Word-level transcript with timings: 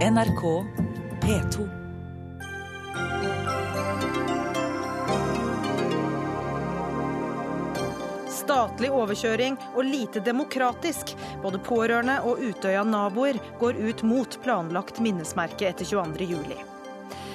NRK 0.00 0.64
P2. 1.20 1.64
Statlig 8.28 8.88
overkjøring 8.88 9.58
og 9.74 9.84
lite 9.84 10.22
demokratisk. 10.24 11.12
Både 11.42 11.60
pårørende 11.60 12.14
og 12.24 12.40
Utøya-naboer 12.40 13.36
går 13.60 13.76
ut 13.76 14.00
mot 14.08 14.38
planlagt 14.40 15.02
minnesmerke 15.04 15.68
etter 15.68 15.84
22.07. 15.84 16.56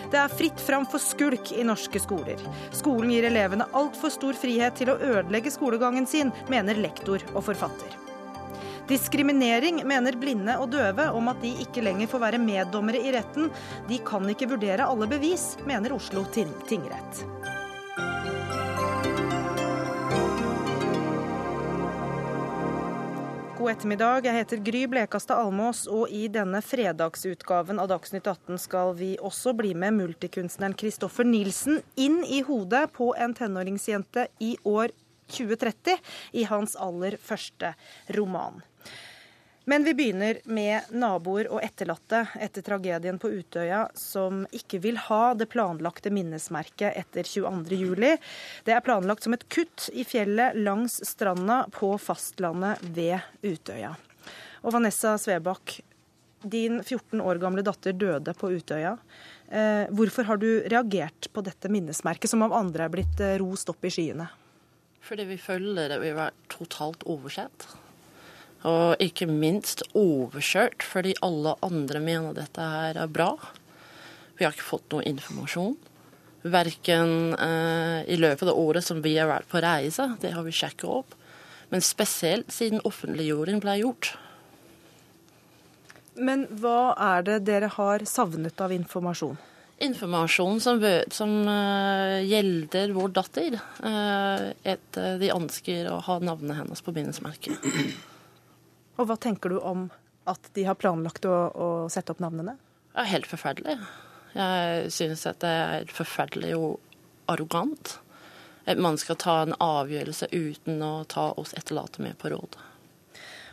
Det 0.10 0.24
er 0.24 0.34
fritt 0.34 0.64
fram 0.66 0.88
for 0.90 0.98
skulk 0.98 1.52
i 1.54 1.68
norske 1.70 2.02
skoler. 2.02 2.42
Skolen 2.74 3.14
gir 3.14 3.30
elevene 3.30 3.70
altfor 3.78 4.10
stor 4.18 4.42
frihet 4.42 4.82
til 4.82 4.90
å 4.90 4.98
ødelegge 4.98 5.54
skolegangen 5.54 6.10
sin, 6.10 6.34
mener 6.50 6.82
lektor 6.82 7.22
og 7.36 7.46
forfatter. 7.46 8.05
Diskriminering 8.86 9.80
mener 9.88 10.14
blinde 10.22 10.54
og 10.62 10.70
døve 10.76 11.08
om 11.18 11.32
at 11.32 11.40
de 11.42 11.50
ikke 11.64 11.82
lenger 11.82 12.10
får 12.12 12.22
være 12.22 12.40
meddommere 12.42 13.00
i 13.02 13.14
retten. 13.16 13.48
De 13.90 13.98
kan 14.06 14.30
ikke 14.30 14.52
vurdere 14.52 14.86
alle 14.86 15.08
bevis, 15.10 15.56
mener 15.66 15.96
Oslo 15.96 16.22
tingrett. 16.30 17.24
God 23.58 23.72
ettermiddag. 23.72 24.28
Jeg 24.28 24.38
heter 24.38 24.62
Gry 24.62 24.84
Blekastad 24.86 25.42
Almås, 25.42 25.88
og 25.90 26.12
i 26.14 26.28
denne 26.30 26.62
fredagsutgaven 26.62 27.82
av 27.82 27.90
Dagsnytt 27.90 28.30
18 28.30 28.62
skal 28.62 28.94
vi 29.00 29.16
også 29.18 29.56
bli 29.58 29.74
med 29.74 29.98
multikunstneren 29.98 30.78
Kristoffer 30.78 31.26
Nilsen 31.26 31.82
inn 31.98 32.22
i 32.30 32.44
hodet 32.46 32.84
på 32.94 33.10
en 33.18 33.34
tenåringsjente 33.34 34.28
i 34.46 34.54
år 34.62 34.94
2030 35.34 35.98
i 36.38 36.46
hans 36.46 36.78
aller 36.78 37.18
første 37.18 37.74
roman. 38.14 38.62
Men 39.66 39.84
vi 39.84 39.94
begynner 39.98 40.40
med 40.46 40.92
naboer 40.94 41.48
og 41.50 41.64
etterlatte 41.66 42.22
etter 42.38 42.62
tragedien 42.66 43.18
på 43.22 43.32
Utøya, 43.34 43.88
som 43.98 44.44
ikke 44.54 44.78
vil 44.84 45.00
ha 45.08 45.34
det 45.34 45.48
planlagte 45.50 46.12
minnesmerket 46.14 46.94
etter 46.94 47.26
22.07. 47.26 48.20
Det 48.68 48.76
er 48.76 48.84
planlagt 48.86 49.26
som 49.26 49.34
et 49.34 49.48
kutt 49.50 49.88
i 49.94 50.06
fjellet 50.06 50.54
langs 50.60 51.00
stranda 51.10 51.64
på 51.74 51.96
fastlandet 51.98 52.84
ved 52.94 53.26
Utøya. 53.42 53.96
Og 54.62 54.76
Vanessa 54.76 55.16
Svebakk, 55.22 55.80
din 56.46 56.78
14 56.84 57.24
år 57.26 57.42
gamle 57.42 57.64
datter 57.66 57.98
døde 57.98 58.36
på 58.38 58.52
Utøya. 58.54 58.94
Eh, 59.50 59.90
hvorfor 59.90 60.30
har 60.30 60.38
du 60.42 60.50
reagert 60.70 61.32
på 61.34 61.42
dette 61.46 61.74
minnesmerket, 61.74 62.30
som 62.30 62.46
av 62.46 62.54
andre 62.54 62.86
er 62.86 62.94
blitt 62.94 63.22
eh, 63.22 63.40
rost 63.42 63.74
opp 63.74 63.86
i 63.86 63.94
skyene? 63.94 64.30
Fordi 65.06 65.26
vi 65.30 65.40
føler 65.42 65.90
det 65.90 66.00
vil 66.02 66.14
var 66.18 66.38
totalt 66.54 67.06
oversett. 67.10 67.66
Og 68.66 69.02
ikke 69.04 69.28
minst 69.30 69.84
overkjørt 69.94 70.86
fordi 70.86 71.14
alle 71.26 71.54
andre 71.66 72.02
mener 72.02 72.38
dette 72.38 72.62
her 72.62 72.98
er 72.98 73.12
bra. 73.12 73.34
Vi 74.36 74.46
har 74.46 74.56
ikke 74.56 74.72
fått 74.72 74.90
noe 74.94 75.06
informasjon. 75.06 75.76
Verken 76.46 77.34
eh, 77.34 78.02
i 78.12 78.18
løpet 78.20 78.50
av 78.52 78.58
året 78.60 78.86
som 78.86 79.02
vi 79.02 79.16
har 79.18 79.30
vært 79.30 79.50
på 79.50 79.62
reise, 79.64 80.12
det 80.22 80.34
har 80.36 80.46
vi 80.46 80.54
sjekket 80.54 80.86
opp, 80.90 81.16
men 81.72 81.82
spesielt 81.82 82.54
siden 82.54 82.84
offentliggjøring 82.86 83.62
ble 83.64 83.80
gjort. 83.82 84.12
Men 86.16 86.46
hva 86.62 86.94
er 87.02 87.26
det 87.28 87.40
dere 87.48 87.72
har 87.76 88.06
savnet 88.08 88.62
av 88.62 88.74
informasjon? 88.76 89.38
Informasjon 89.84 90.62
som, 90.64 90.80
som 91.12 91.34
uh, 91.50 92.22
gjelder 92.24 92.94
vår 92.96 93.12
datter. 93.18 93.58
Uh, 93.84 94.54
et, 94.64 94.86
uh, 94.96 95.18
de 95.20 95.34
ønsker 95.36 95.90
å 95.92 95.98
ha 96.06 96.20
navnet 96.24 96.62
hennes 96.62 96.86
på 96.86 96.94
minnesmerket. 96.96 97.66
Og 98.96 99.10
hva 99.10 99.18
tenker 99.20 99.52
du 99.52 99.60
om 99.60 99.90
at 100.30 100.50
de 100.56 100.66
har 100.66 100.78
planlagt 100.80 101.28
å, 101.28 101.36
å 101.52 101.68
sette 101.92 102.14
opp 102.16 102.24
navnene? 102.24 102.56
Det 102.96 103.04
er 103.04 103.12
helt 103.12 103.30
forferdelig. 103.30 103.78
Jeg 104.36 104.92
synes 104.96 105.26
at 105.30 105.42
det 105.44 105.52
er 105.52 105.92
forferdelig 105.92 106.56
og 106.58 106.80
arrogant. 107.32 107.98
At 108.66 108.80
man 108.82 108.98
skal 108.98 109.20
ta 109.22 109.42
en 109.44 109.56
avgjørelse 109.62 110.32
uten 110.34 110.82
å 110.84 110.94
ta 111.12 111.30
oss 111.38 111.54
etterlatte 111.58 112.02
med 112.04 112.18
på 112.22 112.32
råd. 112.34 112.58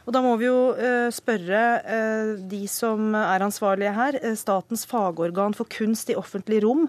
Og 0.02 0.14
Da 0.16 0.22
må 0.24 0.32
vi 0.40 0.48
jo 0.48 0.72
uh, 0.74 1.08
spørre 1.14 1.62
uh, 1.86 2.32
de 2.50 2.64
som 2.70 3.12
er 3.14 3.44
ansvarlige 3.44 3.92
her, 3.94 4.18
uh, 4.24 4.32
Statens 4.38 4.82
fagorgan 4.90 5.54
for 5.54 5.70
kunst 5.70 6.10
i 6.10 6.18
offentlig 6.18 6.62
rom. 6.64 6.88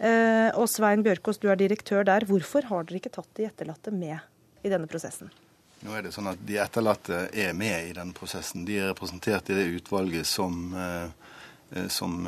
og 0.00 0.66
Svein 0.70 1.04
Bjørkås, 1.04 1.40
du 1.42 1.50
er 1.52 1.60
direktør 1.60 2.06
der. 2.08 2.24
Hvorfor 2.28 2.68
har 2.70 2.86
dere 2.88 3.02
ikke 3.02 3.16
tatt 3.18 3.32
de 3.36 3.48
etterlatte 3.50 3.92
med 3.92 4.16
i 4.64 4.72
denne 4.72 4.88
prosessen? 4.88 5.32
Nå 5.84 5.92
er 5.92 6.06
det 6.06 6.14
sånn 6.14 6.30
at 6.30 6.40
De 6.48 6.56
etterlatte 6.62 7.26
er 7.36 7.52
med 7.56 7.90
i 7.90 7.92
denne 7.96 8.16
prosessen. 8.16 8.64
De 8.64 8.78
er 8.80 8.88
representert 8.94 9.50
i 9.52 9.58
det 9.58 9.66
utvalget 9.76 10.24
som, 10.24 10.72
som 11.92 12.24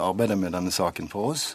arbeider 0.00 0.40
med 0.40 0.56
denne 0.56 0.72
saken 0.72 1.10
for 1.12 1.34
oss. 1.34 1.50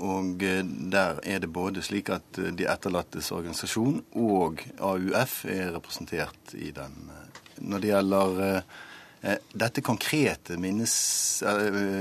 Og 0.00 0.40
der 0.40 1.20
er 1.20 1.42
det 1.42 1.52
både 1.52 1.84
slik 1.84 2.08
at 2.14 2.40
de 2.56 2.68
etterlattes 2.70 3.28
organisasjon 3.34 3.98
og 4.16 4.64
AUF 4.78 5.36
er 5.52 5.74
representert 5.76 6.56
i 6.56 6.70
den. 6.72 7.10
Når 7.60 7.84
det 7.84 7.92
gjelder 7.92 8.42
dette 9.52 9.84
konkrete 9.84 10.56
minnes, 10.62 10.96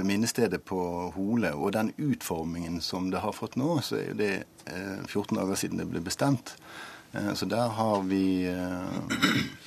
minnestedet 0.08 0.64
på 0.64 0.80
Hole 1.18 1.52
og 1.58 1.76
den 1.76 1.92
utformingen 1.98 2.80
som 2.86 3.12
det 3.12 3.24
har 3.28 3.36
fått 3.36 3.60
nå, 3.60 3.80
så 3.84 4.00
er 4.00 4.20
det 4.20 4.34
14 5.10 5.36
dager 5.36 5.58
siden 5.60 5.84
det 5.84 5.92
ble 5.92 6.06
bestemt. 6.06 6.56
Så 7.36 7.48
der 7.50 7.72
har 7.78 8.04
vi 8.08 8.50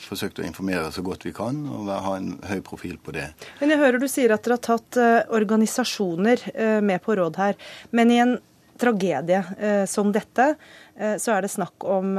forsøkt 0.09 0.41
å 0.41 0.47
informere 0.47 0.91
så 0.93 1.03
godt 1.05 1.27
vi 1.27 1.35
kan 1.37 1.63
og 1.69 1.89
ha 1.91 2.15
en 2.17 2.35
høy 2.49 2.61
profil 2.65 2.97
på 3.01 3.13
det. 3.17 3.27
Men 3.61 3.75
jeg 3.75 3.83
hører 3.83 4.01
du 4.01 4.09
sier 4.11 4.33
at 4.35 4.45
dere 4.45 4.57
har 4.59 4.65
tatt 4.65 4.99
organisasjoner 5.37 6.47
med 6.85 7.03
på 7.05 7.17
råd 7.19 7.41
her. 7.41 7.59
Men 7.93 8.13
i 8.13 8.21
en 8.23 8.39
tragedie 8.81 9.43
som 9.91 10.13
dette, 10.15 10.53
så 10.97 11.35
er 11.35 11.45
det 11.45 11.53
snakk 11.53 11.85
om 11.89 12.17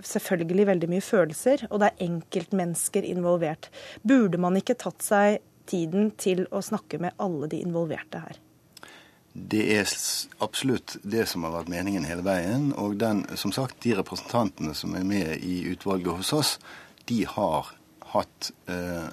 selvfølgelig 0.00 0.66
veldig 0.70 0.90
mye 0.92 1.04
følelser, 1.04 1.66
og 1.70 1.82
det 1.82 1.90
er 1.90 2.04
enkeltmennesker 2.06 3.06
involvert. 3.08 3.68
Burde 4.06 4.40
man 4.40 4.56
ikke 4.60 4.78
tatt 4.80 5.04
seg 5.04 5.40
tiden 5.70 6.12
til 6.18 6.46
å 6.50 6.62
snakke 6.64 7.00
med 7.02 7.16
alle 7.20 7.50
de 7.50 7.60
involverte 7.64 8.22
her? 8.24 8.38
Det 9.32 9.62
er 9.76 9.90
absolutt 10.42 10.96
det 11.06 11.28
som 11.30 11.44
har 11.46 11.54
vært 11.54 11.70
meningen 11.70 12.06
hele 12.08 12.24
veien. 12.26 12.70
Og 12.74 12.96
den, 12.98 13.22
som 13.38 13.54
sagt, 13.54 13.78
de 13.84 13.94
representantene 14.00 14.74
som 14.74 14.96
er 14.98 15.06
med 15.06 15.44
i 15.46 15.62
utvalget 15.70 16.18
hos 16.18 16.32
oss, 16.34 16.54
de 17.06 17.22
har 17.30 17.70
hatt 18.10 18.50
eh, 18.70 19.06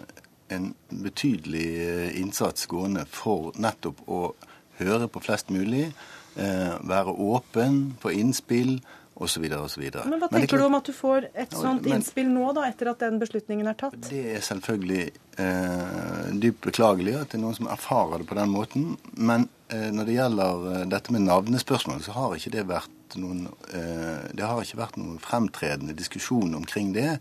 en 0.54 0.72
betydelig 0.90 1.68
innsats 2.18 2.66
gående 2.72 3.06
for 3.10 3.54
nettopp 3.62 4.02
å 4.10 4.22
høre 4.80 5.10
på 5.12 5.22
flest 5.22 5.52
mulig, 5.54 5.92
eh, 6.36 6.74
være 6.82 7.14
åpen 7.14 7.98
for 8.02 8.14
innspill 8.14 8.80
osv. 9.18 9.46
Men 9.48 10.20
hva 10.22 10.30
tenker 10.30 10.58
men 10.58 10.62
du 10.62 10.66
om 10.68 10.78
at 10.78 10.90
du 10.90 10.94
får 10.96 11.30
et 11.34 11.54
sånt 11.56 11.86
men, 11.86 12.00
innspill 12.00 12.30
nå, 12.32 12.50
da, 12.58 12.68
etter 12.70 12.92
at 12.92 13.04
den 13.04 13.20
beslutningen 13.22 13.70
er 13.70 13.78
tatt? 13.80 13.98
Det 14.10 14.24
er 14.38 14.44
selvfølgelig 14.46 15.04
eh, 15.44 16.34
dypt 16.38 16.64
beklagelig 16.70 17.16
at 17.20 17.32
det 17.32 17.40
er 17.40 17.44
noen 17.46 17.58
som 17.58 17.70
erfarer 17.74 18.22
det 18.22 18.30
på 18.30 18.38
den 18.38 18.54
måten. 18.54 18.90
Men 19.18 19.48
eh, 19.74 19.90
når 19.94 20.10
det 20.10 20.18
gjelder 20.18 20.68
eh, 20.74 20.84
dette 20.94 21.16
med 21.16 21.26
navnespørsmål, 21.28 22.04
så 22.06 22.18
har 22.18 22.36
ikke 22.38 22.54
det 22.58 22.68
vært 22.70 23.18
noen 23.18 23.46
eh, 23.72 24.28
Det 24.36 24.44
har 24.44 24.60
ikke 24.62 24.82
vært 24.82 25.00
noen 25.00 25.22
fremtredende 25.24 25.96
diskusjon 25.98 26.54
omkring 26.58 26.94
det. 26.98 27.18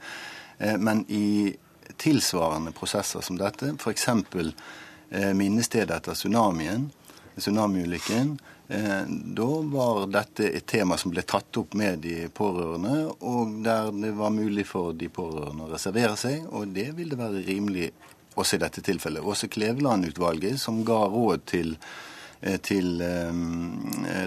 Eh, 0.59 0.77
men 0.77 1.05
i 1.09 1.55
tilsvarende 2.03 2.75
prosesser 2.77 3.25
som 3.25 3.39
dette, 3.41 3.73
f.eks. 3.78 4.09
Eh, 4.09 5.33
minnestedet 5.39 5.95
etter 6.01 6.19
tsunamien, 6.19 6.91
tsunamiulykken, 7.39 8.37
da 8.66 9.47
var 9.71 10.06
dette 10.10 10.49
et 10.59 10.66
tema 10.66 10.97
som 10.99 11.12
ble 11.15 11.22
tatt 11.22 11.54
opp 11.60 11.77
med 11.78 12.00
de 12.03 12.27
pårørende, 12.34 12.97
og 13.22 13.60
der 13.62 13.93
det 13.94 14.10
var 14.19 14.34
mulig 14.34 14.66
for 14.66 14.91
de 14.99 15.06
pårørende 15.06 15.69
å 15.69 15.71
reservere 15.71 16.16
seg, 16.19 16.49
og 16.50 16.75
det 16.75 16.88
vil 16.99 17.12
det 17.12 17.21
være 17.21 17.44
rimelig 17.47 17.93
også 18.34 18.59
i 18.59 18.62
dette 18.65 18.82
tilfellet. 18.84 19.22
Også 19.22 19.49
Kleveland-utvalget, 19.49 20.59
som 20.60 20.83
ga 20.84 20.98
råd 21.13 21.47
til, 21.47 21.77
til 22.66 22.98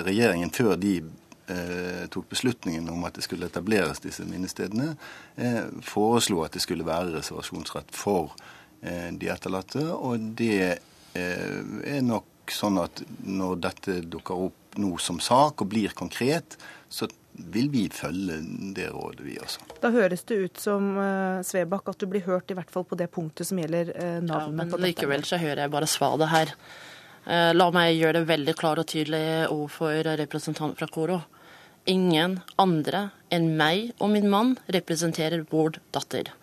regjeringen 0.08 0.56
før 0.56 0.80
de 0.80 0.96
tok 2.14 2.30
beslutningen 2.32 2.88
om 2.94 3.04
at 3.10 3.20
det 3.20 3.26
skulle 3.26 3.50
etableres 3.50 4.00
disse 4.04 4.24
minnestedene, 4.24 4.96
foreslo 5.84 6.44
at 6.46 6.56
det 6.56 6.64
skulle 6.64 6.88
være 6.88 7.18
reservasjonsrett 7.20 7.92
for 7.92 8.34
de 8.80 9.30
etterlatte. 9.34 9.84
Og 9.94 10.32
det 10.40 10.80
er 11.20 12.02
nok 12.06 12.39
sånn 12.56 12.80
at 12.82 13.02
når 13.26 13.62
dette 13.68 14.00
dukker 14.10 14.48
opp 14.50 14.78
nå 14.80 14.96
som 15.02 15.20
sak 15.24 15.64
og 15.64 15.72
blir 15.72 15.94
konkret, 15.98 16.58
så 16.90 17.08
vil 17.34 17.70
vi 17.72 17.86
følge 17.94 18.40
det 18.76 18.90
rådet, 18.92 19.24
vi 19.24 19.38
også. 19.40 19.64
Da 19.82 19.92
høres 19.94 20.26
det 20.28 20.38
ut 20.44 20.62
som 20.62 20.92
uh, 20.98 21.40
Svebakk 21.46 21.92
at 21.94 22.02
du 22.02 22.08
blir 22.12 22.26
hørt 22.28 22.52
i 22.52 22.58
hvert 22.58 22.72
fall 22.72 22.86
på 22.88 22.98
det 23.00 23.10
punktet 23.14 23.48
som 23.48 23.60
gjelder 23.62 23.94
uh, 23.96 24.20
navnet 24.20 24.66
ja, 24.66 24.78
men 24.78 24.86
likevel 24.86 25.26
så 25.28 25.40
hører 25.40 25.66
jeg 25.66 25.74
bare 25.74 25.90
svaret 25.90 26.32
her. 26.34 26.54
Uh, 27.28 27.52
la 27.56 27.70
meg 27.76 27.96
gjøre 27.96 28.20
det 28.20 28.32
veldig 28.32 28.56
klart 28.60 28.84
og 28.84 28.90
tydelig 28.92 29.24
overfor 29.48 30.12
representanten 30.20 30.78
fra 30.80 30.90
Koro. 30.92 31.22
Ingen 31.90 32.40
andre 32.60 33.10
enn 33.34 33.54
meg 33.58 33.94
og 34.00 34.12
min 34.14 34.28
mann 34.30 34.58
representerer 34.74 35.46
vår 35.50 35.80
datter. 35.96 36.34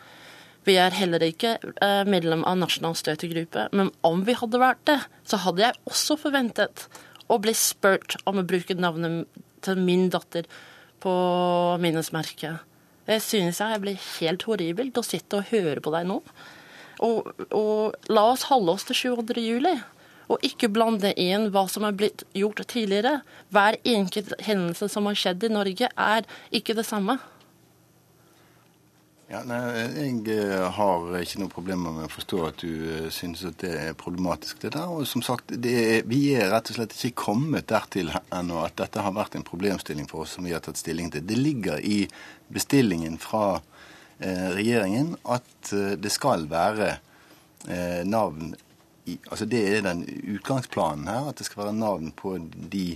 Vi 0.67 0.75
er 0.83 0.95
heller 0.99 1.23
ikke 1.23 1.57
eh, 1.63 2.03
medlem 2.11 2.43
av 2.49 2.59
nasjonal 2.59 2.97
støttegruppe, 2.99 3.69
men 3.77 3.93
om 4.07 4.25
vi 4.27 4.35
hadde 4.35 4.59
vært 4.59 4.83
det, 4.91 4.99
så 5.29 5.39
hadde 5.45 5.63
jeg 5.63 5.79
også 5.87 6.19
forventet 6.19 6.89
å 7.31 7.39
bli 7.43 7.55
spurt 7.55 8.19
om 8.27 8.41
å 8.41 8.47
bruke 8.47 8.75
navnet 8.75 9.27
til 9.67 9.79
min 9.79 10.09
datter 10.11 10.49
på 11.03 11.15
minnesmerket. 11.83 12.65
Det 13.07 13.21
synes 13.23 13.61
jeg 13.63 13.83
blir 13.83 13.99
helt 14.19 14.47
horribelt 14.49 14.99
å 14.99 15.07
sitte 15.07 15.39
og 15.39 15.53
høre 15.53 15.83
på 15.83 15.93
deg 15.95 16.09
nå. 16.11 16.19
Og, 17.07 17.29
og 17.55 18.11
la 18.11 18.25
oss 18.33 18.49
holde 18.51 18.75
oss 18.75 18.87
til 18.89 18.99
22. 19.15 19.45
juli. 19.45 19.77
Og 20.27 20.43
ikke 20.43 20.73
blande 20.75 21.13
inn 21.23 21.53
hva 21.55 21.67
som 21.71 21.87
er 21.87 21.95
blitt 21.95 22.25
gjort 22.35 22.65
tidligere. 22.67 23.21
Hver 23.55 23.79
enkelt 23.87 24.35
hendelse 24.43 24.89
som 24.91 25.07
har 25.07 25.19
skjedd 25.19 25.47
i 25.47 25.53
Norge, 25.55 25.91
er 25.95 26.27
ikke 26.51 26.75
det 26.75 26.87
samme. 26.89 27.21
Ja, 29.27 29.41
nei, 29.43 29.59
Jeg 29.91 30.29
eh, 30.31 30.69
har 30.77 31.15
ikke 31.19 31.41
noe 31.41 31.51
problemer 31.51 31.91
med 31.97 32.05
å 32.07 32.13
forstå 32.13 32.43
at 32.47 32.61
du 32.63 32.69
uh, 32.71 33.09
synes 33.11 33.41
at 33.49 33.57
det 33.59 33.73
er 33.75 33.97
problematisk. 33.99 34.61
det 34.63 34.77
der, 34.77 34.87
og 34.87 35.03
som 35.11 35.25
sagt, 35.27 35.51
er, 35.51 36.07
Vi 36.07 36.21
er 36.39 36.53
rett 36.53 36.71
og 36.71 36.79
slett 36.79 36.95
ikke 36.95 37.25
kommet 37.25 37.67
dertil 37.67 38.13
ennå 38.31 38.63
at 38.63 38.77
dette 38.79 39.03
har 39.03 39.17
vært 39.17 39.35
en 39.35 39.47
problemstilling 39.49 40.07
for 40.07 40.23
oss 40.23 40.37
som 40.39 40.47
vi 40.47 40.55
har 40.55 40.63
tatt 40.63 40.79
stilling 40.79 41.11
til. 41.11 41.27
Det 41.27 41.41
ligger 41.41 41.83
i 41.83 42.07
bestillingen 42.55 43.19
fra 43.19 43.59
uh, 43.59 44.49
regjeringen 44.55 45.17
at 45.27 45.75
det 45.99 46.13
skal 46.15 46.47
være 46.47 47.01
navn 48.07 48.53
i, 49.11 49.17
altså 49.27 49.43
Det 49.51 49.59
er 49.59 49.81
den 49.83 50.05
utgangsplanen 50.37 51.09
her, 51.11 51.33
at 51.33 51.41
det 51.41 51.49
skal 51.49 51.65
være 51.65 51.79
navn 51.81 52.13
på 52.15 52.37
de 52.55 52.93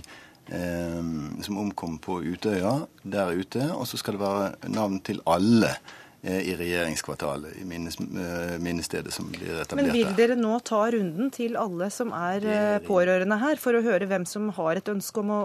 som 0.47 1.57
omkom 1.59 1.97
på 1.99 2.21
Utøya 2.23 2.85
der 3.03 3.35
ute. 3.35 3.65
Og 3.75 3.83
så 3.89 3.99
skal 3.99 4.15
det 4.15 4.23
være 4.23 4.71
navn 4.71 5.01
til 5.03 5.19
alle 5.27 5.73
Eh, 5.75 6.00
i 6.21 6.53
regjeringskvartalet, 6.53 7.55
i 7.61 7.63
minnes, 7.65 7.95
eh, 7.99 8.57
minnestedet 8.61 9.13
som 9.13 9.31
blir 9.31 9.55
etablert 9.55 9.71
der. 9.71 9.79
Men 9.81 9.95
vil 9.95 10.11
dere 10.19 10.35
nå 10.37 10.59
ta 10.67 10.83
runden 10.93 11.31
til 11.33 11.57
alle 11.57 11.89
som 11.89 12.13
er 12.13 12.45
eh, 12.45 12.77
pårørende 12.85 13.39
her, 13.41 13.57
for 13.61 13.73
å 13.73 13.81
høre 13.85 14.05
hvem 14.11 14.27
som 14.29 14.51
har 14.53 14.77
et 14.77 14.91
ønske 14.91 15.23
om 15.23 15.33
å, 15.33 15.41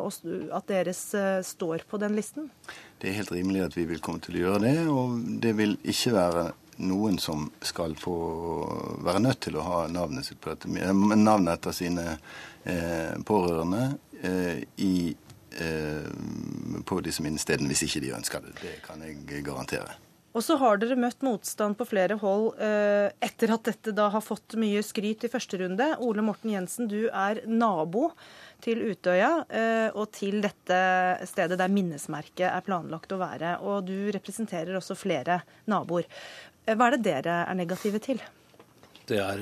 at 0.52 0.68
deres 0.68 1.00
står 1.48 1.86
på 1.88 2.00
den 2.02 2.18
listen? 2.18 2.50
Det 3.00 3.08
er 3.08 3.18
helt 3.22 3.32
rimelig 3.32 3.64
at 3.70 3.78
vi 3.78 3.86
vil 3.88 4.04
komme 4.04 4.20
til 4.24 4.36
å 4.36 4.44
gjøre 4.44 4.62
det, 4.66 4.76
og 4.92 5.16
det 5.40 5.56
vil 5.56 5.78
ikke 5.80 6.12
være 6.16 6.46
noen 6.76 7.18
som 7.18 7.50
skal 7.64 7.96
få 7.96 8.16
være 9.04 9.20
nødt 9.24 9.40
til 9.48 9.56
å 9.56 9.64
ha 9.64 9.82
navnet, 9.88 10.26
sitt 10.26 10.40
på 10.42 10.52
dette, 10.52 10.68
navnet 10.68 11.54
etter 11.56 11.76
sine 11.76 12.06
eh, 12.64 13.14
pårørende 13.24 13.84
eh, 14.20 14.60
i, 14.84 14.96
eh, 15.56 16.10
på 16.84 17.00
disse 17.04 17.24
minnestedene, 17.24 17.70
hvis 17.72 17.86
ikke 17.88 18.04
de 18.04 18.16
ønsker 18.18 18.44
det. 18.44 18.56
Det 18.60 18.74
kan 18.84 19.04
jeg 19.04 19.44
garantere. 19.46 19.96
Og 20.36 20.44
så 20.44 20.58
har 20.60 20.76
dere 20.76 20.98
møtt 21.00 21.22
motstand 21.24 21.78
på 21.78 21.86
flere 21.88 22.18
hold 22.20 22.58
eh, 22.60 23.08
etter 23.24 23.54
at 23.54 23.70
dette 23.70 23.94
da 23.96 24.10
har 24.12 24.24
fått 24.24 24.58
mye 24.60 24.82
skryt 24.84 25.24
i 25.24 25.30
første 25.32 25.56
runde. 25.62 25.86
Ole 26.04 26.24
Morten 26.24 26.52
Jensen, 26.52 26.90
du 26.90 27.06
er 27.08 27.40
nabo 27.48 28.10
til 28.64 28.82
Utøya 28.84 29.30
eh, 29.48 29.88
og 29.96 30.10
til 30.12 30.42
dette 30.44 30.80
stedet 31.30 31.56
der 31.56 31.72
minnesmerket 31.72 32.50
er 32.50 32.66
planlagt 32.66 33.14
å 33.16 33.20
være. 33.22 33.54
Og 33.64 33.88
du 33.88 34.10
representerer 34.12 34.76
også 34.76 34.98
flere 35.00 35.40
naboer. 35.72 36.04
Eh, 36.66 36.76
hva 36.76 36.90
er 36.90 36.98
det 36.98 37.06
dere 37.06 37.38
er 37.46 37.56
negative 37.56 38.02
til? 38.04 38.20
Det 39.06 39.22
er 39.22 39.40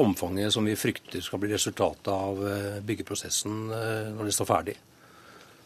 omfanget 0.00 0.50
som 0.50 0.66
vi 0.66 0.74
frykter 0.80 1.22
skal 1.22 1.42
bli 1.42 1.52
resultatet 1.52 2.08
av 2.10 2.38
byggeprosessen 2.88 3.66
når 3.68 4.30
det 4.30 4.32
står 4.32 4.48
ferdig. 4.48 4.76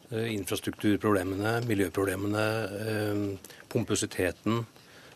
Eh, 0.08 0.30
infrastrukturproblemene, 0.32 1.58
miljøproblemene, 1.68 2.44
eh, 2.80 3.52
pompøsiteten. 3.68 4.62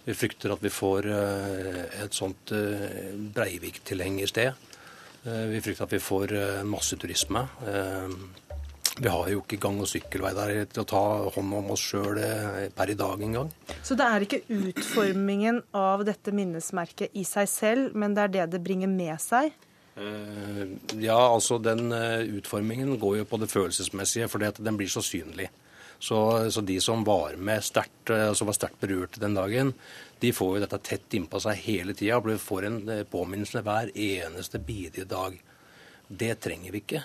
Vi 0.04 0.12
frykter 0.12 0.52
at 0.52 0.60
vi 0.60 0.68
får 0.68 1.06
eh, 1.08 2.04
et 2.04 2.12
sånt 2.12 2.52
Breivik-tilheng 3.32 4.20
i 4.20 4.28
sted. 4.28 4.52
Vi 5.22 5.60
frykter 5.62 5.86
at 5.86 5.92
vi 5.94 6.00
får 6.02 6.32
masseturisme. 6.66 7.44
Vi 8.98 9.08
har 9.08 9.28
jo 9.30 9.38
ikke 9.44 9.60
gang- 9.62 9.78
og 9.80 9.86
sykkelvei 9.86 10.32
der 10.34 10.64
til 10.66 10.82
å 10.82 10.88
ta 10.90 11.02
hånd 11.30 11.54
om 11.54 11.70
oss 11.70 11.84
sjøl 11.92 12.18
per 12.74 12.90
i 12.90 12.98
dag 12.98 13.22
engang. 13.22 13.52
Så 13.86 13.94
det 13.94 14.02
er 14.02 14.26
ikke 14.26 14.42
utformingen 14.50 15.62
av 15.72 16.02
dette 16.04 16.34
minnesmerket 16.34 17.14
i 17.14 17.22
seg 17.22 17.46
selv, 17.48 17.94
men 17.94 18.18
det 18.18 18.24
er 18.24 18.34
det 18.34 18.48
det 18.56 18.64
bringer 18.66 18.90
med 18.90 19.14
seg? 19.22 19.54
Eh, 19.96 20.68
ja, 21.04 21.18
altså 21.34 21.58
den 21.60 21.92
eh, 21.92 22.24
utformingen 22.38 22.96
går 23.00 23.18
jo 23.20 23.28
på 23.28 23.40
det 23.42 23.50
følelsesmessige, 23.52 24.28
for 24.32 24.42
den 24.42 24.78
blir 24.78 24.90
så 24.90 25.02
synlig. 25.04 25.50
Så, 26.02 26.18
så 26.50 26.62
de 26.66 26.80
som 26.82 27.04
var 27.06 27.36
med 27.38 27.62
sterkt, 27.62 28.10
som 28.34 28.48
var 28.48 28.56
sterkt 28.56 28.80
berørte 28.82 29.20
den 29.22 29.36
dagen, 29.38 29.70
de 30.18 30.32
får 30.34 30.56
jo 30.56 30.62
dette 30.64 30.80
tett 30.82 31.14
innpå 31.14 31.38
seg 31.44 31.60
hele 31.62 31.94
tida 31.94 32.18
får 32.42 32.66
en 32.66 32.78
påminnelse 33.10 33.62
hver 33.62 33.92
eneste 33.94 34.58
bidige 34.58 35.06
dag. 35.06 35.36
Det 36.08 36.32
trenger 36.42 36.74
vi 36.74 36.82
ikke. 36.82 37.04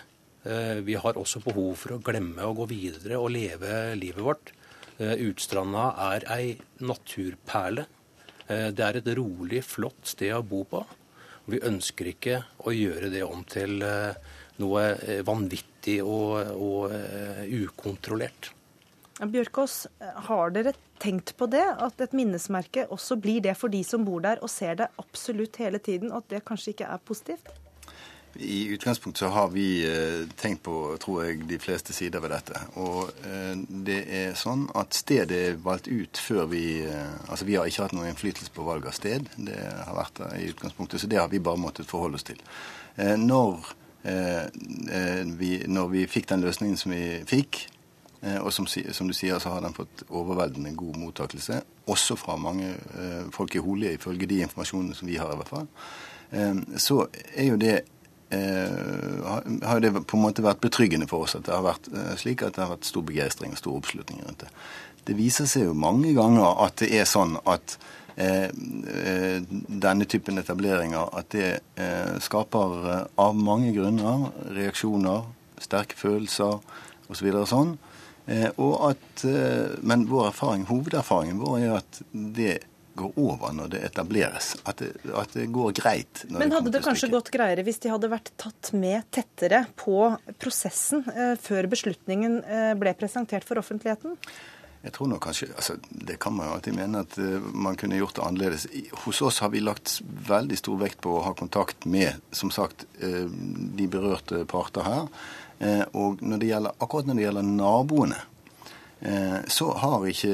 Vi 0.82 0.96
har 0.98 1.20
også 1.20 1.44
behov 1.46 1.76
for 1.78 1.94
å 1.94 2.02
glemme 2.02 2.42
å 2.42 2.56
gå 2.58 2.66
videre 2.72 3.22
og 3.22 3.30
leve 3.36 3.94
livet 4.02 4.26
vårt. 4.26 4.52
Utstranda 4.98 5.92
er 6.08 6.26
ei 6.34 6.56
naturperle. 6.82 7.86
Det 8.48 8.82
er 8.82 8.98
et 8.98 9.14
rolig, 9.14 9.62
flott 9.62 10.10
sted 10.10 10.34
å 10.34 10.42
bo 10.42 10.64
på. 10.66 10.82
Vi 11.48 11.62
ønsker 11.64 12.12
ikke 12.12 12.42
å 12.68 12.74
gjøre 12.76 13.10
det 13.14 13.24
om 13.24 13.44
til 13.48 13.80
eh, 13.86 14.18
noe 14.60 14.84
eh, 14.98 15.24
vanvittig 15.26 16.02
og, 16.04 16.34
og 16.58 16.92
uh, 16.92 17.44
ukontrollert. 17.48 18.50
Bjørkås, 19.18 19.76
har 20.28 20.52
dere 20.54 20.74
tenkt 21.02 21.32
på 21.40 21.48
det? 21.50 21.64
At 21.64 22.02
et 22.04 22.12
minnesmerke 22.18 22.84
også 22.94 23.16
blir 23.22 23.40
det 23.46 23.56
for 23.58 23.72
de 23.72 23.80
som 23.88 24.04
bor 24.06 24.20
der 24.26 24.44
og 24.44 24.52
ser 24.52 24.76
det 24.82 24.90
absolutt 25.00 25.58
hele 25.62 25.80
tiden, 25.80 26.12
og 26.12 26.26
at 26.26 26.36
det 26.36 26.44
kanskje 26.46 26.76
ikke 26.76 26.90
er 26.92 27.02
positivt? 27.08 27.50
I 28.40 28.68
utgangspunktet 28.68 29.20
så 29.20 29.28
har 29.28 29.48
vi 29.48 29.68
eh, 29.86 30.28
tenkt 30.36 30.64
på 30.64 30.98
tror 31.02 31.24
jeg, 31.26 31.46
de 31.50 31.58
fleste 31.60 31.94
sider 31.94 32.22
ved 32.22 32.32
dette. 32.36 32.60
Og 32.78 33.10
eh, 33.26 33.56
det 33.88 33.98
er 34.14 34.36
sånn 34.38 34.68
at 34.78 34.94
stedet 34.98 35.38
er 35.38 35.58
valgt 35.64 35.90
ut 35.90 36.22
før 36.22 36.46
vi 36.52 36.64
eh, 36.86 37.16
Altså 37.28 37.48
vi 37.48 37.58
har 37.58 37.68
ikke 37.68 37.88
hatt 37.88 37.96
noen 37.98 38.12
innflytelse 38.12 38.54
på 38.54 38.66
valg 38.68 38.86
av 38.86 38.96
sted. 38.96 39.26
Det 39.36 39.58
har 39.58 39.96
vært 39.98 40.22
der 40.22 40.38
i 40.38 40.52
utgangspunktet, 40.52 41.02
så 41.02 41.10
det 41.10 41.20
har 41.20 41.32
vi 41.32 41.42
bare 41.44 41.62
måttet 41.62 41.90
forholde 41.90 42.20
oss 42.20 42.28
til. 42.28 42.40
Når 42.98 43.74
vi, 45.38 45.50
når 45.68 45.90
vi 45.92 46.06
fikk 46.10 46.30
den 46.30 46.46
løsningen 46.46 46.80
som 46.80 46.94
vi 46.94 47.02
fikk, 47.28 47.60
og 48.40 48.48
som, 48.56 48.66
som, 48.66 49.10
du 49.10 49.14
sier, 49.14 49.38
så 49.44 49.52
har 49.54 49.66
den 49.66 49.76
fått 49.76 50.06
overveldende 50.08 50.72
god 50.80 50.98
mottakelse. 51.02 51.60
Også 51.92 52.16
fra 52.18 52.38
mange 52.42 52.72
folk 53.36 53.58
i 53.58 53.62
Holie, 53.62 53.98
ifølge 53.98 54.30
de 54.30 54.40
informasjonene 54.48 54.98
som 54.98 55.12
vi 55.12 55.20
har 55.20 55.34
i 55.34 55.40
hvert 55.42 55.52
fall. 55.52 55.70
Så 56.80 57.04
er 57.36 57.52
jo 57.52 57.60
det 57.62 57.76
har 58.32 59.80
det 59.80 59.94
på 60.04 60.18
en 60.18 60.24
måte 60.26 60.44
vært 60.44 60.60
betryggende 60.60 61.08
for 61.08 61.24
oss 61.24 61.38
at 61.38 61.46
det 61.48 61.54
har 61.56 61.64
vært 61.64 61.88
eh, 61.94 62.16
slik 62.20 62.44
at 62.44 62.58
det 62.58 62.66
har 62.66 62.74
vært 62.74 62.90
stor 62.90 63.06
begeistring 63.08 63.54
og 63.56 63.62
stor 63.62 63.78
oppslutning 63.80 64.20
rundt 64.26 64.44
det. 64.44 64.50
Det 65.08 65.16
viser 65.16 65.48
seg 65.48 65.70
jo 65.70 65.78
mange 65.78 66.12
ganger 66.18 66.60
at 66.66 66.82
det 66.82 66.90
er 67.00 67.08
sånn 67.08 67.38
at 67.48 67.78
eh, 68.20 68.50
eh 68.52 69.40
denne 69.88 70.08
typen 70.10 70.42
etableringer 70.42 71.14
at 71.16 71.32
det 71.32 71.50
eh, 71.80 72.18
skaper 72.24 72.76
eh, 72.92 73.04
av 73.24 73.38
mange 73.40 73.72
grunner 73.76 74.28
reaksjoner, 74.58 75.24
sterke 75.64 75.96
følelser 75.96 76.60
osv. 77.08 77.32
Så 77.32 77.46
sånn. 77.54 77.78
og 78.60 78.74
at, 78.90 79.22
men 79.88 80.04
vår 80.12 80.26
erfaring, 80.34 80.66
hovederfaringen 80.68 81.40
vår 81.40 81.56
er 81.62 81.78
at 81.78 82.02
det 82.12 82.58
går 82.98 83.16
over 83.22 83.54
når 83.56 83.72
det 83.76 83.84
etableres. 83.88 84.54
At 84.68 84.82
det, 84.82 84.92
at 85.14 85.34
det 85.38 85.48
går 85.54 85.74
greit. 85.78 86.26
Men 86.30 86.52
hadde 86.56 86.72
det, 86.72 86.80
det 86.80 86.86
kanskje 86.88 87.12
gått 87.14 87.32
greiere 87.34 87.66
hvis 87.68 87.82
de 87.84 87.94
hadde 87.94 88.12
vært 88.12 88.34
tatt 88.42 88.74
med 88.78 89.08
tettere 89.14 89.66
på 89.80 90.12
prosessen 90.42 91.06
eh, 91.14 91.34
før 91.42 91.70
beslutningen 91.72 92.40
eh, 92.44 92.72
ble 92.80 92.94
presentert 92.98 93.48
for 93.48 93.62
offentligheten? 93.62 94.18
Jeg 94.84 94.94
tror 94.94 95.10
nok 95.10 95.24
kanskje, 95.26 95.50
altså 95.58 95.74
Det 95.90 96.20
kan 96.22 96.36
man 96.38 96.48
jo 96.48 96.54
alltid 96.56 96.76
mene 96.78 97.02
at 97.04 97.16
uh, 97.20 97.48
man 97.52 97.76
kunne 97.76 97.98
gjort 97.98 98.16
det 98.16 98.24
annerledes. 98.24 98.68
Hos 99.04 99.20
oss 99.26 99.42
har 99.44 99.50
vi 99.52 99.60
lagt 99.60 99.98
veldig 100.30 100.60
stor 100.60 100.78
vekt 100.80 101.02
på 101.04 101.18
å 101.18 101.24
ha 101.26 101.34
kontakt 101.36 101.88
med 101.90 102.22
som 102.32 102.54
sagt, 102.54 102.86
uh, 103.02 103.26
de 103.28 103.90
berørte 103.92 104.46
parter 104.48 104.86
her. 104.88 105.10
Uh, 105.60 105.84
og 105.98 106.22
når 106.22 106.44
det 106.44 106.52
gjelder, 106.54 106.78
akkurat 106.78 107.10
når 107.10 107.20
det 107.20 107.26
gjelder 107.26 107.50
naboene, 107.50 108.22
Eh, 108.22 108.37
så 109.48 109.66
har 109.78 110.06
ikke 110.10 110.32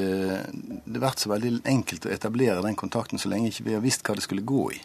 det 0.88 1.00
vært 1.02 1.20
så 1.20 1.28
veldig 1.28 1.58
enkelt 1.68 2.06
å 2.08 2.12
etablere 2.14 2.62
den 2.64 2.78
kontakten 2.80 3.20
så 3.20 3.28
lenge 3.28 3.50
ikke 3.50 3.66
vi 3.66 3.74
har 3.76 3.82
visst 3.84 4.00
hva 4.06 4.16
det 4.16 4.24
skulle 4.24 4.46
gå 4.46 4.62
i. 4.72 4.78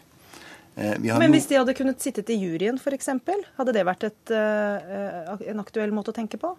Eh, 0.79 1.00
Men 1.19 1.33
hvis 1.33 1.48
de 1.50 1.57
hadde 1.59 1.75
kunnet 1.75 2.01
sittet 2.01 2.29
i 2.31 2.38
juryen 2.39 2.79
f.eks., 2.79 3.09
hadde 3.57 3.75
det 3.75 3.86
vært 3.88 4.05
et, 4.07 4.31
eh, 4.31 5.50
en 5.51 5.59
aktuell 5.59 5.91
måte 5.91 6.13
å 6.13 6.15
tenke 6.15 6.39
på? 6.39 6.55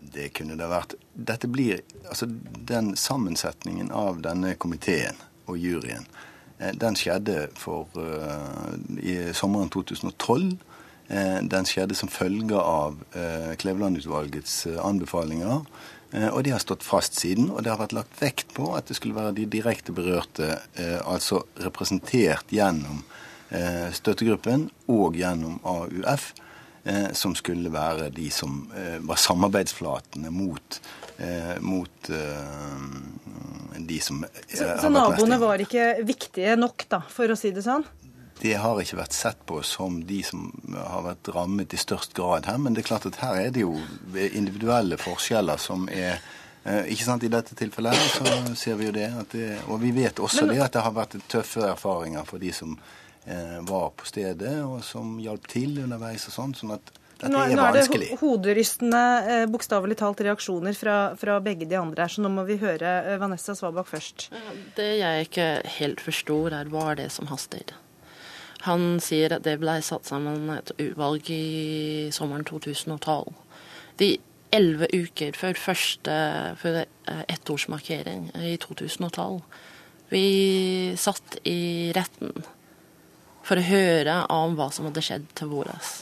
Det 0.00 0.30
kunne 0.32 0.56
det 0.56 0.68
vært. 0.70 0.94
Dette 1.14 1.48
blir, 1.50 1.82
altså 2.08 2.26
Den 2.26 2.94
sammensetningen 2.96 3.90
av 3.92 4.22
denne 4.22 4.54
komiteen 4.54 5.18
og 5.46 5.58
juryen, 5.58 6.06
den 6.76 6.94
skjedde 6.94 7.48
for, 7.56 7.88
i 9.00 9.32
sommeren 9.32 9.70
2012. 9.72 10.58
Den 11.08 11.68
skjedde 11.68 11.96
som 11.96 12.08
følge 12.12 12.56
av 12.56 12.98
Kleveland-utvalgets 13.56 14.66
anbefalinger. 14.76 15.64
Eh, 16.12 16.28
og 16.28 16.42
det 16.44 16.54
har 16.54 16.62
stått 16.62 16.84
fast 16.86 17.18
siden, 17.20 17.50
og 17.54 17.62
det 17.62 17.70
har 17.72 17.80
vært 17.80 17.94
lagt 17.94 18.20
vekt 18.22 18.54
på 18.56 18.72
at 18.74 18.90
det 18.90 18.98
skulle 18.98 19.18
være 19.18 19.36
de 19.38 19.46
direkte 19.50 19.94
berørte, 19.94 20.56
eh, 20.74 20.98
altså 21.06 21.44
representert 21.62 22.50
gjennom 22.54 23.04
eh, 23.54 23.88
støttegruppen 23.94 24.68
og 24.90 25.18
gjennom 25.18 25.60
AUF, 25.64 26.32
som 27.12 27.34
skulle 27.36 27.68
være 27.68 28.06
de 28.16 28.30
som 28.32 28.54
var 29.04 29.18
samarbeidsflatene 29.20 30.30
mot, 30.32 30.78
mot 31.60 32.08
de 33.76 33.98
som 34.00 34.22
Så, 34.48 34.64
så 34.80 34.88
naboene 34.88 35.36
var 35.42 35.60
ikke 35.60 35.90
viktige 36.08 36.54
nok, 36.56 36.86
da, 36.88 37.02
for 37.04 37.28
å 37.28 37.36
si 37.36 37.52
det 37.52 37.66
sånn? 37.68 37.84
Det 38.40 38.54
har 38.62 38.80
ikke 38.80 38.98
vært 39.00 39.16
sett 39.16 39.40
på 39.48 39.60
som 39.66 39.98
de 40.08 40.22
som 40.24 40.46
har 40.72 41.02
vært 41.04 41.28
rammet 41.34 41.74
i 41.76 41.80
størst 41.80 42.14
grad 42.16 42.48
her. 42.48 42.60
Men 42.60 42.76
det 42.76 42.84
er 42.84 42.90
klart 42.92 43.08
at 43.10 43.18
her 43.20 43.40
er 43.40 43.50
det 43.54 43.66
jo 43.66 43.74
individuelle 44.14 44.96
forskjeller 45.00 45.60
som 45.60 45.88
er 45.92 46.16
eh, 46.64 46.86
ikke 46.94 47.04
sant, 47.04 47.26
I 47.26 47.32
dette 47.32 47.56
tilfellet 47.58 47.96
her 47.96 48.14
så 48.14 48.54
ser 48.56 48.80
vi 48.80 48.88
jo 48.88 48.94
det. 48.96 49.10
det 49.34 49.50
og 49.66 49.82
vi 49.82 49.92
vet 49.96 50.22
også 50.22 50.46
men, 50.46 50.56
det 50.56 50.64
at 50.68 50.78
det 50.78 50.86
har 50.86 50.96
vært 50.96 51.18
tøffe 51.28 51.66
erfaringer 51.68 52.24
for 52.28 52.42
de 52.42 52.54
som 52.56 52.78
eh, 53.26 53.58
var 53.68 53.92
på 53.96 54.08
stedet, 54.08 54.56
og 54.64 54.80
som 54.84 55.18
hjalp 55.20 55.46
til 55.50 55.82
underveis 55.84 56.26
og 56.30 56.36
sånn. 56.38 56.56
sånn 56.62 56.74
at 56.78 56.96
dette 57.20 57.34
nå, 57.34 57.42
er 57.44 57.58
nå 57.58 57.66
er 57.68 57.76
det 57.76 58.14
hoderystende, 58.22 59.02
eh, 59.28 59.42
bokstavelig 59.52 59.98
talt, 60.00 60.22
reaksjoner 60.24 60.76
fra, 60.76 60.96
fra, 61.20 61.36
begge 61.44 61.68
de 61.68 61.76
andre 61.76 62.06
her, 62.06 62.14
så 62.14 62.24
nå 62.24 62.32
må 62.32 62.46
vi 62.48 62.56
høre 62.62 62.94
eh, 63.02 63.20
Vanessa 63.20 63.52
Svabak 63.58 63.90
først. 63.90 64.30
Det 64.78 64.88
jeg 65.02 65.28
ikke 65.28 65.50
helt 65.76 66.00
forstår, 66.00 66.56
er 66.62 66.72
hva 66.72 66.88
er 66.94 67.02
det 67.02 67.10
som 67.12 67.28
haster? 67.28 67.76
Han 68.66 68.98
sier 69.00 69.32
at 69.32 69.46
det 69.46 69.56
ble 69.62 69.78
satt 69.84 70.08
sammen 70.08 70.50
et 70.52 70.72
utvalg 70.76 71.30
i 71.32 72.10
sommeren 72.12 72.44
2012. 72.44 73.32
De 74.00 74.10
elleve 74.52 74.88
uker 74.92 75.36
før 75.38 75.56
første 75.56 76.16
før 76.60 76.82
eh, 76.82 77.24
ettårsmarkering 77.32 78.28
i 78.36 78.56
2012. 78.60 79.40
Vi 80.10 80.24
satt 80.98 81.38
i 81.48 81.92
retten 81.96 82.34
for 83.46 83.56
å 83.56 83.64
høre 83.64 84.16
om 84.34 84.56
hva 84.58 84.68
som 84.74 84.88
hadde 84.90 85.04
skjedd 85.06 85.28
til 85.38 85.52
våres. 85.54 85.92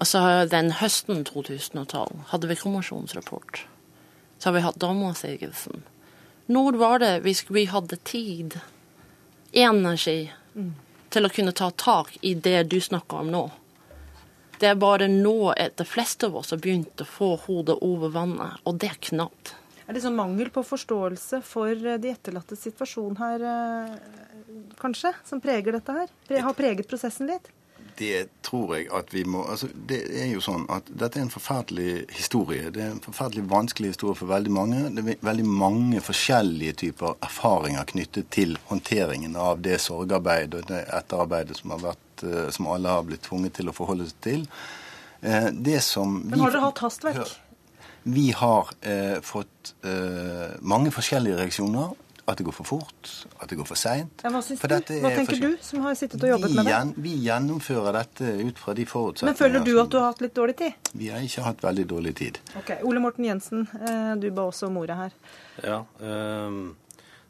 Altså, 0.00 0.18
den 0.50 0.72
høsten 0.80 1.22
2012 1.28 2.30
hadde 2.32 2.50
vi 2.50 2.58
kommisjonsrapport. 2.58 3.62
Så 4.40 4.48
har 4.48 4.56
vi 4.56 4.64
hatt 4.64 4.80
dommersigelsen. 4.82 5.84
Når 6.50 6.80
var 6.80 6.98
det 7.00 7.12
vi, 7.24 7.36
vi 7.54 7.68
hadde 7.70 8.00
tid, 8.02 8.58
energi, 9.54 10.32
mm 10.58 10.83
til 11.14 11.26
å 11.26 11.32
kunne 11.32 11.54
ta 11.54 11.70
tak 11.70 12.16
i 12.22 12.34
det 12.34 12.64
du 12.72 12.80
snakker 12.82 13.22
om 13.22 13.30
nå. 13.30 13.44
Det 14.58 14.70
er 14.70 14.78
bare 14.78 15.08
nå 15.10 15.52
at 15.52 15.76
de 15.78 15.86
fleste 15.86 16.28
av 16.28 16.38
oss 16.40 16.54
har 16.54 16.62
begynt 16.62 17.02
å 17.02 17.06
få 17.08 17.34
hodet 17.46 17.76
over 17.82 18.12
vannet, 18.14 18.60
og 18.64 18.78
det 18.82 18.92
er 18.92 19.00
knapt. 19.10 19.54
Er 19.84 19.96
det 19.96 20.04
sånn 20.04 20.16
mangel 20.16 20.48
på 20.54 20.62
forståelse 20.64 21.42
for 21.44 21.72
eh, 21.74 21.98
de 22.00 22.14
etterlattes 22.14 22.62
situasjon 22.64 23.18
her, 23.18 23.42
eh, 23.44 24.70
kanskje, 24.80 25.12
som 25.28 25.42
preger 25.44 25.76
dette 25.76 25.96
her? 25.98 26.14
Har 26.46 26.56
preget 26.56 26.88
prosessen 26.88 27.28
litt? 27.28 27.50
Det 27.98 28.42
tror 28.46 28.74
jeg 28.76 28.88
at 28.94 29.12
vi 29.14 29.24
må 29.28 29.44
altså 29.50 29.68
Det 29.74 30.00
er 30.20 30.28
jo 30.32 30.42
sånn 30.44 30.66
at 30.72 30.88
dette 30.88 31.20
er 31.20 31.26
en 31.26 31.32
forferdelig 31.32 32.04
historie. 32.14 32.70
Det 32.74 32.82
er 32.82 32.92
en 32.94 33.02
forferdelig 33.04 33.44
vanskelig 33.50 33.94
historie 33.94 34.18
for 34.18 34.30
veldig 34.30 34.54
mange. 34.54 34.82
Det 34.94 35.04
er 35.04 35.26
veldig 35.26 35.46
mange 35.48 36.02
forskjellige 36.04 36.78
typer 36.84 37.18
erfaringer 37.24 37.86
knyttet 37.94 38.30
til 38.34 38.56
håndteringen 38.70 39.36
av 39.40 39.62
det 39.64 39.80
sorgarbeid 39.84 40.58
og 40.58 40.68
det 40.70 40.84
etterarbeidet 40.86 41.60
som, 41.60 41.74
har 41.76 41.84
vært, 41.90 42.26
eh, 42.26 42.48
som 42.54 42.70
alle 42.74 42.96
har 42.96 43.06
blitt 43.06 43.24
tvunget 43.28 43.58
til 43.60 43.70
å 43.70 43.76
forholde 43.76 44.10
seg 44.10 44.20
til. 44.28 44.46
Eh, 45.24 45.50
det 45.52 45.80
som 45.84 46.18
Men 46.20 46.40
har 46.44 46.54
dere 46.54 46.66
hatt 46.68 46.84
hastverk? 46.84 47.36
Vi 48.04 48.30
har 48.36 48.68
eh, 48.84 49.20
fått 49.24 49.74
eh, 49.88 50.58
mange 50.60 50.92
forskjellige 50.92 51.38
reaksjoner. 51.40 51.94
At 52.24 52.38
det 52.40 52.46
går 52.46 52.54
for 52.56 52.64
fort, 52.64 53.08
at 53.36 53.50
det 53.50 53.56
går 53.58 53.66
for 53.68 53.76
seint. 53.76 54.22
Ja, 54.24 54.30
hva, 54.32 54.40
hva 54.40 55.10
tenker 55.12 55.40
du, 55.42 55.50
som 55.60 55.82
har 55.84 55.96
sittet 55.98 56.22
og 56.24 56.30
jobbet 56.30 56.54
med 56.56 56.70
det? 56.70 57.02
Vi 57.04 57.12
gjennomfører 57.26 57.98
dette 57.98 58.30
ut 58.38 58.60
fra 58.62 58.72
de 58.76 58.86
forutsetningene 58.88 59.34
Men 59.34 59.40
føler 59.40 59.66
du 59.66 59.72
at 59.82 59.90
du 59.92 59.98
har 59.98 60.06
hatt 60.08 60.22
litt 60.24 60.32
dårlig 60.38 60.54
tid? 60.56 60.78
Vi 60.96 61.10
har 61.12 61.20
ikke 61.20 61.42
hatt 61.44 61.60
veldig 61.66 61.84
dårlig 61.90 62.14
tid. 62.16 62.38
Ok, 62.56 62.70
Ole 62.88 63.02
Morten 63.04 63.26
Jensen, 63.28 63.66
eh, 63.76 64.14
du 64.22 64.30
ba 64.32 64.46
også 64.48 64.70
om 64.70 64.78
ordet 64.80 64.96
her. 64.96 65.18
Ja, 65.66 65.76
ehm, 66.00 66.62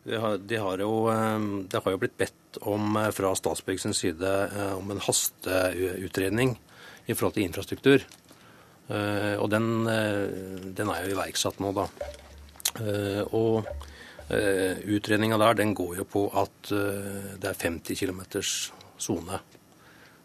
de 0.04 0.20
har, 0.22 0.36
de 0.52 0.60
har 0.62 0.84
jo, 0.84 0.92
ehm, 1.10 1.48
det 1.72 1.80
har 1.82 1.96
jo 1.96 2.00
blitt 2.04 2.14
bedt 2.20 2.60
om 2.62 2.94
eh, 3.00 3.08
fra 3.16 3.32
Statsbygg 3.34 3.82
sin 3.82 3.96
side 3.98 4.34
eh, 4.46 4.76
om 4.76 4.94
en 4.94 5.02
hasteutredning 5.02 6.54
i 7.08 7.16
forhold 7.16 7.34
til 7.34 7.48
infrastruktur. 7.48 8.06
Og 8.84 9.46
den, 9.48 9.66
den 10.76 10.90
er 10.92 11.06
jo 11.06 11.14
iverksatt 11.14 11.56
nå, 11.64 11.70
da. 11.72 11.86
Og 13.32 13.64
Utredninga 14.28 15.36
der 15.38 15.58
den 15.58 15.74
går 15.76 15.98
jo 15.98 16.04
på 16.08 16.22
at 16.32 16.70
uh, 16.72 17.34
det 17.40 17.50
er 17.50 17.58
50 17.60 17.98
km 18.00 18.22
sone. 18.40 19.40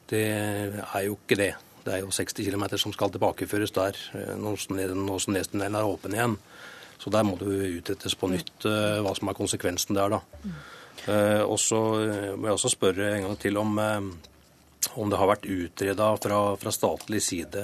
Det 0.10 0.24
er 0.24 1.03
jo 1.06 1.18
ikke 1.18 1.38
det. 1.39 1.51
Det 1.84 1.94
er 1.94 2.03
jo 2.03 2.12
60 2.12 2.48
km 2.48 2.65
som 2.77 2.94
skal 2.96 3.12
tilbakeføres 3.12 3.75
der 3.75 3.98
når 4.39 4.63
nå 4.96 5.20
som 5.20 5.36
Nestunellen 5.36 5.75
er 5.75 5.89
åpen 5.89 6.15
igjen. 6.15 6.38
Så 7.00 7.12
der 7.12 7.24
må 7.24 7.38
det 7.39 7.79
utrettes 7.79 8.15
på 8.20 8.27
nytt 8.27 8.65
hva 8.65 9.13
som 9.15 9.29
er 9.32 9.38
konsekvensen 9.38 9.96
der, 9.96 10.18
da. 10.18 10.20
og 11.46 11.56
så 11.62 11.79
må 12.36 12.50
jeg 12.50 12.58
også 12.58 12.74
spørre 12.74 13.13
en 13.13 13.27
gang 13.27 13.38
til 13.39 13.58
om, 13.62 13.77
om 13.79 15.12
det 15.12 15.20
har 15.22 15.29
vært 15.32 15.48
utreda 15.48 16.10
fra, 16.20 16.41
fra 16.60 16.74
statlig 16.75 17.22
side 17.24 17.63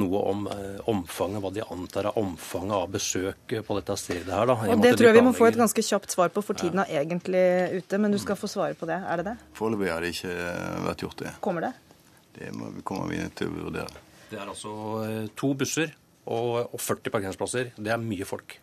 noe 0.00 0.22
om 0.30 0.46
eh, 0.50 0.80
omfanget, 0.90 1.42
hva 1.44 1.52
de 1.54 1.64
antar 1.76 2.10
er 2.10 2.18
omfanget 2.20 2.76
av 2.76 2.88
besøk 2.94 3.54
på 3.66 3.78
dette 3.78 3.96
stedet 4.00 4.32
her. 4.32 4.48
Da. 4.50 4.56
Og 4.74 4.82
Det 4.84 4.94
tror 4.96 5.10
jeg 5.10 5.18
vi 5.18 5.26
må 5.28 5.34
få 5.36 5.50
et 5.50 5.60
ganske 5.60 5.84
kjapt 5.84 6.16
svar 6.16 6.32
på, 6.34 6.44
for 6.44 6.58
tiden 6.58 6.82
er 6.82 6.92
egentlig 7.02 7.44
ute. 7.78 8.00
Men 8.00 8.14
du 8.14 8.18
skal 8.22 8.38
få 8.40 8.50
svare 8.50 8.76
på 8.78 8.88
det. 8.90 8.98
Er 9.00 9.20
det 9.20 9.30
det? 9.32 9.36
Foreløpig 9.58 9.92
har 9.92 10.04
det 10.04 10.14
ikke 10.16 10.36
vært 10.88 11.06
gjort, 11.06 11.18
det. 11.24 11.34
Kommer 11.44 11.68
det? 11.68 11.74
Det 12.36 12.52
må, 12.56 12.72
kommer 12.86 13.12
vi 13.12 13.22
til 13.36 13.50
å 13.50 13.66
vurdere. 13.66 14.06
Det 14.30 14.38
er 14.38 14.46
altså 14.46 14.72
eh, 15.04 15.24
to 15.38 15.54
busser 15.58 15.94
og 16.30 16.76
40 16.78 17.10
parkeringsplasser. 17.10 17.72
Det 17.76 17.90
er 17.90 18.02
mye 18.02 18.28
folk. 18.28 18.60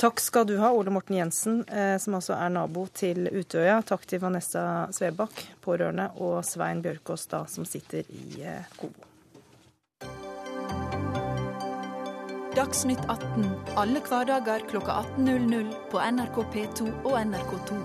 Takk 0.00 0.18
skal 0.18 0.46
du 0.48 0.56
ha, 0.58 0.72
Ole 0.74 0.90
Morten 0.90 1.14
Jensen, 1.20 1.60
eh, 1.70 1.94
som 2.02 2.16
altså 2.18 2.34
er 2.34 2.50
nabo 2.50 2.88
til 2.90 3.28
Utøya. 3.30 3.78
Takk 3.86 4.08
til 4.10 4.22
Vanessa 4.24 4.88
Svebakk, 4.94 5.44
pårørende, 5.62 6.10
og 6.18 6.40
Svein 6.46 6.82
Bjørkås, 6.82 7.28
da, 7.30 7.44
som 7.46 7.68
sitter 7.68 8.02
i 8.10 8.42
Kobo. 8.74 9.13
Dagsnytt 12.54 13.00
18 13.10 13.48
alle 13.74 13.98
hverdager 14.06 14.62
kl 14.70 14.78
18.00 14.78 15.72
på 15.90 15.98
NRK 15.98 16.36
P2 16.52 16.84
og 17.02 17.16
NRK2. 17.18 17.78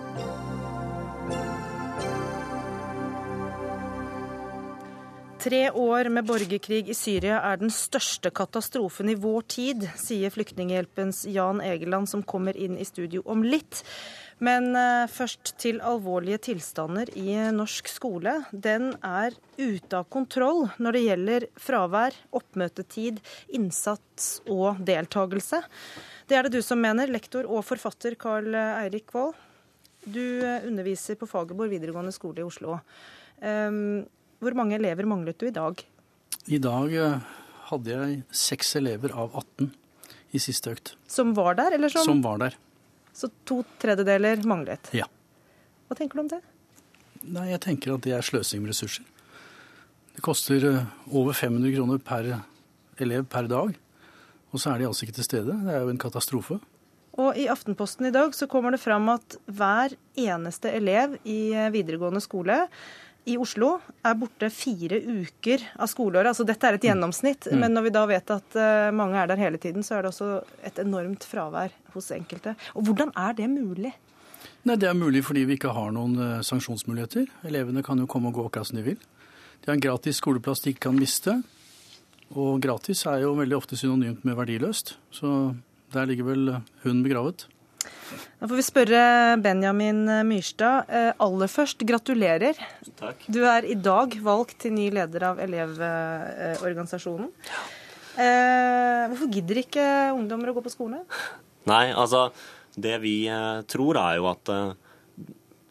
Tre 5.41 5.61
år 5.71 6.11
med 6.13 6.27
borgerkrig 6.29 6.83
i 6.85 6.93
Syria 6.93 7.39
er 7.49 7.57
den 7.63 7.73
største 7.73 8.29
katastrofen 8.29 9.09
i 9.09 9.17
vår 9.17 9.49
tid, 9.49 9.87
sier 9.97 10.29
Flyktninghjelpens 10.35 11.23
Jan 11.33 11.63
Egeland, 11.65 12.11
som 12.11 12.21
kommer 12.21 12.53
inn 12.53 12.77
i 12.77 12.85
studio 12.85 13.25
om 13.25 13.41
litt. 13.41 13.81
Men 14.45 14.71
eh, 14.77 15.05
først 15.11 15.53
til 15.59 15.81
alvorlige 15.83 16.39
tilstander 16.49 17.11
i 17.19 17.33
norsk 17.55 17.89
skole. 17.91 18.37
Den 18.51 18.93
er 19.03 19.35
ute 19.59 19.99
av 19.99 20.07
kontroll 20.11 20.67
når 20.79 20.95
det 20.95 21.03
gjelder 21.03 21.47
fravær, 21.59 22.15
oppmøtetid, 22.39 23.19
innsats 23.57 24.37
og 24.47 24.79
deltakelse. 24.87 25.59
Det 26.29 26.37
er 26.37 26.47
det 26.47 26.59
du 26.59 26.63
som 26.63 26.79
mener, 26.79 27.11
lektor 27.11 27.49
og 27.49 27.65
forfatter 27.67 28.15
Carl 28.19 28.55
Eirik 28.55 29.11
Wold. 29.15 29.35
Du 30.07 30.23
eh, 30.39 30.63
underviser 30.67 31.19
på 31.19 31.27
Fagerborg 31.27 31.73
videregående 31.73 32.15
skole 32.15 32.39
i 32.39 32.47
Oslo. 32.47 32.79
Ehm, 33.43 34.05
hvor 34.39 34.55
mange 34.55 34.77
elever 34.79 35.07
manglet 35.09 35.39
du 35.39 35.49
i 35.49 35.55
dag? 35.55 35.83
I 36.47 36.61
dag 36.63 36.95
eh, 36.95 37.35
hadde 37.69 37.91
jeg 37.91 38.21
seks 38.31 38.75
elever 38.79 39.11
av 39.11 39.35
18 39.35 39.69
i 40.31 40.39
siste 40.41 40.71
økt. 40.71 40.93
Som 41.09 41.35
var 41.37 41.59
der, 41.59 41.75
eller 41.75 41.91
som 41.91 42.07
Som 42.07 42.23
var 42.23 42.39
der. 42.45 42.55
Så 43.13 43.29
to 43.47 43.61
tredjedeler 43.81 44.41
manglet. 44.47 44.91
Ja. 44.95 45.07
Hva 45.89 45.97
tenker 45.97 46.19
du 46.19 46.25
om 46.27 46.31
det? 46.31 46.41
Nei, 47.25 47.49
Jeg 47.51 47.61
tenker 47.65 47.95
at 47.95 48.05
det 48.05 48.13
er 48.15 48.25
sløsing 48.25 48.63
med 48.63 48.71
ressurser. 48.71 49.03
Det 50.15 50.23
koster 50.23 50.65
eh, 50.67 50.89
over 51.11 51.35
500 51.35 51.75
kroner 51.75 51.99
per 52.03 52.31
elev 52.99 53.25
per 53.31 53.47
dag. 53.51 53.75
Og 54.49 54.61
så 54.61 54.71
er 54.71 54.81
de 54.81 54.87
altså 54.89 55.05
ikke 55.05 55.17
til 55.19 55.27
stede. 55.27 55.55
Det 55.65 55.73
er 55.73 55.83
jo 55.83 55.91
en 55.93 56.01
katastrofe. 56.01 56.59
Og 57.19 57.35
I 57.37 57.49
Aftenposten 57.51 58.07
i 58.07 58.13
dag 58.15 58.33
så 58.35 58.47
kommer 58.47 58.71
det 58.73 58.81
fram 58.81 59.09
at 59.11 59.35
hver 59.45 59.95
eneste 60.19 60.71
elev 60.71 61.17
i 61.27 61.51
eh, 61.51 61.71
videregående 61.73 62.21
skole 62.23 62.61
i 63.27 63.35
Oslo 63.37 63.75
er 64.05 64.15
borte 64.17 64.49
fire 64.53 64.99
uker 65.03 65.63
av 65.77 65.89
skoleåret. 65.91 66.31
Altså 66.31 66.45
dette 66.47 66.67
er 66.67 66.77
et 66.77 66.87
gjennomsnitt, 66.89 67.49
mm. 67.49 67.59
men 67.61 67.75
når 67.75 67.87
vi 67.87 67.93
da 67.95 68.03
vet 68.09 68.33
at 68.33 68.57
uh, 68.57 68.89
mange 68.95 69.19
er 69.19 69.29
der 69.29 69.41
hele 69.41 69.59
tiden, 69.61 69.85
så 69.85 69.97
er 69.97 70.05
det 70.05 70.13
også 70.13 70.39
et 70.65 70.79
enormt 70.81 71.27
fravær 71.27 71.73
hos 71.93 72.09
enkelte. 72.15 72.55
Og 72.73 72.87
Hvordan 72.87 73.13
er 73.19 73.35
det 73.37 73.49
mulig? 73.51 73.93
Nei, 74.63 74.75
Det 74.75 74.89
er 74.89 74.97
mulig 74.97 75.23
fordi 75.27 75.45
vi 75.49 75.59
ikke 75.59 75.75
har 75.75 75.93
noen 75.95 76.17
uh, 76.17 76.41
sanksjonsmuligheter. 76.45 77.29
Elevene 77.49 77.83
kan 77.85 77.99
jo 77.99 78.09
komme 78.09 78.31
og 78.31 78.39
gå 78.39 78.47
akkurat 78.49 78.71
som 78.71 78.79
de 78.79 78.87
vil. 78.91 78.99
De 79.59 79.71
har 79.71 79.77
en 79.77 79.83
gratis 79.83 80.21
skoleplass 80.23 80.63
de 80.63 80.73
ikke 80.73 80.87
kan 80.87 80.97
miste. 80.99 81.35
Og 82.29 82.61
gratis 82.63 83.05
er 83.09 83.23
jo 83.25 83.35
veldig 83.37 83.57
ofte 83.57 83.77
synonymt 83.79 84.25
med 84.27 84.37
verdiløst. 84.37 84.95
Så 85.11 85.53
der 85.93 86.09
ligger 86.09 86.31
vel 86.31 86.51
hunden 86.83 87.05
begravet. 87.05 87.47
Da 88.39 88.47
får 88.47 88.55
vi 88.59 88.65
spørre 88.65 89.01
Benjamin 89.43 90.05
Myrstad. 90.27 90.89
Eh, 90.89 91.11
aller 91.25 91.51
først, 91.51 91.83
gratulerer. 91.87 92.59
Takk. 92.99 93.27
Du 93.27 93.41
er 93.47 93.67
i 93.67 93.75
dag 93.75 94.15
valgt 94.23 94.59
til 94.65 94.73
ny 94.77 94.89
leder 94.95 95.29
av 95.31 95.43
Elevorganisasjonen. 95.43 97.29
Ja. 97.49 97.67
hvorfor 98.19 99.29
gidder 99.31 99.61
ikke 99.61 99.83
ungdommer 100.11 100.49
å 100.51 100.55
gå 100.57 100.63
på 100.65 100.73
skole? 100.73 101.05
Nei, 101.69 101.89
altså 101.93 102.29
Det 102.79 102.99
vi 103.03 103.27
eh, 103.27 103.61
tror, 103.67 103.97
er 103.99 104.19
jo 104.19 104.29
at 104.29 104.49
eh, 104.53 104.71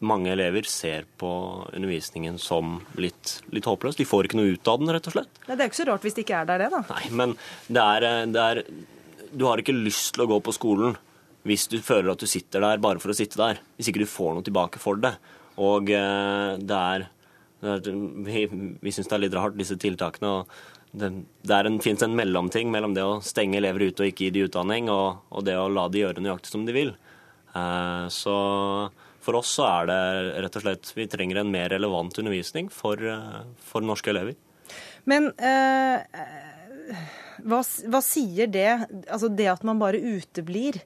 mange 0.05 0.29
elever 0.31 0.67
ser 0.69 1.07
på 1.17 1.29
undervisningen 1.73 2.37
som 2.39 2.77
litt, 3.01 3.39
litt 3.55 3.65
håpløs. 3.65 3.97
De 3.97 4.05
får 4.07 4.27
ikke 4.27 4.37
noe 4.39 4.53
ut 4.53 4.69
av 4.69 4.81
den, 4.81 4.91
rett 4.93 5.09
og 5.09 5.15
slett. 5.15 5.41
Nei, 5.47 5.55
det 5.55 5.63
er 5.63 5.65
jo 5.65 5.71
ikke 5.71 5.79
så 5.81 5.87
rart 5.89 6.05
hvis 6.05 6.17
det 6.17 6.25
ikke 6.27 6.41
er 6.43 6.49
der, 6.51 6.65
det, 6.65 6.69
da. 6.75 6.83
Nei, 6.91 7.09
men 7.21 7.35
det 7.67 7.85
er, 7.85 8.07
eh, 8.09 8.25
det 8.35 8.45
er 8.45 8.63
Du 9.29 9.45
har 9.45 9.61
ikke 9.61 9.75
lyst 9.75 10.15
til 10.15 10.25
å 10.25 10.29
gå 10.29 10.39
på 10.45 10.53
skolen 10.55 10.95
hvis 11.47 11.67
du 11.71 11.77
føler 11.83 12.11
at 12.11 12.21
du 12.21 12.27
sitter 12.29 12.63
der 12.63 12.81
bare 12.83 12.99
for 13.01 13.13
å 13.13 13.17
sitte 13.17 13.39
der. 13.39 13.61
Hvis 13.77 13.91
ikke 13.91 14.03
du 14.03 14.09
får 14.09 14.35
noe 14.35 14.45
tilbake 14.45 14.81
for 14.81 14.99
det. 14.99 15.15
Og 15.59 15.91
eh, 15.93 16.57
det 16.59 16.81
er, 16.95 17.07
det 17.63 17.77
er 17.77 18.01
Vi, 18.27 18.43
vi 18.81 18.93
syns 18.95 19.07
det 19.07 19.17
er 19.17 19.25
litt 19.27 19.37
rart, 19.37 19.57
disse 19.59 19.79
tiltakene. 19.79 20.41
og 20.41 20.67
det, 20.91 21.11
det 21.45 21.59
fins 21.83 22.01
en, 22.01 22.15
mellomting 22.17 22.71
mellom 22.73 22.95
det 22.95 23.05
å 23.05 23.19
stenge 23.21 23.59
elever 23.59 23.89
ute 23.89 24.03
og 24.03 24.09
ikke 24.09 24.25
gi 24.25 24.33
de 24.33 24.47
utdanning, 24.47 24.89
og, 24.89 25.21
og 25.29 25.45
det 25.45 25.57
å 25.59 25.69
la 25.69 25.85
de 25.89 26.01
gjøre 26.01 26.23
nøyaktig 26.23 26.51
som 26.53 26.65
de 26.65 26.75
vil. 26.75 26.95
Eh, 27.55 28.07
så 28.13 28.35
for 29.23 29.39
oss 29.39 29.51
så 29.59 29.67
er 29.67 29.89
det 29.89 30.01
rett 30.45 30.57
og 30.57 30.63
slett 30.63 30.91
Vi 30.95 31.07
trenger 31.11 31.41
en 31.41 31.51
mer 31.53 31.69
relevant 31.73 32.17
undervisning 32.21 32.69
for, 32.73 32.97
eh, 32.97 33.41
for 33.71 33.85
norske 33.85 34.11
elever. 34.13 34.37
Men 35.09 35.31
eh, 35.37 36.01
hva, 37.47 37.59
hva, 37.63 38.01
sier 38.03 38.49
det, 38.51 38.67
altså 39.07 39.29
det 39.31 39.47
at 39.51 39.65
man 39.67 39.79
bare 39.81 39.99
uteblir? 39.99 40.79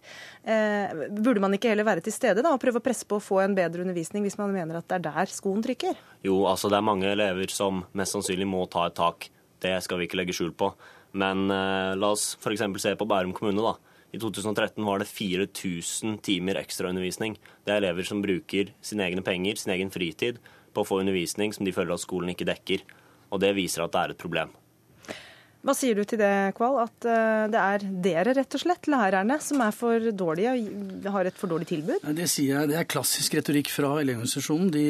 Eh, 0.43 1.05
burde 1.13 1.43
man 1.43 1.55
ikke 1.57 1.71
heller 1.71 1.87
være 1.87 2.03
til 2.05 2.15
stede 2.15 2.43
da, 2.43 2.53
og 2.53 2.61
prøve 2.61 2.81
å 2.81 2.85
presse 2.85 3.07
på 3.09 3.19
å 3.19 3.23
få 3.23 3.41
en 3.43 3.55
bedre 3.57 3.85
undervisning 3.85 4.25
hvis 4.25 4.39
man 4.39 4.53
mener 4.55 4.79
at 4.79 4.89
det 4.89 4.99
er 4.99 5.05
der 5.09 5.33
skoen 5.33 5.63
trykker? 5.65 5.97
Jo, 6.25 6.43
altså 6.49 6.71
det 6.71 6.79
er 6.79 6.89
mange 6.89 7.09
elever 7.11 7.53
som 7.53 7.85
mest 7.97 8.17
sannsynlig 8.17 8.49
må 8.49 8.65
ta 8.71 8.87
et 8.89 8.97
tak. 8.99 9.29
Det 9.63 9.77
skal 9.85 10.01
vi 10.01 10.09
ikke 10.09 10.19
legge 10.19 10.35
skjul 10.35 10.53
på. 10.57 10.73
Men 11.19 11.45
eh, 11.53 11.93
la 11.99 12.13
oss 12.15 12.33
f.eks. 12.41 12.65
se 12.81 12.95
på 12.99 13.09
Bærum 13.09 13.35
kommune. 13.37 13.61
da. 13.61 13.77
I 14.13 14.19
2013 14.21 14.77
var 14.85 15.01
det 15.01 15.09
4000 15.09 16.19
timer 16.25 16.59
ekstraundervisning. 16.61 17.37
Det 17.65 17.73
er 17.73 17.81
elever 17.81 18.05
som 18.05 18.21
bruker 18.21 18.73
sine 18.85 19.07
egne 19.07 19.23
penger, 19.25 19.57
sin 19.57 19.73
egen 19.73 19.89
fritid, 19.93 20.37
på 20.73 20.83
å 20.83 20.87
få 20.87 20.99
undervisning 21.01 21.53
som 21.53 21.65
de 21.65 21.73
føler 21.73 21.95
at 21.95 22.03
skolen 22.03 22.33
ikke 22.33 22.49
dekker. 22.49 22.83
Og 23.33 23.41
det 23.41 23.55
viser 23.57 23.85
at 23.85 23.93
det 23.93 24.03
er 24.03 24.13
et 24.13 24.21
problem. 24.21 24.53
Hva 25.63 25.71
sier 25.79 25.95
du 25.95 26.03
til 26.03 26.19
det, 26.19 26.51
Kval? 26.57 26.75
At 26.83 27.05
uh, 27.07 27.45
det 27.47 27.59
er 27.59 27.83
dere, 28.03 28.33
rett 28.35 28.55
og 28.57 28.61
slett, 28.65 28.89
lærerne, 28.91 29.37
som 29.39 29.61
er 29.63 29.75
for 29.75 30.09
dårlige 30.11 30.51
og 30.57 31.07
har 31.15 31.29
et 31.29 31.37
for 31.39 31.51
dårlig 31.51 31.69
tilbud? 31.69 32.03
Det 32.17 32.27
sier 32.27 32.57
jeg. 32.57 32.71
Det 32.73 32.75
er 32.81 32.89
klassisk 32.91 33.37
retorikk 33.39 33.71
fra 33.71 33.93
Elevorganisasjonen. 34.01 34.73
De, 34.75 34.83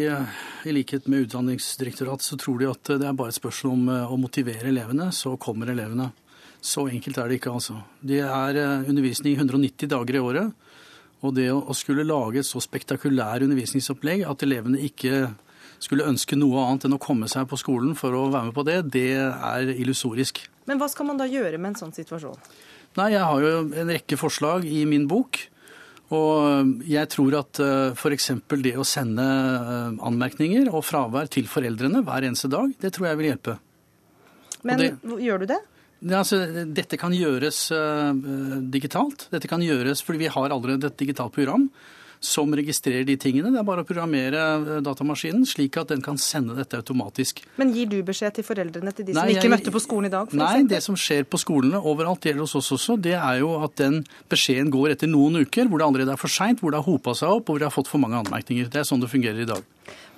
I 0.65 0.73
likhet 0.73 1.05
med 1.13 1.27
Utdanningsdirektoratet 1.27 2.25
så 2.25 2.39
tror 2.41 2.57
de 2.57 2.71
at 2.71 2.93
det 2.95 3.05
er 3.05 3.19
bare 3.19 3.29
et 3.29 3.37
spørsmål 3.37 3.75
om 3.75 4.15
å 4.15 4.17
motivere 4.17 4.71
elevene, 4.71 5.11
så 5.13 5.35
kommer 5.37 5.69
elevene. 5.69 6.09
Så 6.63 6.87
enkelt 6.89 7.19
er 7.21 7.29
det 7.29 7.37
ikke, 7.37 7.53
altså. 7.53 7.77
Det 8.01 8.23
er 8.25 8.59
undervisning 8.89 9.37
190 9.37 9.91
dager 9.93 10.17
i 10.17 10.23
året. 10.25 10.73
Og 11.23 11.35
det 11.37 11.51
å 11.53 11.75
skulle 11.77 12.07
lage 12.07 12.41
et 12.41 12.49
så 12.49 12.59
spektakulær 12.63 13.45
undervisningsopplegg 13.45 14.25
at 14.27 14.43
elevene 14.43 14.81
ikke 14.89 15.27
skulle 15.83 16.07
ønske 16.07 16.37
noe 16.39 16.65
annet 16.65 16.87
enn 16.87 16.97
å 16.97 17.01
komme 17.01 17.29
seg 17.31 17.45
på 17.51 17.59
skolen 17.59 17.93
for 17.99 18.15
å 18.15 18.25
være 18.31 18.49
med 18.49 18.57
på 18.57 18.65
det, 18.67 18.79
det 18.95 19.07
er 19.19 19.71
illusorisk. 19.75 20.43
Men 20.69 20.79
hva 20.79 20.89
skal 20.91 21.09
man 21.09 21.19
da 21.19 21.27
gjøre 21.29 21.59
med 21.59 21.73
en 21.73 21.81
sånn 21.85 21.95
situasjon? 21.95 22.37
Nei, 22.99 23.09
Jeg 23.15 23.25
har 23.25 23.41
jo 23.41 23.51
en 23.81 23.91
rekke 23.95 24.19
forslag 24.19 24.67
i 24.69 24.83
min 24.89 25.07
bok. 25.09 25.41
Og 26.13 26.83
jeg 26.85 27.09
tror 27.09 27.39
at 27.39 27.59
f.eks. 27.97 28.31
det 28.61 28.75
å 28.77 28.85
sende 28.85 29.23
anmerkninger 30.03 30.67
og 30.69 30.83
fravær 30.85 31.31
til 31.31 31.47
foreldrene 31.49 32.03
hver 32.05 32.27
eneste 32.27 32.51
dag, 32.53 32.69
det 32.77 32.91
tror 32.93 33.09
jeg 33.09 33.19
vil 33.19 33.29
hjelpe. 33.31 33.55
Men 34.67 34.79
det, 34.79 34.91
gjør 35.25 35.41
du 35.41 35.47
det? 35.49 35.59
Ja, 36.03 36.19
altså, 36.19 36.43
dette 36.75 36.99
kan 36.99 37.15
gjøres 37.15 37.65
uh, 37.71 38.11
digitalt. 38.71 39.27
Dette 39.31 39.49
kan 39.49 39.63
gjøres 39.63 40.03
fordi 40.03 40.25
vi 40.25 40.31
har 40.35 40.53
allerede 40.53 40.91
et 40.91 40.99
digitalt 40.99 41.33
program 41.35 41.69
som 42.23 42.53
registrerer 42.55 43.05
de 43.07 43.17
tingene. 43.19 43.51
Det 43.53 43.59
er 43.59 43.67
bare 43.67 43.83
å 43.83 43.87
programmere 43.87 44.79
datamaskinen 44.85 45.43
slik 45.49 45.77
at 45.81 45.91
den 45.91 46.03
kan 46.05 46.19
sende 46.21 46.55
dette 46.57 46.79
automatisk. 46.79 47.43
Men 47.59 47.73
gir 47.75 47.89
du 47.91 47.97
beskjed 48.05 48.39
til 48.39 48.47
foreldrene 48.47 48.93
til 48.95 49.09
de 49.09 49.17
nei, 49.17 49.27
som 49.27 49.33
ikke 49.35 49.47
jeg, 49.49 49.53
møtte 49.55 49.75
på 49.75 49.83
skolen 49.83 50.09
i 50.09 50.13
dag? 50.13 50.31
nei, 50.31 50.47
eksempel? 50.47 50.71
det 50.73 50.81
som 50.87 50.99
skjer 50.99 51.27
på 51.27 51.41
skolene 51.41 51.83
overalt, 51.83 52.23
gjelder 52.23 52.47
hos 52.47 52.55
oss 52.59 52.71
også, 52.77 52.97
det 53.03 53.17
er 53.19 53.41
jo 53.43 53.53
at 53.65 53.75
den 53.81 54.01
beskjeden 54.31 54.71
går 54.73 54.95
etter 54.95 55.11
noen 55.11 55.43
uker 55.43 55.69
hvor 55.69 55.81
det 55.81 55.89
allerede 55.89 56.15
er 56.15 56.23
for 56.23 56.31
seint, 56.31 56.63
hvor 56.63 56.73
det 56.73 56.81
har 56.81 56.87
hopa 56.87 57.15
seg 57.17 57.37
opp 57.37 57.47
og 57.47 57.55
hvor 57.55 57.63
det 57.63 57.69
har 57.69 57.75
fått 57.75 57.91
for 57.91 58.03
mange 58.03 58.23
anmerkninger. 58.23 58.71
Det 58.71 58.81
er 58.81 58.87
sånn 58.87 59.03
det 59.03 59.11
fungerer 59.11 59.43
i 59.43 59.49
dag. 59.49 59.63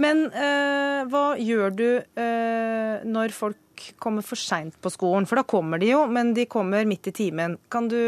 Men 0.01 0.25
øh, 0.27 1.05
hva 1.11 1.27
gjør 1.39 1.75
du 1.75 1.87
øh, 2.03 3.05
når 3.07 3.35
folk 3.35 3.85
kommer 4.01 4.25
for 4.25 4.39
seint 4.39 4.75
på 4.81 4.91
skolen? 4.91 5.27
For 5.29 5.39
da 5.39 5.45
kommer 5.47 5.79
de 5.81 5.91
jo, 5.93 6.03
men 6.11 6.33
de 6.35 6.47
kommer 6.51 6.87
midt 6.87 7.09
i 7.11 7.15
timen. 7.15 7.57
Kan 7.71 7.87
du, 7.91 7.99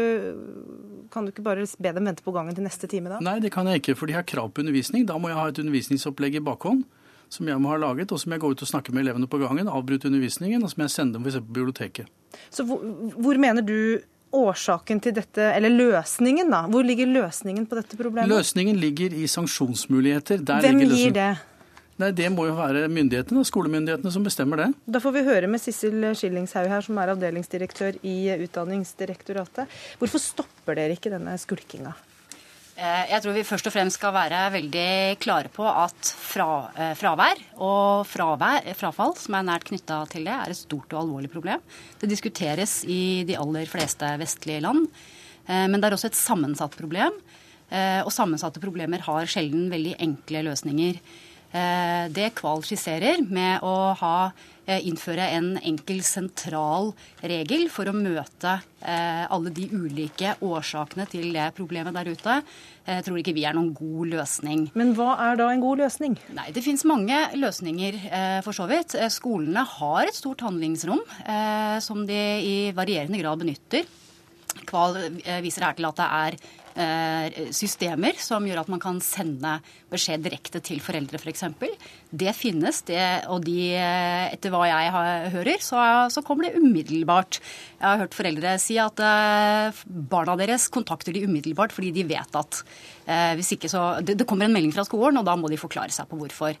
kan 1.12 1.26
du 1.26 1.32
ikke 1.32 1.44
bare 1.46 1.66
be 1.78 1.92
dem 1.96 2.08
vente 2.10 2.24
på 2.24 2.34
gangen 2.36 2.56
til 2.56 2.66
neste 2.66 2.90
time 2.90 3.12
da? 3.12 3.22
Nei, 3.24 3.38
det 3.44 3.52
kan 3.54 3.68
jeg 3.70 3.82
ikke, 3.82 3.96
for 3.98 4.10
de 4.10 4.16
har 4.16 4.26
krav 4.28 4.52
på 4.52 4.64
undervisning. 4.64 5.06
Da 5.08 5.18
må 5.20 5.32
jeg 5.32 5.38
ha 5.40 5.48
et 5.50 5.60
undervisningsopplegg 5.64 6.38
i 6.40 6.44
bakhånd 6.44 6.86
som 7.32 7.48
jeg 7.48 7.60
må 7.60 7.72
ha 7.72 7.80
laget, 7.80 8.12
og 8.12 8.20
som 8.22 8.32
jeg 8.32 8.40
går 8.40 8.54
ut 8.56 8.62
og 8.64 8.70
snakker 8.70 8.94
med 8.96 9.04
elevene 9.04 9.28
på 9.30 9.40
gangen, 9.42 9.68
avbryter 9.68 10.08
undervisningen, 10.08 10.62
og 10.64 10.72
som 10.72 10.84
jeg 10.84 10.94
sender 10.94 11.18
dem 11.18 11.26
f.eks. 11.26 11.42
på 11.44 11.56
biblioteket. 11.58 12.08
Så 12.48 12.64
hvor, 12.68 12.80
hvor 13.18 13.40
mener 13.40 13.64
du 13.64 14.00
årsaken 14.32 15.00
til 15.04 15.14
dette, 15.16 15.44
eller 15.56 15.72
løsningen, 15.72 16.50
da? 16.52 16.64
Hvor 16.68 16.84
ligger 16.84 17.08
løsningen 17.08 17.68
på 17.68 17.78
dette 17.80 18.00
problemet? 18.00 18.32
Løsningen 18.32 18.80
ligger 18.80 19.14
i 19.16 19.28
sanksjonsmuligheter. 19.30 20.42
Der 20.44 20.64
Hvem 20.64 20.82
gir 20.88 21.14
det? 21.16 21.30
Nei, 21.98 22.12
Det 22.14 22.28
må 22.30 22.44
jo 22.46 22.54
være 22.54 22.86
myndighetene, 22.86 23.42
skolemyndighetene 23.42 24.10
som 24.14 24.22
bestemmer 24.22 24.60
det. 24.62 24.68
Da 24.86 25.00
får 25.02 25.16
vi 25.16 25.24
høre 25.26 25.48
med 25.50 25.58
Sissel 25.58 26.04
Skillingshaug 26.14 26.68
her, 26.70 26.84
som 26.86 26.98
er 27.02 27.10
avdelingsdirektør 27.10 27.98
i 28.06 28.18
Utdanningsdirektoratet. 28.44 29.66
Hvorfor 29.98 30.22
stopper 30.22 30.78
dere 30.78 30.94
ikke 30.94 31.10
denne 31.10 31.34
skulkinga? 31.42 31.96
Jeg 32.78 33.18
tror 33.24 33.34
vi 33.34 33.42
først 33.42 33.66
og 33.66 33.74
fremst 33.74 33.98
skal 33.98 34.12
være 34.14 34.44
veldig 34.54 35.18
klare 35.18 35.50
på 35.50 35.64
at 35.66 36.12
fra, 36.14 36.68
fravær 36.94 37.40
og 37.58 38.06
fravær, 38.06 38.68
frafall, 38.78 39.16
som 39.18 39.34
er 39.34 39.48
nært 39.48 39.66
knytta 39.66 40.04
til 40.12 40.28
det, 40.28 40.36
er 40.36 40.54
et 40.54 40.60
stort 40.60 40.94
og 40.94 41.00
alvorlig 41.00 41.32
problem. 41.32 41.64
Det 41.98 42.06
diskuteres 42.06 42.84
i 42.86 43.24
de 43.26 43.34
aller 43.34 43.66
fleste 43.66 44.12
vestlige 44.22 44.62
land. 44.62 44.86
Men 45.50 45.74
det 45.74 45.88
er 45.88 45.96
også 45.98 46.12
et 46.12 46.20
sammensatt 46.20 46.78
problem. 46.78 47.18
Og 48.06 48.14
sammensatte 48.14 48.62
problemer 48.62 49.02
har 49.08 49.26
sjelden 49.26 49.66
veldig 49.74 49.96
enkle 50.06 50.46
løsninger. 50.46 51.02
Det 51.48 52.28
Kval 52.36 52.60
skisserer 52.66 53.22
med 53.24 53.62
å 53.64 53.94
ha, 53.96 54.30
innføre 54.68 55.24
en 55.32 55.54
enkel, 55.64 56.02
sentral 56.04 56.90
regel 57.24 57.70
for 57.72 57.88
å 57.88 57.94
møte 57.96 58.58
alle 58.84 59.52
de 59.56 59.64
ulike 59.72 60.34
årsakene 60.44 61.06
til 61.08 61.30
det 61.32 61.46
problemet 61.56 61.96
der 61.96 62.10
ute, 62.12 62.34
jeg 62.84 63.06
tror 63.06 63.20
ikke 63.22 63.32
vi 63.36 63.46
er 63.48 63.56
noen 63.56 63.72
god 63.76 64.12
løsning. 64.12 64.66
Men 64.76 64.92
hva 64.98 65.14
er 65.30 65.40
da 65.40 65.48
en 65.54 65.64
god 65.64 65.80
løsning? 65.86 66.18
Nei, 66.36 66.50
Det 66.52 66.64
finnes 66.64 66.84
mange 66.88 67.16
løsninger, 67.40 67.96
for 68.44 68.52
så 68.52 68.68
vidt. 68.68 68.98
Skolene 69.16 69.64
har 69.64 70.04
et 70.04 70.20
stort 70.20 70.44
handlingsrom 70.44 71.00
som 71.80 72.04
de 72.08 72.22
i 72.44 72.56
varierende 72.76 73.24
grad 73.24 73.40
benytter. 73.40 73.88
Kval 74.68 75.00
viser 75.40 75.64
her 75.64 75.76
til 75.78 75.88
at 75.88 75.96
det 75.96 76.12
er 76.12 76.40
systemer 77.54 78.18
som 78.22 78.44
gjør 78.46 78.60
at 78.62 78.68
man 78.70 78.80
kan 78.82 79.00
sende 79.02 79.56
beskjed 79.90 80.22
direkte 80.22 80.60
til 80.64 80.78
foreldre, 80.84 81.18
f.eks. 81.18 81.44
Det 82.10 82.34
finnes, 82.36 82.82
det, 82.86 83.00
og 83.32 83.42
de, 83.46 83.72
etter 83.74 84.52
hva 84.54 84.62
jeg 84.68 85.32
hører, 85.34 85.64
så, 85.64 85.80
så, 86.12 86.22
kommer 86.26 86.46
det 86.46 86.60
umiddelbart. 86.60 87.40
Jeg 87.80 87.86
har 87.86 88.04
hørt 88.04 88.16
foreldre 88.16 88.54
si 88.62 88.78
at 88.82 89.02
barna 89.86 90.36
deres 90.38 90.68
kontakter 90.72 91.16
de 91.16 91.24
umiddelbart 91.26 91.74
fordi 91.74 91.90
de 91.96 92.06
vet 92.08 92.38
at 92.38 92.62
hvis 93.38 93.54
ikke 93.56 93.70
så, 93.72 93.84
det 94.04 94.26
kommer 94.28 94.46
en 94.46 94.54
melding 94.54 94.74
fra 94.76 94.84
skolen, 94.86 95.18
og 95.18 95.26
da 95.26 95.34
må 95.40 95.50
de 95.50 95.60
forklare 95.60 95.94
seg 95.94 96.06
på 96.10 96.18
hvorfor. 96.20 96.58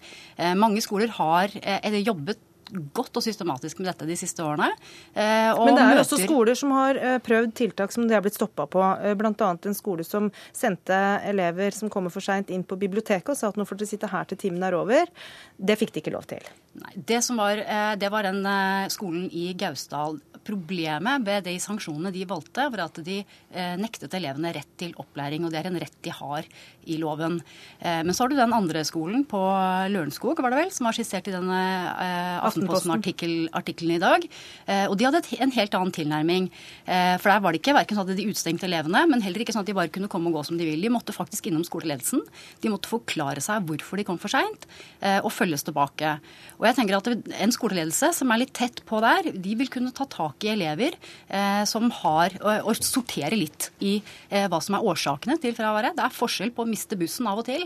Mange 0.58 0.82
skoler 0.84 1.12
har 1.18 1.52
jobbet 2.00 2.47
godt 2.96 3.20
og 3.20 3.24
systematisk 3.24 3.80
med 3.80 3.90
dette 3.90 4.08
de 4.08 4.16
siste 4.18 4.44
årene. 4.44 4.70
Men 5.14 5.74
det 5.74 5.82
er 5.82 5.90
møter... 5.92 6.02
også 6.02 6.20
skoler 6.22 6.58
som 6.58 6.74
har 6.76 7.00
prøvd 7.24 7.54
tiltak 7.58 7.94
som 7.94 8.06
de 8.08 8.16
har 8.16 8.24
blitt 8.24 8.38
stoppa 8.38 8.68
på. 8.70 8.84
Bl.a. 9.18 9.50
en 9.56 9.76
skole 9.76 10.06
som 10.06 10.30
sendte 10.52 10.98
elever 11.28 11.74
som 11.76 11.90
kommer 11.92 12.12
for 12.14 12.24
seint 12.24 12.52
inn 12.54 12.64
på 12.66 12.78
biblioteket 12.80 13.32
og 13.32 13.38
sa 13.38 13.52
at 13.52 13.58
nå 13.58 13.66
får 13.68 13.80
dere 13.80 13.92
sitte 13.92 14.12
her 14.12 14.28
til 14.28 14.40
timen 14.44 14.64
er 14.64 14.76
over. 14.78 15.10
Det 15.56 15.78
fikk 15.80 15.94
de 15.94 16.02
ikke 16.02 16.14
lov 16.14 16.28
til. 16.30 16.44
Nei, 16.78 16.92
det, 16.94 17.22
var, 17.34 17.62
det 17.98 18.10
var 18.12 18.28
den 18.28 18.44
skolen 18.92 19.26
i 19.34 19.50
Gausdal 19.58 20.20
problemet 20.48 21.24
med 21.24 21.44
de 21.44 21.54
sanksjonene 21.60 22.12
de 22.14 22.24
valgte, 22.28 22.66
var 22.72 22.86
at 22.86 23.00
de 23.04 23.18
eh, 23.20 23.74
nektet 23.80 24.14
elevene 24.16 24.52
rett 24.56 24.70
til 24.80 24.94
opplæring. 25.00 25.44
Og 25.44 25.52
det 25.52 25.60
er 25.60 25.68
en 25.70 25.80
rett 25.80 25.98
de 26.04 26.14
har 26.14 26.48
i 26.88 26.96
loven. 27.00 27.38
Eh, 27.78 28.00
men 28.06 28.14
så 28.16 28.24
har 28.24 28.32
du 28.32 28.38
den 28.38 28.56
andre 28.56 28.84
skolen 28.88 29.26
på 29.28 29.40
Lørenskog, 29.92 30.40
var 30.40 30.54
det 30.54 30.62
vel, 30.62 30.72
som 30.74 30.88
var 30.88 30.96
skissert 30.96 31.28
i 31.28 31.34
denne 31.34 31.60
eh, 31.92 32.36
Aftenposten-artikkelen 32.58 33.94
i 33.96 34.00
dag. 34.02 34.24
Eh, 34.66 34.86
og 34.88 34.96
de 34.98 35.06
hadde 35.06 35.22
en 35.38 35.54
helt 35.54 35.76
annen 35.76 35.94
tilnærming. 35.94 36.48
Eh, 36.86 37.14
for 37.20 37.30
der 37.30 37.42
var 37.44 37.54
det 37.54 37.62
ikke 37.62 37.76
verken 37.76 37.98
sånn 37.98 38.08
at 38.08 38.18
de 38.18 38.26
utstengte 38.30 38.68
elevene, 38.68 39.04
men 39.10 39.22
heller 39.24 39.44
ikke 39.44 39.54
sånn 39.54 39.64
at 39.64 39.70
de 39.70 39.76
bare 39.76 39.92
kunne 39.92 40.10
komme 40.10 40.30
og 40.30 40.38
gå 40.38 40.44
som 40.48 40.58
de 40.58 40.66
vil. 40.68 40.82
De 40.82 40.92
måtte 40.92 41.14
faktisk 41.14 41.48
innom 41.50 41.64
skoleledelsen. 41.66 42.24
De 42.62 42.72
måtte 42.72 42.90
forklare 42.90 43.42
seg 43.44 43.66
hvorfor 43.68 44.00
de 44.00 44.06
kom 44.08 44.20
for 44.20 44.32
seint, 44.32 44.68
eh, 45.00 45.20
og 45.22 45.32
følges 45.34 45.66
tilbake. 45.66 46.18
Og 46.58 46.66
jeg 46.68 46.78
tenker 46.78 46.96
at 46.98 47.06
En 47.08 47.52
skoleledelse 47.52 48.10
som 48.14 48.30
er 48.32 48.40
litt 48.42 48.52
tett 48.52 48.80
på 48.86 48.98
der, 49.00 49.30
de 49.32 49.54
vil 49.56 49.68
kunne 49.68 49.92
ta 49.94 50.04
tak 50.04 50.44
i 50.44 50.50
elever 50.52 50.92
som 51.66 51.88
har 52.02 52.34
og, 52.40 52.76
sortere 52.76 53.36
litt 53.36 53.70
i 53.80 54.02
hva 54.30 54.60
som 54.62 54.76
er 54.76 54.84
årsakene 54.84 55.38
til 55.40 55.54
fraværet. 55.56 55.96
Det 55.96 56.04
er 56.04 56.14
forskjell 56.14 56.52
på 56.54 56.64
å 56.64 56.68
miste 56.68 56.98
bussen 56.98 57.26
av 57.30 57.40
og 57.40 57.46
til, 57.48 57.64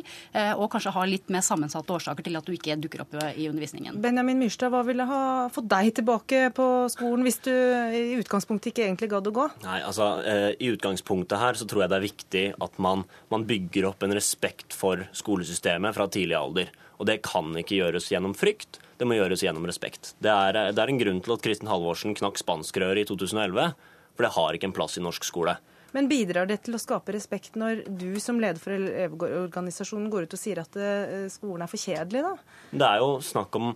og 0.57 0.71
kanskje 0.73 0.95
ha 0.95 1.05
litt 1.09 1.31
mer 1.33 1.45
sammensatte 1.45 1.95
årsaker 1.95 2.27
til 2.27 2.39
at 2.39 2.47
du 2.47 2.53
ikke 2.55 2.77
dukker 2.81 3.05
opp 3.05 3.17
i 3.37 3.49
undervisningen. 3.49 4.01
Benjamin 4.03 4.39
Myrstad, 4.43 4.73
hva 4.73 4.82
ville 4.87 5.07
ha 5.09 5.23
fått 5.53 5.69
deg 5.71 5.91
tilbake 5.99 6.43
på 6.57 6.67
skolen 6.93 7.27
hvis 7.27 7.41
du 7.45 7.53
i 7.53 8.19
utgangspunktet 8.21 8.73
ikke 8.73 8.85
egentlig 8.87 9.11
gadd 9.13 9.31
å 9.31 9.35
gå? 9.35 9.49
Nei, 9.65 9.81
altså 9.87 10.09
eh, 10.27 10.51
I 10.59 10.71
utgangspunktet 10.75 11.41
her 11.41 11.59
så 11.59 11.67
tror 11.69 11.85
jeg 11.85 11.93
det 11.93 11.99
er 11.99 12.07
viktig 12.07 12.45
at 12.67 12.79
man, 12.83 13.05
man 13.33 13.47
bygger 13.49 13.91
opp 13.91 14.07
en 14.07 14.17
respekt 14.17 14.77
for 14.77 15.05
skolesystemet 15.17 15.97
fra 15.97 16.09
tidlig 16.13 16.39
alder. 16.39 16.73
Og 17.01 17.09
det 17.09 17.23
kan 17.27 17.51
ikke 17.59 17.81
gjøres 17.81 18.11
gjennom 18.13 18.37
frykt, 18.39 18.79
det 19.01 19.09
må 19.09 19.17
gjøres 19.19 19.43
gjennom 19.43 19.67
respekt. 19.67 20.13
Det 20.23 20.31
er, 20.31 20.59
det 20.71 20.79
er 20.79 20.93
en 20.93 21.01
grunn 21.01 21.23
til 21.25 21.35
at 21.35 21.43
Kristin 21.43 21.71
Halvorsen 21.71 22.15
knakk 22.19 22.39
spanskrøret 22.39 23.03
i 23.03 23.09
2011, 23.09 23.73
for 24.15 24.27
det 24.27 24.35
har 24.37 24.55
ikke 24.55 24.71
en 24.71 24.77
plass 24.77 24.99
i 25.01 25.03
norsk 25.03 25.27
skole. 25.27 25.57
Men 25.93 26.09
bidrar 26.09 26.49
det 26.49 26.63
til 26.67 26.77
å 26.77 26.81
skape 26.81 27.15
respekt 27.15 27.59
når 27.61 27.85
du 27.87 28.17
som 28.23 28.41
leder 28.41 28.61
for 28.63 28.75
elevorganisasjonen 28.77 30.09
går 30.13 30.27
ut 30.27 30.37
og 30.37 30.41
sier 30.41 30.63
at 30.63 30.77
eh, 30.81 31.29
skolen 31.33 31.67
er 31.67 31.71
for 31.71 31.81
kjedelig, 31.81 32.25
da? 32.25 32.59
Det 32.73 32.89
er 32.89 33.03
jo 33.05 33.15
snakk 33.25 33.61
om 33.61 33.75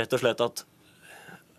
rett 0.00 0.16
og 0.16 0.22
slett 0.22 0.44
at 0.44 0.64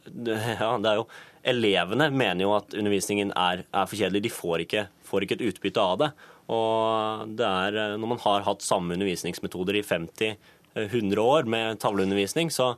ja, 0.09 0.71
det 0.81 0.89
er 0.89 1.01
jo 1.03 1.09
Elevene 1.49 2.09
mener 2.11 2.43
jo 2.43 2.49
at 2.57 2.73
undervisningen 2.75 3.29
er, 3.31 3.61
er 3.63 3.85
for 3.87 3.95
kjedelig. 3.95 4.25
De 4.25 4.31
får 4.33 4.65
ikke, 4.65 4.81
får 5.07 5.23
ikke, 5.23 5.37
et 5.37 5.53
utbytte 5.53 5.79
av 5.79 5.93
det. 6.01 6.09
Og 6.51 7.29
det 7.39 7.47
er 7.47 7.95
når 7.95 8.11
man 8.11 8.19
har 8.25 8.43
hatt 8.43 8.65
samme 8.65 8.97
undervisningsmetoder 8.97 9.79
i 9.79 9.85
50 9.85 10.35
100 10.75 11.21
år 11.23 11.47
med 11.49 11.79
tavleundervisning, 11.79 12.51
så 12.51 12.73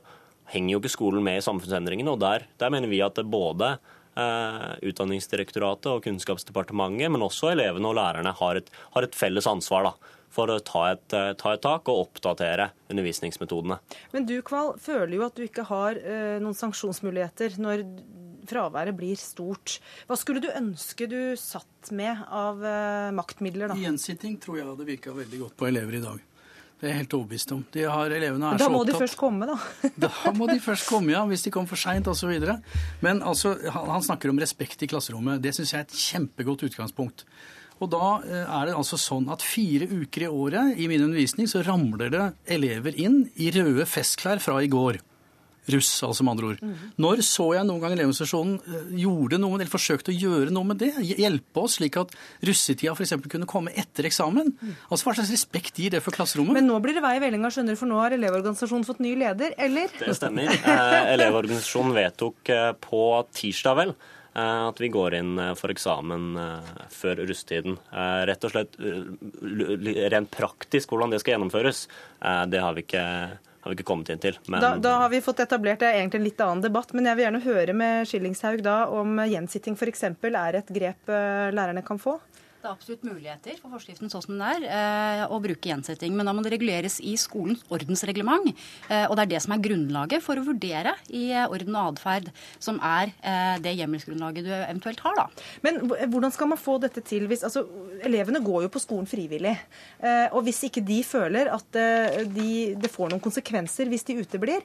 henger 0.52 0.76
jo 0.76 0.82
ikke 0.82 0.94
skolen 0.94 1.26
med 1.26 1.40
i 1.40 1.44
samfunnsendringene. 1.44 2.14
Og 2.14 2.22
der, 2.22 2.46
der 2.60 2.72
mener 2.72 2.90
vi 2.90 3.02
at 3.04 3.18
både 3.26 3.74
eh, 3.74 3.90
Utdanningsdirektoratet 4.12 5.88
og 5.88 6.02
Kunnskapsdepartementet, 6.04 7.08
men 7.12 7.24
også 7.24 7.52
elevene 7.54 7.88
og 7.88 7.96
lærerne, 7.96 8.34
har 8.36 8.60
et, 8.60 8.68
har 8.92 9.06
et 9.06 9.16
felles 9.16 9.48
ansvar 9.48 9.86
da, 9.88 9.92
for 10.32 10.52
å 10.52 10.58
ta 10.64 10.86
et, 10.92 11.06
eh, 11.16 11.32
ta 11.38 11.54
et, 11.54 11.62
tak 11.62 11.88
og 11.92 12.08
oppdatere 12.08 12.70
undervisningsmetodene. 12.92 13.78
Men 14.14 14.26
du 14.28 14.38
Kval, 14.46 14.74
føler 14.80 15.16
jo 15.16 15.26
at 15.26 15.36
du 15.36 15.44
ikke 15.46 15.66
har 15.68 16.00
eh, 16.00 16.40
noen 16.42 16.56
sanksjonsmuligheter 16.56 17.58
når 17.62 17.84
fraværet 18.48 18.96
blir 18.98 19.18
stort. 19.20 19.78
Hva 20.08 20.18
skulle 20.18 20.42
du 20.42 20.50
ønske 20.50 21.06
du 21.10 21.36
satt 21.38 21.92
med 21.94 22.24
av 22.28 22.64
eh, 22.64 23.12
maktmidler, 23.14 23.72
da? 23.72 23.78
Gjensitting 23.78 24.38
tror 24.42 24.60
jeg 24.60 24.68
hadde 24.70 24.88
virka 24.88 25.14
veldig 25.16 25.46
godt 25.46 25.58
på 25.60 25.68
elever 25.70 26.00
i 26.00 26.04
dag. 26.04 26.28
Det 26.82 26.88
er 26.88 26.96
jeg 26.96 27.04
helt 27.04 27.14
overbevist 27.14 27.52
om. 27.54 27.60
De 27.70 27.84
har, 27.86 28.10
elevene 28.10 28.48
er 28.50 28.58
da 28.58 28.66
må 28.66 28.80
de 28.82 28.96
først 28.98 29.14
komme, 29.14 29.46
da. 29.46 29.54
da 30.02 30.32
må 30.34 30.48
de 30.50 30.56
først 30.58 30.88
komme, 30.90 31.12
ja. 31.14 31.20
Hvis 31.30 31.46
de 31.46 31.52
kommer 31.54 31.70
for 31.70 31.78
seint 31.78 32.10
osv. 32.10 32.32
Men 33.06 33.22
altså, 33.22 33.52
han, 33.70 33.86
han 33.86 34.02
snakker 34.02 34.32
om 34.32 34.40
respekt 34.42 34.82
i 34.82 34.88
klasserommet. 34.90 35.38
Det 35.44 35.54
syns 35.54 35.76
jeg 35.76 35.78
er 35.78 35.86
et 35.86 36.02
kjempegodt 36.08 36.66
utgangspunkt. 36.66 37.22
Og 37.78 37.92
da 37.94 38.08
eh, 38.26 38.42
er 38.42 38.66
det 38.66 38.74
altså 38.74 38.98
sånn 38.98 39.30
at 39.30 39.46
fire 39.46 39.86
uker 39.92 40.26
i 40.26 40.32
året 40.34 40.82
i 40.82 40.90
min 40.90 41.06
undervisning 41.06 41.46
så 41.50 41.62
ramler 41.66 42.10
det 42.10 42.26
elever 42.58 42.98
inn 42.98 43.22
i 43.38 43.54
røde 43.54 43.86
festklær 43.86 44.42
fra 44.42 44.58
i 44.62 44.70
går 44.70 44.98
russ, 45.70 45.90
altså 46.02 46.24
med 46.26 46.34
andre 46.34 46.48
ord. 46.52 46.62
Mm. 46.62 46.78
Når 47.02 47.22
så 47.26 47.46
jeg 47.54 47.66
noen 47.68 47.82
gang 47.82 47.94
Elevorganisasjonen 47.94 48.54
eh, 48.66 48.94
gjorde 49.04 49.38
noe, 49.42 49.56
eller 49.58 49.70
forsøkte 49.70 50.10
å 50.10 50.16
gjøre 50.16 50.54
noe 50.54 50.66
med 50.72 50.80
det? 50.82 50.90
Hjelpe 51.06 51.62
oss 51.62 51.78
slik 51.78 51.98
at 52.00 52.14
russetida 52.42 52.94
f.eks. 52.96 53.14
kunne 53.30 53.48
komme 53.50 53.74
etter 53.78 54.08
eksamen? 54.08 54.50
Mm. 54.58 54.72
Altså 54.88 55.06
Hva 55.06 55.16
slags 55.18 55.30
respekt 55.34 55.78
gir 55.78 55.94
det 55.94 56.02
for 56.04 56.14
klasserommet? 56.14 56.56
Men 56.58 56.66
nå 56.70 56.78
blir 56.82 56.98
det 56.98 57.04
vei 57.04 57.14
i 57.18 57.22
vellinga, 57.22 57.52
skjønner 57.54 57.76
du, 57.76 57.80
for 57.80 57.90
nå 57.90 58.00
har 58.02 58.16
Elevorganisasjonen 58.16 58.88
fått 58.88 59.04
ny 59.04 59.14
leder, 59.20 59.54
eller? 59.60 59.94
Det 60.00 60.16
stemmer. 60.18 60.50
Eh, 60.50 61.12
Elevorganisasjonen 61.14 61.94
vedtok 61.96 62.50
eh, 62.54 62.72
på 62.82 63.04
tirsdag, 63.36 63.78
vel, 63.78 63.94
eh, 64.34 64.64
at 64.66 64.82
vi 64.82 64.90
går 64.92 65.18
inn 65.20 65.38
for 65.58 65.72
eksamen 65.74 66.34
før 66.92 67.22
russetiden. 67.28 67.78
Rett 68.28 68.48
og 68.48 68.54
slett 68.54 68.76
rent 70.16 70.34
praktisk 70.34 70.92
hvordan 70.92 71.14
det 71.14 71.22
skal 71.22 71.36
gjennomføres, 71.36 71.86
det 72.50 72.62
har 72.62 72.74
vi 72.76 72.86
ikke 72.86 73.06
har 73.62 73.70
vi 73.70 73.78
ikke 73.78 73.86
kommet 73.86 74.10
inn 74.10 74.22
til. 74.22 74.38
Men... 74.50 74.60
Da, 74.62 74.72
da, 74.82 74.96
har 75.04 75.10
vi 75.12 75.22
fått 75.22 75.40
etablert 75.44 75.82
det 75.82 75.90
er 75.92 76.00
egentlig 76.00 76.18
en 76.18 76.26
litt 76.26 76.40
annen 76.42 76.64
debatt, 76.64 76.90
men 76.96 77.06
jeg 77.06 77.18
vil 77.18 77.26
gjerne 77.26 77.42
høre 77.44 77.76
med 77.78 78.08
Skillingshaug 78.10 78.62
da 78.66 78.76
om 78.90 79.22
gjensitting 79.22 79.78
f.eks. 79.78 80.02
er 80.10 80.58
et 80.58 80.72
grep 80.74 81.12
eh, 81.12 81.50
lærerne 81.54 81.84
kan 81.86 82.00
få? 82.02 82.16
Det 82.62 82.68
er 82.70 82.76
absolutt 82.76 83.02
muligheter 83.02 83.56
for 83.58 83.74
forskriften 83.74 84.10
sånn 84.10 84.22
som 84.22 84.36
den 84.36 84.42
er, 84.46 84.64
eh, 84.70 85.22
å 85.26 85.40
bruke 85.42 85.66
gjensetting. 85.66 86.14
Men 86.14 86.28
da 86.28 86.32
må 86.32 86.44
det 86.44 86.52
reguleres 86.52 87.00
i 87.02 87.16
skolens 87.18 87.64
ordensreglement. 87.74 88.54
Eh, 88.88 89.10
og 89.10 89.16
det 89.18 89.24
er 89.24 89.30
det 89.32 89.40
som 89.42 89.54
er 89.56 89.64
grunnlaget 89.64 90.22
for 90.22 90.38
å 90.38 90.44
vurdere 90.46 90.94
i 91.10 91.34
orden 91.42 91.74
og 91.74 91.96
atferd, 91.96 92.30
som 92.62 92.78
er 92.78 93.10
det 93.62 93.74
hjemmelsgrunnlaget 93.76 94.46
du 94.46 94.52
eventuelt 94.52 95.00
har, 95.00 95.14
da. 95.16 95.26
Men 95.62 95.80
hvordan 95.88 96.32
skal 96.32 96.46
man 96.52 96.58
få 96.58 96.78
dette 96.80 97.02
til 97.02 97.26
hvis 97.26 97.42
Altså, 97.42 97.66
elevene 98.06 98.38
går 98.44 98.62
jo 98.62 98.68
på 98.70 98.80
skolen 98.80 99.08
frivillig. 99.10 99.56
Og 100.32 100.44
hvis 100.46 100.62
ikke 100.68 100.84
de 100.86 101.02
føler 101.02 101.50
at 101.50 101.66
de, 101.72 102.74
det 102.78 102.90
får 102.90 103.10
noen 103.10 103.20
konsekvenser 103.20 103.90
hvis 103.90 104.06
de 104.06 104.20
uteblir, 104.22 104.62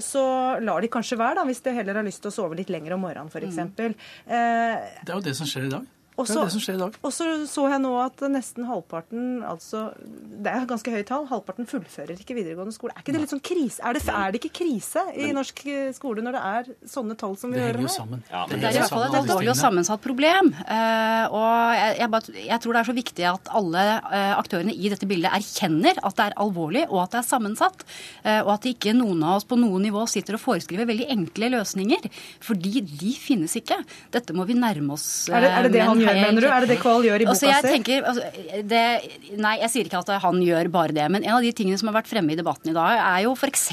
så 0.00 0.24
lar 0.64 0.80
de 0.80 0.88
kanskje 0.88 1.20
være, 1.20 1.36
da, 1.42 1.44
hvis 1.44 1.60
de 1.60 1.76
heller 1.76 2.00
har 2.00 2.06
lyst 2.08 2.24
til 2.24 2.32
å 2.32 2.36
sove 2.40 2.56
litt 2.56 2.72
lenger 2.72 2.96
om 2.96 3.04
morgenen, 3.04 3.28
f.eks. 3.28 3.60
Mm. 3.76 3.98
Det 4.24 5.10
er 5.10 5.18
jo 5.18 5.26
det 5.28 5.36
som 5.36 5.46
skjer 5.48 5.68
i 5.68 5.74
dag. 5.76 5.90
Også, 6.20 6.34
det 6.34 6.40
er 6.42 6.48
det 6.48 6.52
som 6.52 6.62
skjer 6.62 6.76
i 6.76 6.80
dag. 6.82 6.96
Og 7.00 7.12
så 7.14 7.26
så 7.48 7.62
jeg 7.72 7.80
nå 7.80 7.90
at 8.02 8.22
nesten 8.28 8.66
halvparten, 8.68 9.28
altså 9.48 9.86
Det 9.96 10.50
er 10.50 10.66
ganske 10.68 10.92
høyt 10.92 11.06
tall. 11.08 11.24
Halvparten 11.30 11.68
fullfører 11.68 12.20
ikke 12.20 12.36
videregående 12.36 12.74
skole. 12.74 12.92
Er 12.92 13.00
ikke 13.04 13.14
det 13.16 13.22
litt 13.22 13.32
sånn 13.32 13.42
krise? 13.44 13.80
Er 13.80 13.96
det, 13.96 14.02
er 14.12 14.34
det 14.34 14.40
ikke 14.42 14.52
krise 14.60 15.04
i 15.14 15.28
men, 15.30 15.38
norsk 15.40 15.62
eh, 15.72 15.88
skole 15.96 16.24
når 16.24 16.36
det 16.36 16.42
er 16.50 16.68
sånne 16.92 17.16
tall 17.20 17.36
som 17.40 17.54
vi 17.54 17.62
hører 17.62 17.80
her? 17.80 17.92
Sammen. 17.92 18.24
Ja, 18.28 18.44
det, 18.50 18.58
det 18.60 18.68
er 18.68 18.76
i 18.76 18.82
hvert 18.82 18.92
fall 18.92 19.06
et 19.06 19.16
alvorlig 19.22 19.52
og 19.54 19.58
sammensatt 19.62 20.04
problem. 20.04 20.52
Uh, 20.60 21.24
og 21.32 21.48
jeg, 21.78 21.96
jeg, 22.02 22.10
bare, 22.16 22.36
jeg, 22.42 22.60
tror 22.64 22.76
det 22.76 22.82
er 22.82 22.90
så 22.90 22.96
viktig 22.98 23.26
at 23.32 23.52
alle 23.62 23.86
uh, 24.04 24.34
aktørene 24.36 24.76
i 24.76 24.92
dette 24.92 25.08
bildet 25.08 25.32
erkjenner 25.32 26.02
at 26.02 26.18
det 26.18 26.28
er 26.28 26.38
alvorlig 26.44 26.84
og 26.90 27.02
at 27.06 27.16
det 27.16 27.22
er 27.22 27.28
sammensatt. 27.30 27.86
Uh, 28.20 28.42
og 28.42 28.52
at 28.58 28.68
ikke 28.68 28.92
noen 28.98 29.24
av 29.24 29.40
oss 29.40 29.48
på 29.48 29.56
noe 29.60 29.80
nivå 29.80 30.04
sitter 30.10 30.36
og 30.36 30.44
foreskriver 30.44 30.90
veldig 30.92 31.08
enkle 31.16 31.54
løsninger. 31.56 32.10
Fordi 32.44 32.84
de 32.84 33.16
finnes 33.16 33.56
ikke. 33.58 33.80
Dette 34.12 34.36
må 34.36 34.44
vi 34.48 34.58
nærme 34.60 34.98
oss 34.98 35.08
er 35.32 35.44
det, 35.44 35.50
er 35.50 35.66
det, 35.66 35.74
det 35.76 35.84
han 35.86 36.01
gjør, 36.02 36.20
mener 36.20 36.44
du? 36.44 36.48
Er 36.48 36.64
det 36.64 36.70
det 36.74 36.78
Kval 36.82 37.06
gjør 37.06 37.24
i 37.24 37.28
boka 37.28 37.38
si? 37.38 37.50
tenker, 37.66 38.06
altså, 38.08 38.26
det, 38.68 38.82
Nei, 39.40 39.54
jeg 39.62 39.72
sier 39.72 39.88
ikke 39.88 40.02
at 40.02 40.12
han 40.24 40.40
gjør 40.44 40.70
bare 40.72 40.96
det. 40.96 41.06
Men 41.12 41.26
en 41.26 41.36
av 41.36 41.44
de 41.44 41.52
tingene 41.56 41.80
som 41.80 41.90
har 41.90 41.98
vært 42.00 42.10
fremme 42.10 42.34
i 42.34 42.38
debatten 42.38 42.72
i 42.72 42.76
dag, 42.76 43.00
er 43.00 43.24
jo 43.26 43.34
f.eks. 43.36 43.68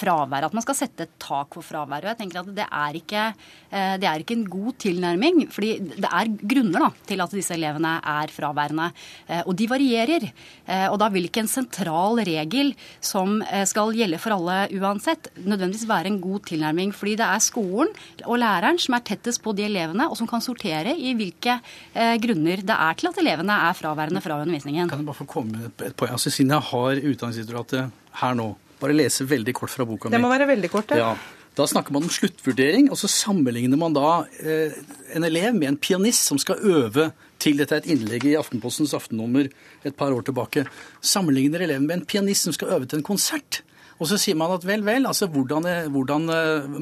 fravær. 0.00 0.48
At 0.48 0.56
man 0.56 0.64
skal 0.64 0.78
sette 0.78 1.06
et 1.06 1.14
tak 1.22 1.56
for 1.56 1.66
fravær. 1.66 2.04
Og 2.04 2.12
jeg 2.12 2.20
tenker 2.22 2.42
at 2.42 2.50
det 2.56 2.66
er 2.66 2.98
ikke, 2.98 3.26
eh, 3.70 3.94
det 4.02 4.08
er 4.08 4.24
ikke 4.24 4.36
en 4.38 4.46
god 4.52 4.78
tilnærming. 4.86 5.44
fordi 5.52 5.72
det 5.92 6.08
er 6.08 6.32
grunner 6.54 6.86
da, 6.86 6.90
til 7.06 7.24
at 7.24 7.36
disse 7.36 7.54
elevene 7.56 7.94
er 8.00 8.32
fraværende. 8.34 8.90
Eh, 9.28 9.42
og 9.46 9.56
de 9.58 9.68
varierer. 9.70 10.28
Eh, 10.66 10.86
og 10.88 10.98
da 11.02 11.10
vil 11.12 11.28
ikke 11.28 11.44
en 11.44 11.52
sentral 11.52 12.20
regel 12.22 12.74
som 13.00 13.40
skal 13.68 13.92
gjelde 13.96 14.18
for 14.20 14.34
alle 14.34 14.68
uansett, 14.78 15.28
nødvendigvis 15.36 15.88
være 15.88 16.10
en 16.10 16.20
god 16.22 16.46
tilnærming. 16.48 16.92
Fordi 16.94 17.16
det 17.20 17.26
er 17.26 17.42
skolen 17.42 17.92
og 18.24 18.38
læreren 18.40 18.78
som 18.80 18.96
er 18.96 19.04
tettest 19.06 19.42
på 19.42 19.54
de 19.56 19.66
elevene, 19.66 20.08
og 20.08 20.16
som 20.18 20.28
kan 20.30 20.42
sortere 20.44 20.94
i 20.96 21.14
hvilke 21.18 21.41
hvilke 21.42 21.58
eh, 21.94 22.16
grunner 22.22 22.62
det 22.62 22.76
er 22.76 22.98
til 22.98 23.10
at 23.10 23.20
elevene 23.22 23.58
er 23.68 23.76
fraværende 23.76 24.22
fra 24.22 24.38
undervisningen. 24.40 24.88
Kan 24.88 25.02
jeg 25.02 25.06
bare 25.06 25.20
få 25.22 25.28
komme 25.28 25.58
med 25.58 25.86
et 25.88 25.96
poeng? 25.96 26.14
Altså, 26.14 26.30
siden 26.30 26.54
jeg 26.54 26.68
har 26.70 27.02
Utdanningsdirektoratet 27.02 27.90
her 28.22 28.34
nå, 28.38 28.48
bare 28.80 28.96
lese 28.96 29.26
veldig 29.28 29.54
kort 29.54 29.72
fra 29.72 29.86
boka 29.86 30.08
mi. 30.08 30.16
Det 30.16 30.22
må 30.22 30.30
være 30.32 30.50
veldig 30.54 30.70
kort, 30.70 30.94
ja. 30.96 31.14
Da 31.52 31.66
snakker 31.68 31.92
man 31.92 32.06
om 32.06 32.12
sluttvurdering, 32.12 32.86
og 32.88 32.96
så 32.96 33.10
sammenligner 33.12 33.76
man 33.76 33.92
da 33.92 34.22
eh, 34.40 34.72
en 35.12 35.26
elev 35.28 35.52
med 35.52 35.68
en 35.68 35.76
pianist 35.76 36.24
som 36.30 36.40
skal 36.40 36.62
øve 36.64 37.10
til 37.42 37.58
dette 37.58 37.74
er 37.74 37.82
et 37.82 37.90
innlegg 37.92 38.24
i 38.30 38.38
Aftenpostens 38.38 38.94
aftennummer 38.96 39.50
et 39.84 39.96
par 39.98 40.14
år 40.14 40.24
tilbake. 40.24 40.64
Sammenligner 41.02 41.66
eleven 41.66 41.84
med 41.88 41.98
en 41.98 42.06
pianist 42.08 42.46
som 42.46 42.54
skal 42.56 42.72
øve 42.78 42.88
til 42.88 43.02
en 43.02 43.04
konsert. 43.04 43.60
Og 44.02 44.08
så 44.10 44.18
sier 44.18 44.34
man 44.38 44.50
at 44.50 44.64
vel, 44.66 44.82
vel, 44.82 45.06
altså 45.06 45.28
hvordan, 45.30 45.68
hvordan, 45.94 46.24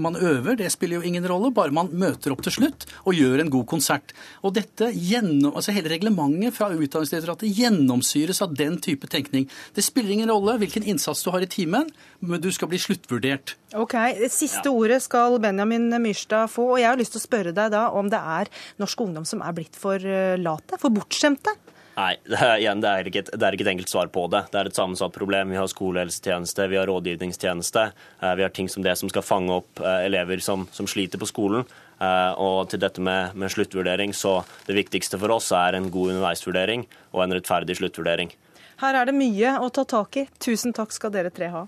man 0.01 0.17
øver, 0.17 0.57
det 0.57 0.71
spiller 0.73 0.97
jo 0.97 1.05
ingen 1.05 1.27
rolle, 1.29 1.51
bare 1.53 1.75
man 1.75 1.91
møter 1.93 2.33
opp 2.33 2.41
til 2.47 2.55
slutt 2.55 2.87
og 3.05 3.13
gjør 3.19 3.43
en 3.43 3.53
god 3.53 3.67
konsert. 3.69 4.15
Og 4.41 4.55
dette 4.57 4.89
gjennom, 4.95 5.53
altså 5.53 5.75
hele 5.77 5.93
reglementet 5.93 6.57
fra 6.57 6.71
Utdanningsdirektoratet 6.73 7.53
gjennomsyres 7.61 8.41
av 8.45 8.55
den 8.57 8.79
type 8.81 9.11
tenkning. 9.13 9.51
Det 9.77 9.85
spiller 9.85 10.17
ingen 10.17 10.33
rolle 10.33 10.57
hvilken 10.63 10.87
innsats 10.89 11.21
du 11.27 11.29
har 11.35 11.45
i 11.45 11.51
timen, 11.51 11.91
men 12.25 12.41
du 12.41 12.49
skal 12.55 12.71
bli 12.73 12.81
sluttvurdert. 12.81 13.57
Ok, 13.77 13.99
Det 14.17 14.33
siste 14.33 14.65
ja. 14.65 14.73
ordet 14.73 15.03
skal 15.05 15.37
Benjamin 15.43 15.91
Myrstad 16.01 16.49
få, 16.51 16.73
og 16.75 16.81
jeg 16.81 16.89
har 16.89 17.01
lyst 17.01 17.15
til 17.19 17.21
å 17.21 17.29
spørre 17.29 17.53
deg 17.57 17.75
da 17.77 17.91
om 17.93 18.09
det 18.11 18.21
er 18.41 18.51
norsk 18.81 19.05
ungdom 19.05 19.29
som 19.29 19.45
er 19.45 19.57
blitt 19.61 19.77
for 19.77 20.01
late, 20.41 20.81
for 20.81 20.89
bortskjemte? 20.95 21.53
Nei, 22.01 22.17
det 22.33 22.39
er, 22.41 22.57
igjen, 22.63 22.81
det 22.81 22.91
er, 22.91 23.09
ikke 23.11 23.23
et, 23.25 23.31
det 23.35 23.47
er 23.47 23.57
ikke 23.57 23.67
et 23.67 23.73
enkelt 23.75 23.93
svar 23.93 24.11
på 24.13 24.25
det. 24.33 24.45
Det 24.53 24.61
er 24.61 24.71
et 24.71 24.79
sammensatt 24.79 25.15
problem. 25.15 25.53
Vi 25.53 25.61
har 25.61 25.69
skolehelsetjeneste, 25.71 26.69
vi 26.73 26.79
har 26.81 26.89
rådgivningstjeneste. 26.91 27.87
Eh, 28.21 28.35
vi 28.39 28.47
har 28.47 28.55
ting 28.57 28.71
som 28.73 28.85
det 28.87 28.97
som 29.01 29.11
skal 29.13 29.27
fange 29.27 29.61
opp 29.61 29.83
eh, 29.83 30.07
elever 30.09 30.43
som, 30.45 30.67
som 30.73 30.89
sliter 30.91 31.21
på 31.21 31.29
skolen. 31.29 31.67
Eh, 32.01 32.33
og 32.41 32.71
til 32.73 32.81
dette 32.83 33.03
med, 33.05 33.37
med, 33.37 33.53
sluttvurdering, 33.53 34.15
så 34.17 34.41
det 34.69 34.79
viktigste 34.79 35.21
for 35.21 35.37
oss 35.37 35.51
er 35.57 35.77
en 35.77 35.91
god 35.93 36.15
underveisvurdering 36.15 36.87
og 37.13 37.27
en 37.27 37.37
rettferdig 37.37 37.77
sluttvurdering. 37.83 38.33
Her 38.81 38.97
er 38.97 39.11
det 39.11 39.17
mye 39.19 39.59
å 39.61 39.69
ta 39.69 39.85
tak 39.85 40.23
i. 40.23 40.25
Tusen 40.41 40.73
takk 40.77 40.95
skal 40.97 41.13
dere 41.13 41.33
tre 41.35 41.51
ha. 41.53 41.67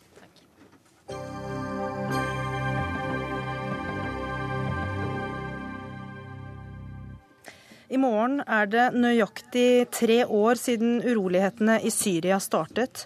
I 7.92 7.98
morgen 8.00 8.38
er 8.48 8.68
det 8.72 8.84
nøyaktig 8.96 9.84
tre 9.92 10.22
år 10.24 10.56
siden 10.56 11.02
urolighetene 11.04 11.74
i 11.84 11.90
Syria 11.92 12.38
startet. 12.40 13.02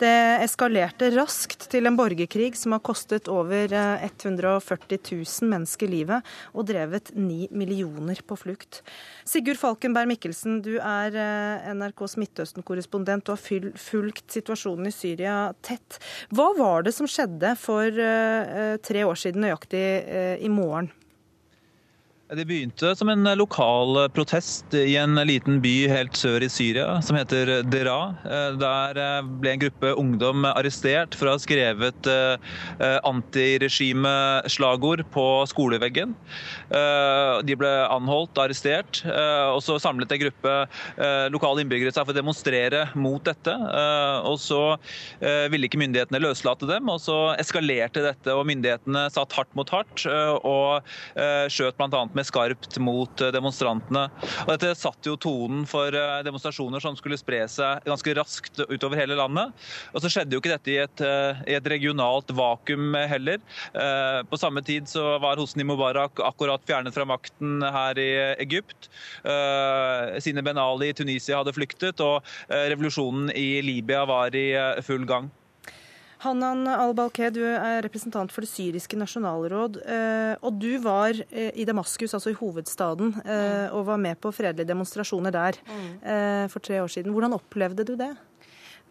Det 0.00 0.12
eskalerte 0.40 1.10
raskt 1.12 1.66
til 1.68 1.84
en 1.84 1.98
borgerkrig 1.98 2.54
som 2.56 2.72
har 2.72 2.80
kostet 2.80 3.28
over 3.28 3.68
140 3.68 4.96
eh, 4.96 5.10
000 5.12 5.50
mennesker 5.50 5.92
livet 5.92 6.30
og 6.54 6.70
drevet 6.70 7.12
ni 7.18 7.50
millioner 7.52 8.22
på 8.24 8.38
flukt. 8.40 8.80
Sigurd 9.28 9.60
Falkenberg 9.60 10.08
Mikkelsen, 10.08 10.62
du 10.64 10.78
er 10.78 11.18
eh, 11.20 11.68
NRKs 11.76 12.16
Midtøsten-korrespondent 12.22 13.28
og 13.28 13.36
har 13.36 13.74
fulgt 13.76 14.38
situasjonen 14.38 14.88
i 14.88 14.94
Syria 14.94 15.36
tett. 15.60 16.00
Hva 16.32 16.48
var 16.56 16.88
det 16.88 16.96
som 16.96 17.10
skjedde 17.10 17.52
for 17.60 17.92
eh, 17.92 18.80
tre 18.80 19.04
år 19.04 19.20
siden 19.20 19.44
nøyaktig 19.44 19.84
i 20.40 20.48
morgen? 20.48 20.88
Det 22.30 22.44
begynte 22.46 22.92
som 22.94 23.08
en 23.10 23.26
lokal 23.34 23.96
protest 24.14 24.74
i 24.78 24.92
en 25.00 25.18
liten 25.26 25.56
by 25.64 25.88
helt 25.90 26.14
sør 26.14 26.44
i 26.46 26.48
Syria 26.52 27.00
som 27.02 27.16
heter 27.18 27.64
Dera. 27.66 28.14
Eh, 28.22 28.52
der 28.60 29.00
eh, 29.02 29.30
ble 29.42 29.50
en 29.56 29.62
gruppe 29.64 29.90
ungdom 29.98 30.46
arrestert 30.46 31.16
for 31.18 31.26
å 31.26 31.32
ha 31.34 31.40
skrevet 31.42 32.06
eh, 32.06 32.38
antiregimeslagord 33.08 35.02
på 35.10 35.24
skoleveggen. 35.50 36.14
De 36.70 37.56
ble 37.58 37.70
anholdt, 37.90 38.38
arrestert, 38.38 39.00
og 39.02 39.58
så 39.64 39.78
samlet 39.82 40.12
en 40.14 40.20
gruppe 40.22 40.52
lokale 41.32 41.64
innbyggere 41.64 41.92
seg 41.94 42.04
for 42.04 42.14
å 42.14 42.18
demonstrere 42.18 42.84
mot 42.94 43.24
dette. 43.26 43.54
Og 44.28 44.38
så 44.42 44.76
ville 45.50 45.66
ikke 45.66 45.80
myndighetene 45.80 46.22
løslate 46.22 46.68
dem, 46.70 46.88
og 46.92 47.00
så 47.02 47.18
eskalerte 47.40 48.04
dette, 48.04 48.34
og 48.36 48.46
myndighetene 48.50 49.06
satt 49.12 49.34
hardt 49.36 49.54
mot 49.58 49.70
hardt 49.74 50.06
og 50.06 50.86
skjøt 51.50 51.78
bl.a. 51.80 52.04
med 52.14 52.19
med 52.20 52.28
skarpt 52.28 52.78
mot 52.82 53.22
eh, 53.24 53.32
demonstrantene. 53.34 54.06
Og 54.44 54.52
dette 54.52 54.74
satte 54.78 55.10
jo 55.10 55.18
tonen 55.20 55.64
for 55.68 55.94
eh, 55.96 56.20
demonstrasjoner 56.26 56.82
som 56.82 56.96
skulle 56.98 57.18
spre 57.20 57.42
seg 57.50 57.86
ganske 57.88 58.14
raskt 58.18 58.62
utover 58.68 59.00
hele 59.00 59.18
landet. 59.18 59.54
Og 59.94 60.04
så 60.04 60.12
skjedde 60.12 60.36
jo 60.36 60.42
ikke 60.42 60.54
dette 60.54 60.74
i 60.74 60.78
et, 60.82 61.04
eh, 61.04 61.42
i 61.50 61.56
et 61.58 61.70
regionalt 61.72 62.30
vakuum 62.36 62.94
heller. 63.10 63.40
På 64.30 64.38
samme 64.38 64.62
tid 64.66 64.88
så 64.90 65.16
var 65.22 65.38
Hosni 65.40 65.64
Mubarak 65.66 66.20
akkurat 66.24 66.64
fjernet 66.66 66.94
fra 66.94 67.06
makten 67.08 67.62
her 67.62 67.98
i 68.00 68.08
Egypt. 68.42 68.88
Sine 70.22 70.44
Ben 70.44 70.60
Ali 70.60 70.90
i 70.90 70.96
Tunisia 70.96 71.40
hadde 71.40 71.54
flyktet, 71.56 72.02
og 72.04 72.26
revolusjonen 72.50 73.30
i 73.36 73.62
Libya 73.64 74.04
var 74.08 74.36
i 74.36 74.48
full 74.86 75.06
gang. 75.08 75.30
Hanan 76.20 76.66
al-Balkeh, 76.68 77.30
du 77.32 77.40
er 77.46 77.80
representant 77.84 78.32
for 78.32 78.44
Det 78.44 78.50
syriske 78.50 78.98
nasjonalråd. 79.00 79.78
Eh, 79.80 80.34
og 80.44 80.58
du 80.60 80.74
var 80.84 81.16
eh, 81.30 81.48
i 81.56 81.64
Damaskus, 81.64 82.12
altså 82.16 82.34
i 82.34 82.36
hovedstaden, 82.36 83.14
eh, 83.24 83.44
mm. 83.70 83.76
og 83.78 83.86
var 83.88 84.02
med 84.02 84.20
på 84.20 84.32
fredelige 84.36 84.68
demonstrasjoner 84.68 85.32
der 85.32 85.56
mm. 85.64 86.50
for 86.52 86.60
tre 86.60 86.82
år 86.82 86.92
siden. 86.92 87.14
Hvordan 87.16 87.38
opplevde 87.38 87.86
du 87.88 87.94
det? 87.96 88.12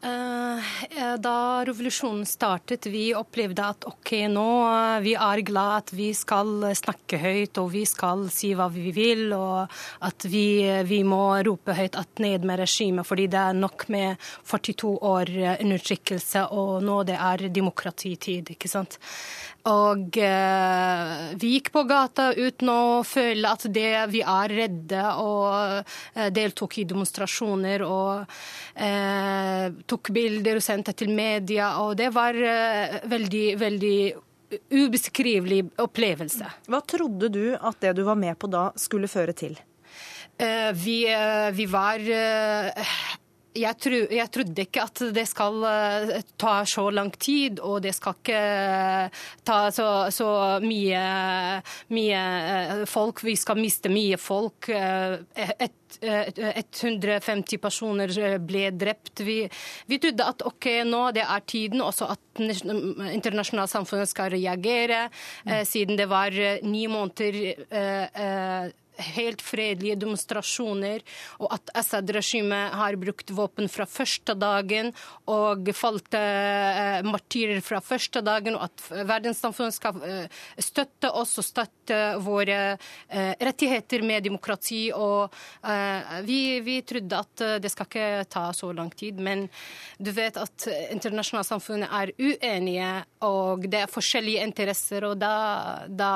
Eh, 0.02 0.58
eh, 0.98 1.16
da 1.20 1.66
revolusjonen 1.66 2.26
startet, 2.26 2.86
vi 2.86 3.10
opplevde 3.16 3.66
at 3.68 3.84
OK, 3.84 4.14
nå 4.32 4.46
eh, 4.64 5.02
vi 5.04 5.12
er 5.20 5.42
glad 5.44 5.74
at 5.76 5.92
vi 5.92 6.14
skal 6.16 6.70
snakke 6.72 7.20
høyt 7.20 7.60
og 7.60 7.68
vi 7.74 7.82
skal 7.90 8.30
si 8.32 8.54
hva 8.56 8.70
vi 8.72 8.94
vil, 8.96 9.26
og 9.36 9.68
at 10.08 10.24
vi, 10.24 10.64
vi 10.88 11.02
må 11.04 11.20
rope 11.44 11.76
høyt 11.76 12.00
at 12.00 12.24
ned 12.24 12.48
med 12.48 12.62
regimet, 12.64 13.08
fordi 13.10 13.28
det 13.28 13.42
er 13.42 13.60
nok 13.60 13.90
med 13.92 14.24
42 14.48 14.96
år 15.12 15.34
undertrykkelse, 15.58 16.46
og 16.56 16.80
nå 16.88 17.02
det 17.04 17.20
er 17.20 17.50
demokratitid. 17.52 18.56
ikke 18.56 18.72
sant? 18.72 19.02
Og 19.68 20.18
eh, 20.18 21.34
vi 21.36 21.52
gikk 21.56 21.72
på 21.76 21.84
gata 21.90 22.30
uten 22.38 22.72
å 22.72 23.04
føle 23.04 23.52
at 23.52 23.66
det, 23.74 23.92
vi 24.14 24.22
er 24.24 24.54
redde, 24.56 25.04
og 25.20 25.84
eh, 26.16 26.30
deltok 26.32 26.78
i 26.80 26.86
demonstrasjoner 26.88 27.84
og 27.84 28.24
eh, 28.80 29.68
tok 29.86 30.12
bilder 30.16 30.62
og 30.62 30.64
sendte 30.64 30.96
til 30.96 31.12
media. 31.12 31.74
Og 31.84 31.98
det 32.00 32.10
var 32.16 32.40
eh, 32.40 33.00
veldig, 33.12 33.46
veldig 33.60 34.00
ubeskrivelig 34.74 35.64
opplevelse. 35.84 36.48
Hva 36.72 36.82
trodde 36.88 37.30
du 37.34 37.44
at 37.54 37.84
det 37.84 37.98
du 38.00 38.06
var 38.08 38.18
med 38.18 38.40
på 38.40 38.50
da, 38.50 38.70
skulle 38.80 39.12
føre 39.12 39.36
til? 39.38 39.60
Eh, 40.40 40.72
vi, 40.72 41.04
eh, 41.12 41.52
vi, 41.52 41.68
var 41.68 42.00
jeg, 43.58 43.78
tro, 43.82 44.00
jeg, 44.14 44.30
trodde 44.34 44.66
ikke 44.66 44.84
at 44.86 45.02
det 45.16 45.26
skal 45.30 45.64
uh, 45.64 46.14
ta 46.40 46.54
så 46.70 46.86
lang 46.94 47.12
tid, 47.18 47.60
og 47.66 47.82
det 47.84 47.96
skal 47.98 48.18
ikke 48.20 48.40
uh, 48.40 49.26
ta 49.48 49.58
så, 49.74 49.90
så 50.14 50.30
mye, 50.64 51.02
mye 51.96 52.22
uh, 52.22 52.86
folk. 52.90 53.24
Vi 53.26 53.36
skal 53.40 53.60
miste 53.60 53.92
mye 53.94 54.20
folk. 54.22 54.70
Et, 54.70 55.76
150 56.00 57.58
personer 57.60 58.12
ble 58.46 58.68
drept. 58.78 59.24
Vi, 59.26 59.40
vi, 59.90 59.98
trodde 60.00 60.28
at 60.32 60.44
ok, 60.46 60.68
nå 60.86 61.00
det 61.18 61.24
er 61.26 61.48
tiden 61.50 61.82
også 61.82 62.12
at 62.14 62.44
internasjonalt 62.44 63.74
samfunn 63.74 64.06
skal 64.08 64.30
reagere, 64.32 65.08
siden 65.66 65.98
det 66.00 66.06
var 66.12 66.38
ni 66.62 66.86
måneder 66.88 67.58
helt 69.16 69.42
fredelige 69.44 69.98
demonstrasjoner, 70.00 71.04
og 71.40 71.54
at 71.56 71.72
Assad-regimet 71.80 72.76
har 72.80 72.98
brukt 73.00 73.32
våpen 73.36 73.70
fra 73.72 73.88
første 73.90 74.36
dagen 74.38 74.92
og 75.30 75.70
falt 75.76 76.16
eh, 76.18 77.00
martyrer 77.06 77.62
fra 77.66 77.82
første 77.84 78.24
dagen, 78.26 78.58
og 78.58 78.68
at 78.70 79.08
verdenssamfunnet 79.10 79.76
skal 79.76 80.02
eh, 80.06 80.40
støtte 80.62 81.12
oss 81.16 81.38
og 81.40 81.48
støtte 81.48 82.00
våre 82.24 82.60
eh, 82.76 83.34
rettigheter 83.40 84.04
med 84.06 84.26
demokrati. 84.28 84.88
Og 84.96 85.36
eh, 85.64 86.20
vi, 86.28 86.42
vi, 86.66 86.80
trodde 86.88 87.22
at 87.24 87.46
eh, 87.46 87.58
det 87.64 87.74
skal 87.74 87.90
ikke 87.90 88.10
ta 88.32 88.48
så 88.56 88.72
lang 88.76 88.92
tid, 88.96 89.20
men 89.24 89.48
du 89.98 90.12
vet 90.16 90.40
at 90.40 90.68
internasjonalsamfunnet 90.90 91.92
er 92.02 92.14
uenige, 92.20 92.92
og 93.26 93.68
det 93.70 93.84
er 93.84 93.92
forskjellige 93.92 94.46
interesser, 94.48 95.06
og 95.10 95.20
da, 95.22 95.36
da 95.88 96.12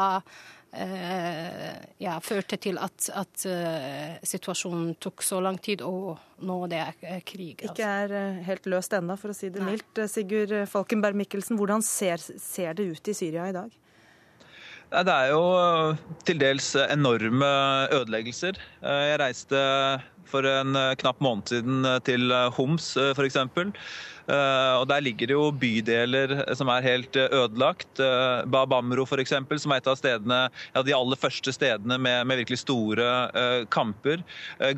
ja, 0.74 2.16
førte 2.26 2.58
til 2.58 2.80
at, 2.82 3.06
at 3.14 3.44
uh, 3.46 4.16
situasjonen 4.26 4.96
tok 5.04 5.22
så 5.22 5.38
lang 5.44 5.60
tid, 5.62 5.84
og 5.86 6.18
nå 6.42 6.58
det 6.72 6.80
er 6.82 7.22
krig. 7.28 7.62
Altså. 7.62 7.74
Ikke 7.76 7.92
er 8.02 8.42
helt 8.48 8.70
løst 8.74 8.96
ennå, 8.98 9.18
for 9.22 9.34
å 9.34 9.38
si 9.38 9.52
det 9.54 9.62
Nei. 9.62 9.76
mildt. 9.76 10.04
Sigurd 10.10 10.56
Falkenberg 10.72 11.20
Mikkelsen, 11.20 11.60
hvordan 11.60 11.86
ser, 11.86 12.22
ser 12.42 12.74
det 12.80 12.90
ut 12.90 13.12
i 13.14 13.18
Syria 13.18 13.48
i 13.52 13.56
dag? 13.56 13.80
Det 14.94 15.14
er 15.14 15.32
jo 15.32 15.46
til 16.26 16.38
dels 16.38 16.68
enorme 16.86 17.48
ødeleggelser. 17.96 18.60
Jeg 18.84 19.22
reiste 19.22 19.62
for 20.30 20.46
en 20.46 20.78
knapp 21.02 21.22
måned 21.24 21.50
siden 21.50 21.88
til 22.06 22.34
Homs, 22.58 22.92
f.eks. 23.16 23.40
Eh, 24.28 24.76
og 24.80 24.88
Der 24.88 25.04
ligger 25.04 25.28
det 25.28 25.36
jo 25.36 25.52
bydeler 25.52 26.36
som 26.56 26.70
er 26.72 26.86
helt 26.86 27.16
eh, 27.20 27.32
ødelagt. 27.32 28.00
Eh, 28.00 28.46
Babamro 28.48 29.04
f.eks., 29.04 29.36
som 29.64 29.74
er 29.74 29.82
et 29.82 29.90
av 29.90 30.00
stedene, 30.00 30.40
ja, 30.74 30.84
de 30.84 30.96
aller 30.96 31.20
første 31.20 31.54
stedene 31.56 31.98
med, 32.00 32.24
med 32.28 32.44
virkelig 32.44 32.62
store 32.64 33.10
kamper. 33.74 34.24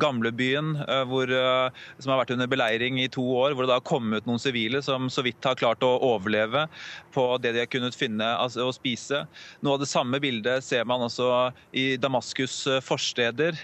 Gamlebyen, 0.00 0.74
som 0.76 2.12
har 2.12 2.20
vært 2.20 2.32
under 2.34 2.48
beleiring 2.50 2.98
i 3.00 3.08
to 3.12 3.22
år, 3.38 3.54
hvor 3.54 3.64
det 3.64 3.70
da 3.70 3.78
har 3.78 3.86
kommet 3.86 4.26
noen 4.28 4.40
sivile 4.42 4.80
som 4.84 5.08
så 5.12 5.24
vidt 5.26 5.44
har 5.46 5.58
klart 5.58 5.84
å 5.86 5.96
overleve 6.04 6.66
på 7.14 7.24
det 7.42 7.54
de 7.54 7.62
har 7.62 7.70
kunnet 7.70 7.96
finne 7.96 8.26
altså, 8.26 8.66
å 8.66 8.74
spise. 8.74 9.22
Noe 9.64 9.76
av 9.76 9.82
det 9.82 9.90
samme 9.90 10.20
bildet 10.22 10.64
ser 10.64 10.86
man 10.88 11.04
også 11.06 11.28
i 11.76 11.86
Damaskus 12.00 12.58
forsteder. 12.84 13.58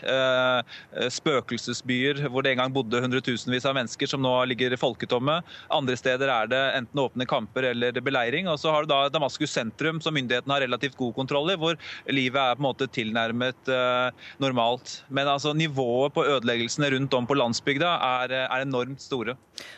Spøkelsesbyer 1.13 2.25
hvor 2.29 2.45
det 2.45 2.55
en 2.55 2.63
gang 2.65 2.75
bodde 2.75 3.03
hundretusenvis 3.05 3.67
av 3.69 3.77
mennesker, 3.79 4.11
som 4.11 4.23
nå 4.25 4.35
ligger 4.51 4.79
folketomme. 4.81 5.41
Andre 5.73 5.97
steder 5.99 6.31
er 6.33 6.51
det 6.51 6.63
enten 6.79 7.03
åpne 7.03 7.27
kamper 7.29 7.71
eller 7.73 8.01
beleiring. 8.05 8.49
Og 8.53 8.61
så 8.61 8.73
har 8.75 8.85
du 8.85 8.93
da 8.93 9.07
Damaskus 9.13 9.55
sentrum, 9.55 10.01
som 10.05 10.15
myndighetene 10.17 10.57
har 10.57 10.67
relativt 10.67 10.99
god 10.99 11.15
kontroll 11.17 11.53
i, 11.53 11.59
hvor 11.61 11.79
livet 12.13 12.41
er 12.41 12.59
på 12.59 12.63
en 12.63 12.69
måte 12.69 12.89
tilnærmet 12.93 13.73
uh, 13.73 14.11
normalt. 14.43 15.01
Men 15.09 15.31
altså 15.33 15.55
nivået 15.57 16.15
på 16.17 16.27
ødeleggelsene 16.27 16.93
rundt 16.97 17.17
om 17.19 17.29
på 17.29 17.39
landsbygda 17.39 17.95
er, 18.09 18.37
er 18.45 18.67
enormt 18.67 19.03
store. 19.03 19.37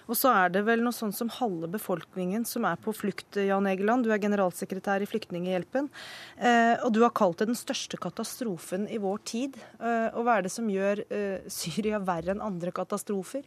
Og 0.08 0.18
så 0.18 0.32
er 0.34 0.52
det 0.54 0.64
vel 0.66 0.82
noe 0.84 0.94
sånn 0.94 1.14
som 1.14 1.30
halve 1.32 1.68
befolkningen 1.72 2.44
som 2.48 2.66
er 2.68 2.80
på 2.80 2.94
flukt, 2.96 3.38
Jan 3.40 3.68
Egeland. 3.70 4.04
Du 4.04 4.12
er 4.14 4.22
generalsekretær 4.22 5.04
i 5.04 5.08
Flyktninghjelpen. 5.08 5.90
Eh, 6.38 6.74
og 6.84 6.92
du 6.94 7.02
har 7.04 7.14
kalt 7.16 7.40
det 7.40 7.50
den 7.50 7.58
største 7.58 8.00
katastrofen 8.00 8.88
i 8.92 9.00
vår 9.02 9.24
tid. 9.28 9.58
Eh, 9.80 10.10
og 10.12 10.26
hva 10.26 10.38
er 10.38 10.46
det 10.46 10.54
som 10.54 10.70
gjør 10.70 11.04
eh, 11.08 11.48
Syria 11.52 12.02
verre 12.04 12.34
enn 12.34 12.44
andre 12.44 12.74
katastrofer? 12.74 13.46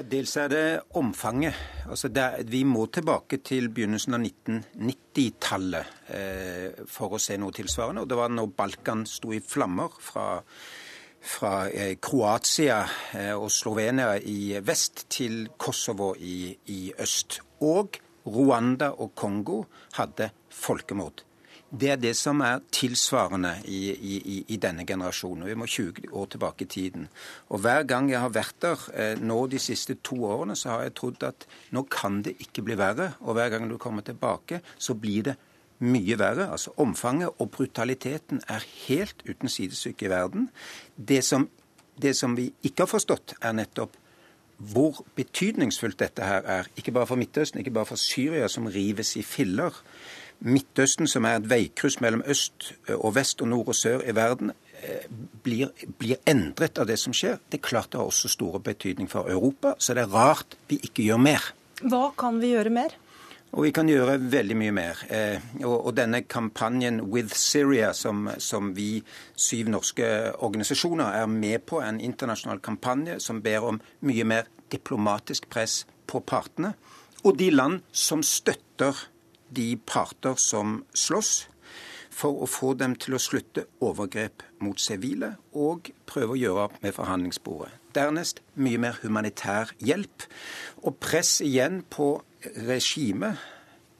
Dels 0.00 0.36
er 0.40 0.48
det 0.48 0.66
omfanget. 0.96 1.54
Altså 1.88 2.08
der, 2.08 2.42
vi 2.48 2.62
må 2.64 2.86
tilbake 2.86 3.40
til 3.44 3.68
begynnelsen 3.74 4.16
av 4.16 4.22
1990-tallet 4.24 5.96
eh, 6.14 6.84
for 6.88 7.16
å 7.16 7.20
se 7.20 7.36
noe 7.40 7.52
tilsvarende. 7.52 8.04
Og 8.04 8.10
det 8.10 8.18
var 8.20 8.32
når 8.32 8.52
Balkan 8.56 9.04
sto 9.08 9.34
i 9.36 9.42
flammer 9.44 9.98
fra 10.00 10.30
fra 11.20 11.68
eh, 11.68 11.98
Kroatia 12.00 12.78
eh, 13.12 13.34
og 13.36 13.50
Slovenia 13.52 14.14
i 14.16 14.56
vest 14.64 15.04
til 15.12 15.50
Kosovo 15.60 16.14
i, 16.16 16.54
i 16.72 16.80
øst. 16.96 17.40
Og 17.60 18.00
Rwanda 18.26 18.94
og 18.96 19.12
Kongo 19.14 19.64
hadde 19.98 20.30
folkemord. 20.48 21.29
Det 21.70 21.90
er 21.92 21.98
det 22.02 22.16
som 22.18 22.40
er 22.42 22.64
tilsvarende 22.74 23.52
i, 23.70 23.92
i, 23.94 24.38
i, 24.48 24.56
denne 24.58 24.82
generasjonen. 24.86 25.46
Vi 25.46 25.54
må 25.54 25.68
20 25.70 26.08
år 26.10 26.26
tilbake 26.32 26.64
i 26.64 26.68
tiden. 26.68 27.06
Og 27.48 27.60
Hver 27.62 27.84
gang 27.86 28.10
jeg 28.10 28.18
har 28.18 28.32
vært 28.34 28.56
der 28.62 28.82
eh, 28.90 29.20
nå 29.22 29.44
de 29.46 29.60
siste 29.62 29.94
to 30.02 30.18
årene, 30.26 30.56
så 30.58 30.72
har 30.74 30.82
jeg 30.82 30.96
trodd 30.98 31.22
at 31.28 31.46
nå 31.70 31.84
kan 31.86 32.24
det 32.26 32.34
ikke 32.42 32.64
bli 32.66 32.74
verre. 32.78 33.12
Og 33.20 33.38
hver 33.38 33.54
gang 33.54 33.70
du 33.70 33.78
kommer 33.78 34.02
tilbake, 34.02 34.60
så 34.78 34.98
blir 34.98 35.30
det 35.30 35.36
mye 35.86 36.18
verre. 36.18 36.50
Altså 36.50 36.74
Omfanget 36.76 37.38
og 37.38 37.50
brutaliteten 37.54 38.42
er 38.48 38.66
helt 38.88 39.22
uten 39.28 39.48
sidestykke 39.48 40.08
i 40.08 40.10
verden. 40.10 40.50
Det 40.96 41.22
som, 41.24 41.46
det 42.02 42.16
som 42.18 42.34
vi 42.36 42.50
ikke 42.66 42.82
har 42.82 42.94
forstått, 42.98 43.38
er 43.40 43.54
nettopp 43.54 43.94
hvor 44.60 45.04
betydningsfullt 45.16 46.02
dette 46.02 46.26
her 46.26 46.44
er. 46.44 46.66
Ikke 46.76 46.92
bare 46.92 47.08
for 47.08 47.16
Midtøsten, 47.16 47.62
ikke 47.62 47.72
bare 47.78 47.88
for 47.88 47.96
Syria, 48.00 48.48
som 48.48 48.66
rives 48.66 49.14
i 49.16 49.22
filler. 49.22 49.78
Midtøsten, 50.40 51.06
som 51.06 51.26
er 51.28 51.36
et 51.36 51.50
veikryss 51.50 52.00
mellom 52.00 52.22
øst 52.26 52.72
og 52.96 53.14
vest 53.14 53.42
og 53.44 53.50
nord 53.52 53.72
og 53.72 53.76
sør 53.76 54.04
i 54.08 54.14
verden, 54.16 54.52
blir, 55.44 55.68
blir, 55.98 56.16
endret 56.28 56.78
av 56.80 56.88
det 56.88 56.96
som 57.00 57.14
skjer. 57.16 57.38
Det 57.50 57.60
er 57.60 57.66
klart 57.68 57.92
det 57.92 58.00
har 58.00 58.08
også 58.08 58.30
store 58.32 58.60
betydning 58.64 59.10
for 59.10 59.28
Europa, 59.28 59.74
så 59.78 59.96
det 59.96 60.06
er 60.06 60.14
rart 60.14 60.56
vi 60.70 60.80
ikke 60.80 61.04
gjør 61.04 61.20
mer. 61.20 61.52
Hva 61.80 62.10
kan 62.18 62.40
vi 62.40 62.54
gjøre 62.54 62.72
mer? 62.72 62.96
Og 63.50 63.64
vi 63.66 63.72
kan 63.74 63.88
gjøre 63.90 64.14
veldig 64.30 64.56
mye 64.60 64.74
mer. 64.74 65.00
Eh, 65.10 65.42
og, 65.64 65.74
og, 65.74 65.94
denne 65.98 66.22
kampanjen 66.22 67.00
With 67.10 67.34
Syria, 67.34 67.90
som, 67.96 68.28
som, 68.38 68.70
vi 68.76 69.02
syv 69.34 69.72
norske 69.74 70.06
organisasjoner 70.38 71.18
er 71.18 71.26
med 71.26 71.64
på, 71.66 71.80
er 71.80 71.90
en 71.90 72.02
internasjonal 72.04 72.62
kampanje 72.62 73.18
som 73.20 73.42
ber 73.42 73.66
om 73.66 73.80
mye 74.06 74.26
mer 74.28 74.50
diplomatisk 74.70 75.50
press 75.50 75.82
på 76.06 76.22
partene. 76.22 76.76
Og 77.24 77.34
de 77.40 77.50
land 77.50 77.80
som 77.92 78.22
støtter 78.22 78.94
de 79.50 79.74
parter 79.86 80.38
som 80.40 80.82
slåss, 80.94 81.48
for 82.10 82.42
å 82.42 82.48
få 82.50 82.74
dem 82.74 82.96
til 83.00 83.16
å 83.16 83.22
slutte 83.22 83.64
overgrep 83.80 84.42
mot 84.64 84.80
sivile 84.82 85.36
og 85.56 85.92
prøve 86.10 86.34
å 86.34 86.40
gjøre 86.40 86.64
opp 86.66 86.80
med 86.82 86.96
forhandlingsbordet. 86.96 87.70
Dernest 87.94 88.42
mye 88.60 88.78
mer 88.82 88.98
humanitær 89.02 89.72
hjelp. 89.82 90.26
Og 90.86 90.98
press 91.02 91.38
igjen 91.42 91.80
på 91.90 92.12
regime 92.66 93.34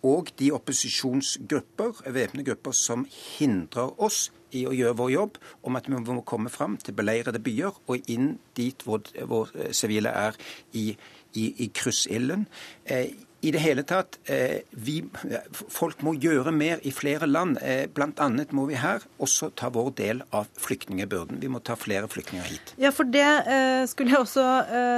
og 0.06 0.30
de 0.40 0.50
opposisjonsgrupper, 0.56 2.04
væpnede 2.08 2.46
grupper, 2.46 2.76
som 2.76 3.06
hindrer 3.10 3.90
oss 4.00 4.30
i 4.56 4.64
å 4.66 4.74
gjøre 4.74 4.96
vår 4.98 5.10
jobb, 5.12 5.40
om 5.66 5.76
at 5.78 5.88
vi 5.90 5.98
må 6.00 6.22
komme 6.26 6.50
fram 6.52 6.78
til 6.80 6.96
beleirede 6.96 7.42
byer 7.44 7.82
og 7.86 8.10
inn 8.10 8.32
dit 8.56 8.86
hvor, 8.86 9.04
hvor 9.28 9.52
sivile 9.76 10.10
er 10.10 10.38
i, 10.72 10.94
i, 11.34 11.44
i 11.64 11.68
kryssilden. 11.74 12.46
Eh, 12.84 13.12
i 13.40 13.50
det 13.50 13.60
hele 13.62 13.82
tatt, 13.88 14.18
eh, 14.28 14.60
vi, 14.70 15.00
Folk 15.72 16.02
må 16.04 16.12
gjøre 16.20 16.52
mer 16.52 16.80
i 16.84 16.92
flere 16.92 17.26
land. 17.28 17.56
Eh, 17.64 17.86
Bl.a. 17.88 18.28
må 18.52 18.66
vi 18.68 18.76
her 18.76 19.04
også 19.22 19.50
ta 19.56 19.70
vår 19.72 19.90
del 19.96 20.22
av 20.36 20.48
flyktningebyrden. 20.60 21.40
Vi 21.40 21.48
må 21.48 21.62
ta 21.64 21.76
flere 21.80 22.08
flyktninger 22.10 22.44
hit. 22.50 22.74
Ja, 22.80 22.92
for 22.92 23.08
det 23.08 23.24
eh, 23.24 23.86
skulle 23.88 24.12
jeg 24.12 24.24
også 24.26 24.46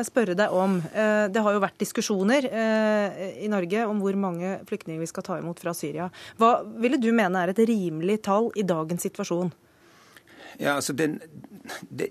spørre 0.07 0.35
deg 0.39 0.55
om. 0.55 0.81
Det 0.83 1.43
har 1.45 1.55
jo 1.55 1.63
vært 1.63 1.79
diskusjoner 1.81 2.47
i 2.47 3.49
Norge 3.51 3.85
om 3.89 4.01
hvor 4.03 4.17
mange 4.19 4.57
flyktninger 4.69 5.01
vi 5.03 5.09
skal 5.11 5.25
ta 5.27 5.39
imot 5.39 5.61
fra 5.63 5.75
Syria. 5.77 6.09
Hva 6.41 6.55
ville 6.83 6.99
du 7.01 7.11
mene 7.15 7.43
er 7.43 7.53
et 7.53 7.63
rimelig 7.69 8.23
tall 8.27 8.51
i 8.59 8.65
dagens 8.67 9.07
situasjon? 9.07 9.53
Ja, 10.61 10.77
altså 10.77 10.95
den, 10.97 11.21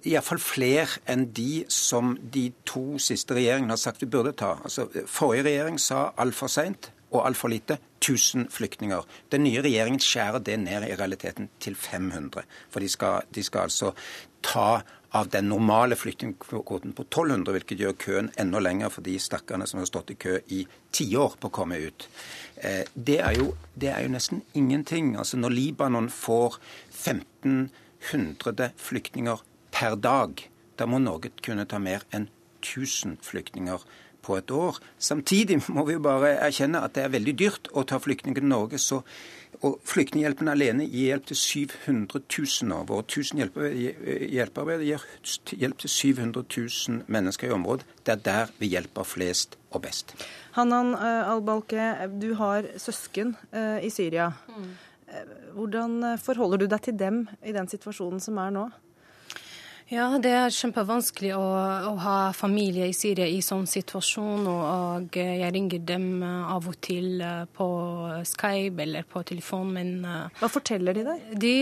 Iallfall 0.03 0.41
flere 0.41 1.01
enn 1.09 1.27
de 1.35 1.65
som 1.71 2.15
de 2.33 2.49
to 2.67 2.99
siste 3.01 3.35
regjeringene 3.37 3.75
har 3.75 3.81
sagt 3.81 4.03
vi 4.03 4.09
burde 4.11 4.33
ta. 4.37 4.57
Altså, 4.63 4.87
Forrige 5.07 5.47
regjering 5.49 5.79
sa 5.81 6.09
altfor 6.21 6.51
seint 6.51 6.91
og 7.11 7.25
altfor 7.27 7.51
lite 7.51 7.77
1000 8.01 8.47
flyktninger. 8.49 9.03
Den 9.31 9.43
nye 9.43 9.61
regjeringen 9.61 9.99
skjærer 9.99 10.39
det 10.39 10.59
ned 10.59 10.87
i 10.87 10.95
realiteten 10.95 11.49
til 11.59 11.75
500. 11.75 12.43
For 12.71 12.79
de 12.79 12.89
skal, 12.89 13.27
de 13.35 13.43
skal 13.43 13.67
altså 13.67 13.91
ta 14.43 14.81
av 15.11 15.27
den 15.29 15.49
normale 15.51 15.95
flyktningkvoten 15.99 16.93
på 16.95 17.03
1200, 17.03 17.51
hvilket 17.51 17.79
gjør 17.83 17.97
køen 17.99 18.29
enda 18.39 18.59
lenger 18.63 18.89
for 18.93 19.01
de 19.03 19.19
stakkarene 19.19 19.67
som 19.67 19.81
har 19.81 19.89
stått 19.89 20.13
i 20.13 20.15
kø 20.15 20.37
i 20.55 20.67
tiår 20.95 21.35
på 21.39 21.47
å 21.51 21.55
komme 21.59 21.77
ut. 21.83 22.07
Eh, 22.55 22.87
det, 22.95 23.19
er 23.19 23.35
jo, 23.35 23.51
det 23.75 23.91
er 23.91 24.01
jo 24.05 24.13
nesten 24.15 24.41
ingenting. 24.55 25.17
Altså 25.19 25.37
Når 25.37 25.49
Libanon 25.57 26.09
får 26.09 26.59
1500 26.95 28.71
flyktninger 28.79 29.43
per 29.81 29.97
dag. 29.97 30.45
Da 30.77 30.85
må 30.89 31.01
Norge 31.01 31.33
kunne 31.41 31.65
ta 31.69 31.81
mer 31.81 32.05
enn 32.13 32.29
1000 32.61 33.17
flyktninger 33.25 33.83
på 34.21 34.37
et 34.37 34.51
år. 34.53 34.77
Samtidig 35.01 35.63
må 35.73 35.85
vi 35.87 35.97
jo 35.97 36.03
bare 36.05 36.35
erkjenne 36.45 36.83
at 36.85 36.93
det 36.93 37.07
er 37.07 37.13
veldig 37.15 37.33
dyrt 37.37 37.69
å 37.73 37.83
ta 37.89 37.97
flyktninger 38.01 38.41
til 38.41 38.51
Norge. 38.51 38.77
så 38.77 39.01
og 39.61 39.81
Flyktninghjelpen 39.85 40.47
alene 40.49 40.87
gir 40.87 41.11
hjelp 41.11 41.25
til 41.29 41.37
700 41.37 42.21
000 42.23 42.69
nå. 42.69 42.77
Våre 42.89 43.03
1000 43.03 43.41
hjelpearbeidere 44.31 44.87
gir 44.87 45.03
hjelp 45.59 45.81
til 45.83 45.91
700 45.91 46.45
000 46.55 47.03
mennesker 47.11 47.51
i 47.51 47.53
området. 47.57 47.85
Det 48.05 48.15
er 48.15 48.23
der 48.25 48.53
vi 48.57 48.71
hjelper 48.71 49.05
flest 49.05 49.59
og 49.69 49.83
best. 49.83 50.15
Hanan 50.55 50.95
eh, 50.95 51.29
Al-Balke, 51.29 51.91
du 52.21 52.31
har 52.39 52.71
søsken 52.81 53.35
eh, 53.51 53.85
i 53.85 53.91
Syria. 53.93 54.31
Mm. 54.49 54.71
Hvordan 55.59 55.99
eh, 56.13 56.17
forholder 56.21 56.63
du 56.63 56.71
deg 56.71 56.87
til 56.87 56.97
dem 56.97 57.25
i 57.45 57.53
den 57.53 57.69
situasjonen 57.69 58.23
som 58.23 58.39
er 58.41 58.55
nå? 58.55 58.65
Ja, 59.91 60.05
det 60.23 60.31
er 60.31 60.53
kjempevanskelig 60.55 61.33
å, 61.35 61.47
å, 61.89 61.95
ha 61.99 62.17
familie 62.31 62.85
i 62.87 62.93
Syria 62.95 63.25
i 63.27 63.41
sånn 63.43 63.65
situasjon. 63.67 64.45
Og, 64.47 64.61
og, 64.63 65.17
jeg 65.19 65.51
ringer 65.51 65.81
dem 65.83 66.05
eh, 66.23 66.53
av 66.53 66.69
og 66.71 66.77
til 66.79 67.19
eh, 67.19 67.41
på 67.51 67.67
Skype 68.29 68.85
eller 68.85 69.09
på 69.11 69.25
telefon, 69.27 69.73
men 69.75 69.91
Hva 70.39 70.47
forteller 70.53 70.95
de 70.95 71.03
deg? 71.09 71.25
De, 71.43 71.55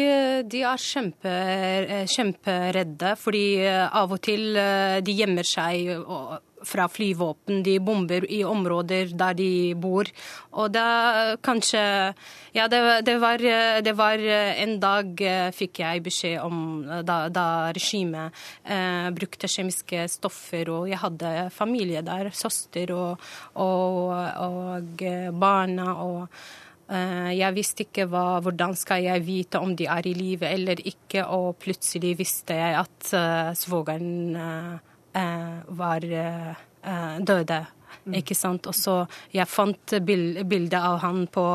de 0.45 0.61
er 0.61 0.83
kjempe, 0.83 1.33
kjemperedde, 2.13 3.15
fordi 3.17 3.43
av 3.65 4.13
og 4.13 4.21
til 4.29 4.61
de 5.01 5.17
gjemmer 5.23 5.49
seg. 5.49 5.89
og 6.05 6.37
fra 6.65 6.87
flyvåpen. 6.91 7.63
De 7.63 7.77
bomber 7.79 8.25
i 8.31 8.41
områder 8.47 9.13
der 9.17 9.37
de 9.37 9.51
bor. 9.79 10.09
Og 10.51 10.71
da 10.73 11.35
kanskje 11.43 12.13
Ja, 12.51 12.65
det, 12.67 12.79
det, 13.05 13.19
var, 13.21 13.37
det 13.37 13.91
var, 13.93 14.17
En 14.17 14.79
dag 14.81 15.21
eh, 15.21 15.51
fikk 15.53 15.83
jeg 15.83 16.01
beskjed 16.03 16.39
om 16.41 16.81
da, 17.05 17.27
da 17.29 17.69
regimet 17.75 18.33
eh, 18.65 19.09
brukte 19.13 19.47
kjemiske 19.47 20.07
stoffer, 20.09 20.71
og 20.73 20.89
jeg 20.89 20.97
hadde 20.97 21.49
familie 21.53 22.01
der. 22.01 22.31
Søster 22.33 22.89
og, 22.95 23.21
og, 23.53 24.09
og 24.47 25.05
barna. 25.37 25.93
og 26.01 26.27
eh, 26.89 27.37
jeg 27.37 27.55
visste 27.55 27.85
ikke 27.85 28.09
hva, 28.09 28.41
hvordan 28.41 28.73
skal 28.75 29.05
jeg 29.05 29.25
vite 29.27 29.61
om 29.61 29.75
de 29.77 29.85
er 29.85 30.09
i 30.09 30.15
live 30.17 30.49
eller 30.49 30.81
ikke, 30.81 31.27
og 31.29 31.59
plutselig 31.61 32.17
visste 32.19 32.57
jeg 32.57 32.79
at 32.81 33.13
svogeren 33.61 34.09
Eh, 34.39 34.88
var 35.79 36.05
eh, 36.05 37.17
døde. 37.19 37.60
Mm. 38.05 38.15
Ikke 38.21 38.38
sant? 38.38 38.69
Og 38.69 38.75
så 38.77 38.95
jeg 39.34 39.49
fant 39.49 39.95
bilde 40.05 40.79
av 40.79 40.99
han 41.03 41.25
på 41.32 41.45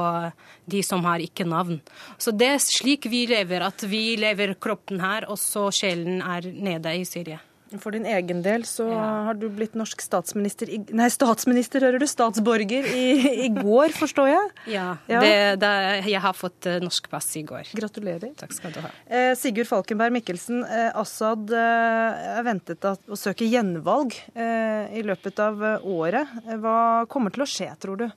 de 0.70 0.82
som 0.86 1.04
har 1.08 1.22
ikke 1.24 1.46
navn. 1.48 1.80
Så 2.18 2.34
det 2.34 2.50
er 2.56 2.62
slik 2.62 3.08
vi 3.10 3.24
lever, 3.30 3.64
at 3.64 3.86
vi 3.88 4.16
lever 4.20 4.56
kroppen 4.60 5.02
her, 5.04 5.28
og 5.30 5.40
så 5.40 5.70
sjelen 5.74 6.22
er 6.22 6.50
nede 6.52 6.94
i 6.98 7.06
Syria. 7.08 7.40
For 7.82 7.94
din 7.96 8.04
egen 8.06 8.42
del 8.44 8.62
så 8.68 8.86
har 8.92 9.34
du 9.38 9.46
blitt 9.52 9.74
norsk 9.78 10.00
statsminister 10.04 10.70
i, 10.70 10.78
Nei, 10.94 11.08
statsminister, 11.12 11.80
hører 11.86 11.98
du. 12.02 12.06
Statsborger 12.10 12.86
i, 12.94 13.04
i 13.46 13.48
går, 13.54 13.94
forstår 13.96 14.28
jeg? 14.30 14.50
Ja. 14.74 14.86
Ja. 15.10 15.20
Det, 15.24 15.32
det, 15.62 15.72
jeg 16.10 16.20
har 16.24 16.36
fått 16.38 16.68
eh, 16.70 16.78
norsk 16.84 17.08
pass 17.12 17.30
i 17.40 17.42
går. 17.48 17.72
Gratulerer. 17.78 18.34
Takk 18.38 18.52
skal 18.56 18.74
du 18.76 18.80
ha. 18.84 18.90
Eh, 19.08 19.32
Sigurd 19.38 19.68
Falkenberg 19.70 20.14
Mikkelsen, 20.18 20.62
eh, 20.64 20.90
Assad 21.00 21.50
eh, 21.54 22.36
er 22.38 22.46
ventet 22.46 22.84
at- 22.92 23.08
å 23.10 23.18
søke 23.18 23.48
gjenvalg 23.48 24.14
eh, 24.34 24.94
i 24.98 25.02
løpet 25.06 25.40
av 25.42 25.64
eh, 25.74 25.88
året. 25.88 26.30
Hva 26.62 26.78
kommer 27.10 27.34
til 27.34 27.44
å 27.46 27.50
skje, 27.50 27.70
tror 27.82 28.04
du? 28.04 28.08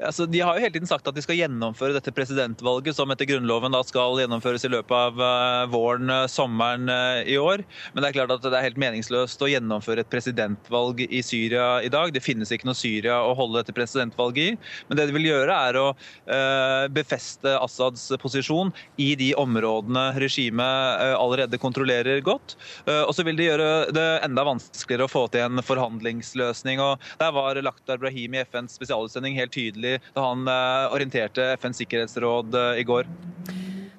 Altså, 0.00 0.24
de 0.26 0.40
har 0.40 0.56
jo 0.56 0.62
hele 0.64 0.72
tiden 0.72 0.88
sagt 0.88 1.08
at 1.10 1.16
de 1.16 1.20
skal 1.20 1.36
gjennomføre 1.36 1.92
dette 1.92 2.12
presidentvalget, 2.16 2.96
som 2.96 3.10
etter 3.12 3.28
Grunnloven 3.28 3.74
da 3.74 3.82
skal 3.84 4.16
gjennomføres 4.22 4.64
i 4.64 4.70
løpet 4.72 4.94
av 4.96 5.20
eh, 5.20 5.64
våren, 5.72 6.08
eh, 6.14 6.28
sommeren 6.32 6.88
eh, 6.88 7.28
i 7.34 7.36
år. 7.40 7.60
Men 7.92 8.00
det 8.00 8.08
er 8.08 8.16
klart 8.16 8.32
at 8.32 8.46
det 8.46 8.56
er 8.56 8.64
helt 8.64 8.80
meningsløst 8.80 9.44
å 9.44 9.50
gjennomføre 9.50 10.04
et 10.04 10.12
presidentvalg 10.12 11.02
i 11.04 11.20
Syria 11.26 11.82
i 11.84 11.90
dag. 11.92 12.14
Det 12.14 12.24
finnes 12.24 12.48
ikke 12.48 12.70
noe 12.70 12.78
Syria 12.78 13.18
å 13.26 13.34
holde 13.36 13.60
dette 13.60 13.76
presidentvalget 13.76 14.54
i. 14.54 14.56
Men 14.88 15.00
det 15.00 15.08
de 15.10 15.16
vil 15.18 15.28
gjøre, 15.28 15.58
er 15.68 15.78
å 15.80 15.86
befeste 16.94 17.52
Assads 17.60 18.06
posisjon 18.22 18.70
i 19.00 19.10
de 19.18 19.30
områdene 19.38 20.06
regimet 20.20 21.02
allerede 21.16 21.58
kontrollerer 21.60 22.22
godt. 22.24 22.54
Og 22.88 23.12
så 23.16 23.24
vil 23.26 23.38
de 23.38 23.48
gjøre 23.48 23.68
det 23.94 24.06
enda 24.24 24.44
vanskeligere 24.46 25.08
å 25.08 25.12
få 25.12 25.26
til 25.32 25.44
en 25.46 25.64
forhandlingsløsning. 25.64 26.80
og 26.82 27.02
Der 27.20 27.34
var 27.36 27.60
Lakhdar 27.60 28.06
i 28.10 28.26
FNs 28.44 28.78
spesialutsending, 28.78 29.36
helt 29.38 29.54
tydelig 29.54 29.89
da 30.14 30.26
han 30.28 30.48
eh, 30.48 30.94
orienterte 30.94 31.52
FNs 31.60 31.82
sikkerhetsråd 31.82 32.58
eh, 32.60 32.82
i 32.82 32.86
går. 32.88 33.08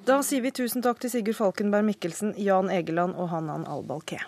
Da 0.08 0.18
sier 0.26 0.42
vi 0.42 0.50
tusen 0.54 0.82
takk 0.82 1.02
til 1.02 1.12
Sigurd 1.12 1.38
Falkenberg 1.38 1.86
Mikkelsen, 1.86 2.34
Jan 2.40 2.70
Egeland 2.74 3.14
og 3.14 3.30
Hanan 3.30 3.66
Al-Balkeh. 3.70 4.24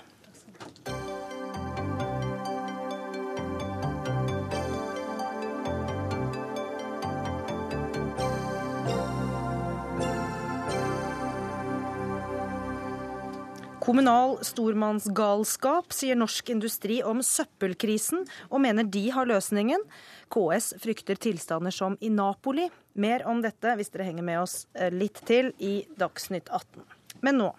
Kommunal 13.84 14.38
stormannsgalskap, 14.40 15.92
sier 15.92 16.16
Norsk 16.16 16.48
Industri 16.54 17.02
om 17.04 17.18
søppelkrisen, 17.20 18.22
og 18.48 18.62
mener 18.64 18.86
de 18.88 19.02
har 19.12 19.28
løsningen. 19.28 19.84
KS 20.32 20.70
frykter 20.80 21.20
tilstander 21.20 21.74
som 21.74 21.98
i 22.00 22.08
Napoli. 22.08 22.70
Mer 22.96 23.26
om 23.28 23.44
dette 23.44 23.76
hvis 23.76 23.92
dere 23.92 24.08
henger 24.08 24.24
med 24.24 24.40
oss 24.40 24.62
eh, 24.72 24.88
litt 24.88 25.20
til 25.28 25.52
i 25.60 25.74
Dagsnytt 26.00 26.48
18. 26.48 26.80
Men 27.28 27.42
nå. 27.42 27.52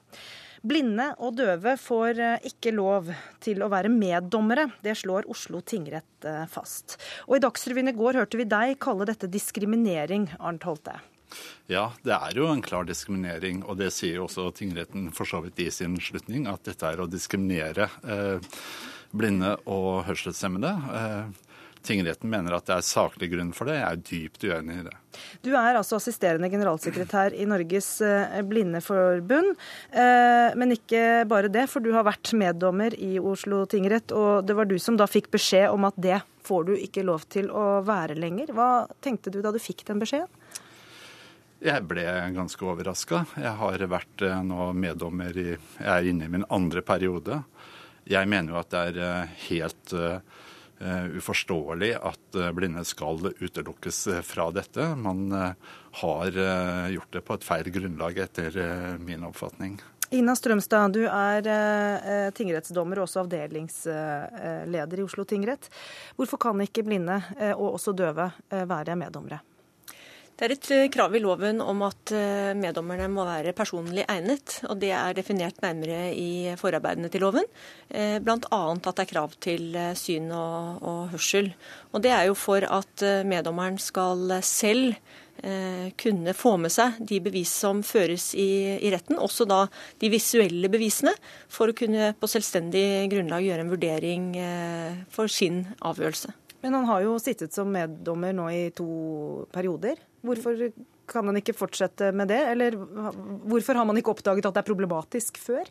Blinde 0.66 1.12
og 1.22 1.38
døve 1.38 1.78
får 1.78 2.18
eh, 2.18 2.50
ikke 2.50 2.74
lov 2.74 3.14
til 3.46 3.62
å 3.62 3.70
være 3.70 3.94
meddommere. 3.94 4.72
Det 4.82 4.98
slår 4.98 5.30
Oslo 5.30 5.62
tingrett 5.62 6.26
eh, 6.26 6.48
fast. 6.50 6.98
Og 7.30 7.38
i 7.38 7.44
Dagsrevyen 7.46 7.94
i 7.94 8.00
går 8.02 8.24
hørte 8.24 8.42
vi 8.42 8.50
deg 8.50 8.80
kalle 8.82 9.06
dette 9.06 9.30
diskriminering, 9.30 10.32
Arnt 10.42 10.66
Holte. 10.66 11.04
Ja, 11.72 11.88
det 12.06 12.14
er 12.14 12.38
jo 12.38 12.50
en 12.52 12.62
klar 12.66 12.86
diskriminering, 12.86 13.64
og 13.66 13.80
det 13.82 13.92
sier 13.96 14.20
jo 14.20 14.28
også 14.28 14.52
tingretten 14.54 15.08
for 15.16 15.26
så 15.30 15.42
vidt 15.46 15.60
i 15.66 15.72
sin 15.74 15.98
slutning, 16.02 16.46
at 16.52 16.64
dette 16.68 16.86
er 16.92 17.02
å 17.02 17.10
diskriminere 17.10 17.90
eh, 18.06 18.54
blinde 19.16 19.56
og 19.66 20.04
hørselshemmede. 20.10 20.74
Eh, 21.00 21.42
tingretten 21.86 22.30
mener 22.32 22.56
at 22.58 22.66
det 22.66 22.76
er 22.80 22.86
saklig 22.86 23.28
grunn 23.34 23.52
for 23.54 23.70
det. 23.70 23.76
Jeg 23.78 23.86
er 23.86 24.00
dypt 24.10 24.46
uenig 24.50 24.78
i 24.80 24.86
det. 24.88 24.94
Du 25.46 25.52
er 25.54 25.78
altså 25.78 26.00
assisterende 26.00 26.50
generalsekretær 26.50 27.36
i 27.38 27.46
Norges 27.50 27.90
eh, 28.06 28.40
Blindeforbund. 28.46 29.52
Eh, 29.94 30.56
Men 30.58 30.74
ikke 30.76 31.26
bare 31.30 31.52
det, 31.54 31.68
for 31.72 31.86
du 31.86 31.92
har 31.94 32.08
vært 32.08 32.34
meddommer 32.38 32.94
i 32.98 33.16
Oslo 33.22 33.64
tingrett, 33.70 34.14
og 34.18 34.46
det 34.50 34.58
var 34.58 34.70
du 34.70 34.78
som 34.82 34.98
da 34.98 35.06
fikk 35.10 35.30
beskjed 35.34 35.70
om 35.74 35.86
at 35.90 35.98
det 36.02 36.22
får 36.46 36.66
du 36.68 36.74
ikke 36.78 37.06
lov 37.06 37.24
til 37.34 37.50
å 37.54 37.82
være 37.86 38.18
lenger. 38.18 38.52
Hva 38.54 38.86
tenkte 39.02 39.34
du 39.34 39.40
da 39.42 39.54
du 39.54 39.62
fikk 39.62 39.86
den 39.88 40.02
beskjeden? 40.02 40.30
Jeg 41.66 41.82
ble 41.90 42.04
ganske 42.36 42.62
overraska. 42.62 43.24
Jeg 43.42 43.58
har 43.58 43.84
vært 43.90 44.22
eh, 44.22 44.42
nå 44.46 44.68
meddommer 44.78 45.34
i 45.34 45.48
Jeg 45.56 45.88
er 45.90 46.10
inne 46.12 46.28
i 46.28 46.34
min 46.36 46.44
andre 46.54 46.84
periode. 46.86 47.40
Jeg 48.06 48.30
mener 48.30 48.54
jo 48.54 48.60
at 48.60 48.70
det 48.70 48.82
er 48.92 49.00
eh, 49.02 49.32
helt 49.48 49.96
eh, 49.98 51.16
uforståelig 51.18 51.90
at 51.98 52.38
blinde 52.54 52.84
skal 52.86 53.32
utelukkes 53.40 54.04
fra 54.28 54.46
dette. 54.54 54.92
Man 55.00 55.32
har 55.32 56.36
uh, 56.36 56.92
gjort 56.92 57.16
det 57.16 57.22
på 57.24 57.38
et 57.38 57.46
feil 57.48 57.70
grunnlag, 57.72 58.20
etter 58.26 58.58
uh, 58.60 59.00
min 59.00 59.24
oppfatning. 59.24 59.80
Ina 60.14 60.36
Strømstad, 60.36 61.00
du 61.00 61.08
er 61.08 61.48
tingrettsdommer 62.36 63.00
og 63.00 63.08
også 63.08 63.24
avdelingsleder 63.24 65.00
i 65.00 65.08
Oslo 65.08 65.24
tingrett. 65.26 65.72
Hvorfor 66.20 66.44
kan 66.44 66.62
ikke 66.68 66.84
blinde 66.86 67.22
og 67.56 67.80
også 67.80 67.96
døve 67.96 68.30
være 68.52 69.00
meddommere? 69.00 69.40
Det 70.36 70.44
er 70.44 70.52
et 70.52 70.70
eh, 70.76 70.90
krav 70.92 71.14
i 71.16 71.22
loven 71.24 71.62
om 71.64 71.80
at 71.88 72.12
eh, 72.12 72.52
meddommerne 72.60 73.08
må 73.08 73.24
være 73.24 73.54
personlig 73.56 74.04
egnet. 74.12 74.58
og 74.68 74.82
Det 74.82 74.90
er 74.92 75.16
definert 75.16 75.62
nærmere 75.64 76.10
i 76.12 76.52
forarbeidene 76.60 77.08
til 77.12 77.24
loven. 77.24 77.48
Eh, 77.88 78.18
Bl.a. 78.20 78.60
at 78.76 78.90
det 78.90 79.06
er 79.06 79.12
krav 79.14 79.38
til 79.40 79.78
syn 79.96 80.28
og, 80.36 80.84
og 80.84 81.14
hørsel. 81.14 81.54
Og 81.96 82.04
Det 82.04 82.12
er 82.12 82.28
jo 82.28 82.36
for 82.36 82.68
at 82.68 83.06
meddommeren 83.24 83.80
skal 83.80 84.42
selv 84.44 84.98
kunne 86.00 86.32
få 86.34 86.54
med 86.58 86.72
seg 86.72 86.96
de 87.06 87.18
bevis 87.22 87.52
som 87.52 87.82
føres 87.84 88.30
i, 88.40 88.80
i 88.80 88.92
retten, 88.94 89.20
også 89.20 89.44
da 89.46 89.66
de 90.00 90.10
visuelle 90.10 90.72
bevisene, 90.72 91.12
for 91.52 91.70
å 91.70 91.76
kunne 91.76 92.14
på 92.16 92.30
selvstendig 92.32 92.86
grunnlag 93.12 93.44
gjøre 93.44 93.68
en 93.68 93.74
vurdering 93.76 94.32
for 95.12 95.30
sin 95.30 95.66
avgjørelse. 95.84 96.32
Men 96.66 96.80
han 96.80 96.88
har 96.90 97.04
jo 97.06 97.16
sittet 97.22 97.54
som 97.54 97.70
meddommer 97.70 98.34
nå 98.34 98.50
i 98.50 98.64
to 98.74 98.90
perioder. 99.54 100.00
Hvorfor 100.26 100.66
kan 101.06 101.30
han 101.30 101.38
ikke 101.38 101.54
fortsette 101.54 102.10
med 102.10 102.32
det? 102.34 102.42
Eller 102.56 102.74
hvorfor 103.46 103.78
har 103.78 103.86
man 103.86 104.02
ikke 104.02 104.16
oppdaget 104.16 104.50
at 104.50 104.58
det 104.58 104.64
er 104.64 104.70
problematisk 104.72 105.38
før? 105.38 105.70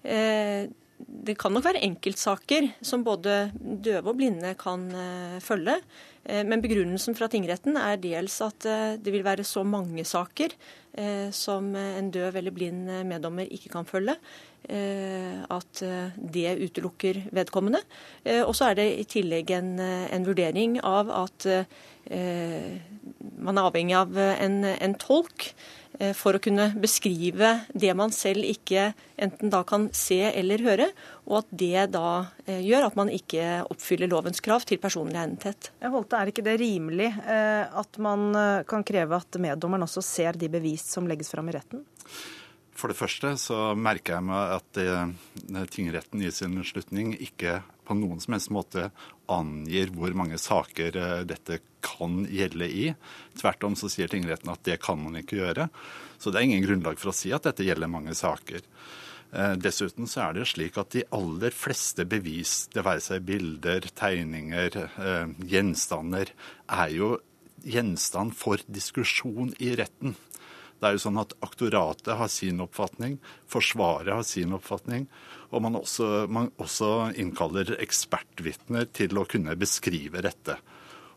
Eh, 0.00 0.70
det 0.98 1.36
kan 1.38 1.52
nok 1.54 1.66
være 1.68 1.82
enkeltsaker 1.86 2.72
som 2.82 3.04
både 3.06 3.50
døve 3.54 4.10
og 4.10 4.18
blinde 4.18 4.54
kan 4.58 4.88
eh, 4.90 5.38
følge. 5.44 5.76
Eh, 6.24 6.42
men 6.46 6.62
begrunnelsen 6.64 7.14
fra 7.18 7.28
tingretten 7.30 7.78
er 7.78 8.00
dels 8.02 8.40
at 8.44 8.66
eh, 8.66 8.96
det 8.98 9.14
vil 9.14 9.26
være 9.26 9.46
så 9.46 9.64
mange 9.66 10.04
saker 10.08 10.56
som 11.30 11.68
en 11.78 12.08
døv 12.10 12.34
eller 12.40 12.50
blind 12.50 12.88
meddommer 13.06 13.46
ikke 13.54 13.70
kan 13.70 13.86
følge. 13.86 14.16
Eh, 14.68 15.40
At 15.48 15.82
eh, 15.82 16.14
det 16.18 16.56
utelukker 16.60 17.22
vedkommende. 17.34 17.82
Eh, 18.24 18.42
Og 18.42 18.54
så 18.56 18.70
er 18.70 18.78
det 18.80 18.88
i 18.98 19.06
tillegg 19.08 19.50
en, 19.56 19.78
en 19.80 20.26
vurdering 20.26 20.80
av 20.82 21.10
at 21.10 21.48
man 22.08 23.58
er 23.58 23.66
avhengig 23.68 23.92
av 23.98 24.14
en, 24.16 24.62
en 24.64 24.94
tolk 24.96 25.50
for 26.16 26.38
å 26.38 26.40
kunne 26.40 26.70
beskrive 26.80 27.50
det 27.76 27.90
man 27.98 28.14
selv 28.14 28.46
ikke 28.48 28.86
enten 29.20 29.52
da 29.52 29.60
kan 29.68 29.90
se 29.92 30.16
eller 30.30 30.64
høre, 30.64 30.86
og 31.28 31.42
at 31.42 31.52
det 31.60 31.84
da 31.92 32.12
gjør 32.48 32.86
at 32.86 32.96
man 32.96 33.12
ikke 33.12 33.58
oppfyller 33.68 34.08
lovens 34.08 34.40
krav 34.40 34.64
til 34.64 34.80
personlig 34.80 35.20
egnethet. 35.20 35.68
Holte, 35.84 36.16
Er 36.16 36.32
ikke 36.32 36.46
det 36.48 36.56
rimelig 36.62 37.10
at 37.28 38.00
man 38.00 38.30
kan 38.70 38.88
kreve 38.88 39.20
at 39.20 39.42
meddommeren 39.42 39.84
også 39.84 40.04
ser 40.06 40.38
de 40.38 40.48
bevis 40.48 40.88
som 40.88 41.08
legges 41.10 41.28
fram 41.34 41.52
i 41.52 41.58
retten? 41.60 41.84
For 42.78 42.92
det 42.92 42.98
første 42.98 43.32
så 43.42 43.72
merker 43.74 44.18
jeg 44.18 44.26
meg 44.28 44.52
at 44.54 44.78
eh, 44.78 45.64
tingretten 45.74 46.22
i 46.22 46.30
sin 46.34 46.54
slutning 46.62 47.16
ikke 47.16 47.58
på 47.88 47.96
noen 47.98 48.20
som 48.22 48.36
helst 48.36 48.52
måte 48.54 48.90
angir 49.32 49.90
hvor 49.96 50.14
mange 50.18 50.38
saker 50.38 50.94
eh, 50.94 51.24
dette 51.26 51.58
kan 51.82 52.20
gjelde 52.30 52.68
i. 52.70 52.84
Tvert 53.40 53.66
om 53.66 53.74
så 53.78 53.90
sier 53.90 54.10
tingretten 54.12 54.52
at 54.52 54.62
det 54.68 54.78
kan 54.84 55.00
man 55.02 55.18
ikke 55.18 55.40
gjøre. 55.40 55.66
Så 56.22 56.30
det 56.30 56.38
er 56.38 56.46
ingen 56.46 56.62
grunnlag 56.62 57.02
for 57.02 57.10
å 57.10 57.16
si 57.16 57.34
at 57.34 57.48
dette 57.48 57.66
gjelder 57.66 57.90
mange 57.90 58.14
saker. 58.14 58.62
Eh, 59.34 59.56
Dessuten 59.58 60.06
så 60.06 60.28
er 60.28 60.38
det 60.38 60.46
slik 60.52 60.78
at 60.78 60.94
de 60.94 61.02
aller 61.18 61.58
fleste 61.58 62.06
bevis, 62.06 62.68
det 62.70 62.86
være 62.86 63.02
seg 63.08 63.26
bilder, 63.26 63.90
tegninger, 63.98 64.78
gjenstander, 65.50 66.30
er 66.70 66.94
jo 66.94 67.16
gjenstand 67.66 68.38
for 68.38 68.62
diskusjon 68.70 69.50
i 69.58 69.74
retten. 69.82 70.14
Det 70.78 70.86
er 70.86 70.94
jo 70.94 71.02
sånn 71.02 71.18
at 71.20 71.34
Aktoratet 71.42 72.14
har 72.20 72.30
sin 72.30 72.62
oppfatning, 72.62 73.18
Forsvaret 73.50 74.12
har 74.14 74.26
sin 74.26 74.54
oppfatning, 74.54 75.08
og 75.50 75.64
man 75.64 75.78
også, 75.80 76.28
man 76.30 76.52
også 76.62 77.10
innkaller 77.18 77.74
ekspertvitner 77.82 78.86
til 78.94 79.18
å 79.18 79.26
kunne 79.28 79.56
beskrive 79.58 80.22
dette. 80.22 80.58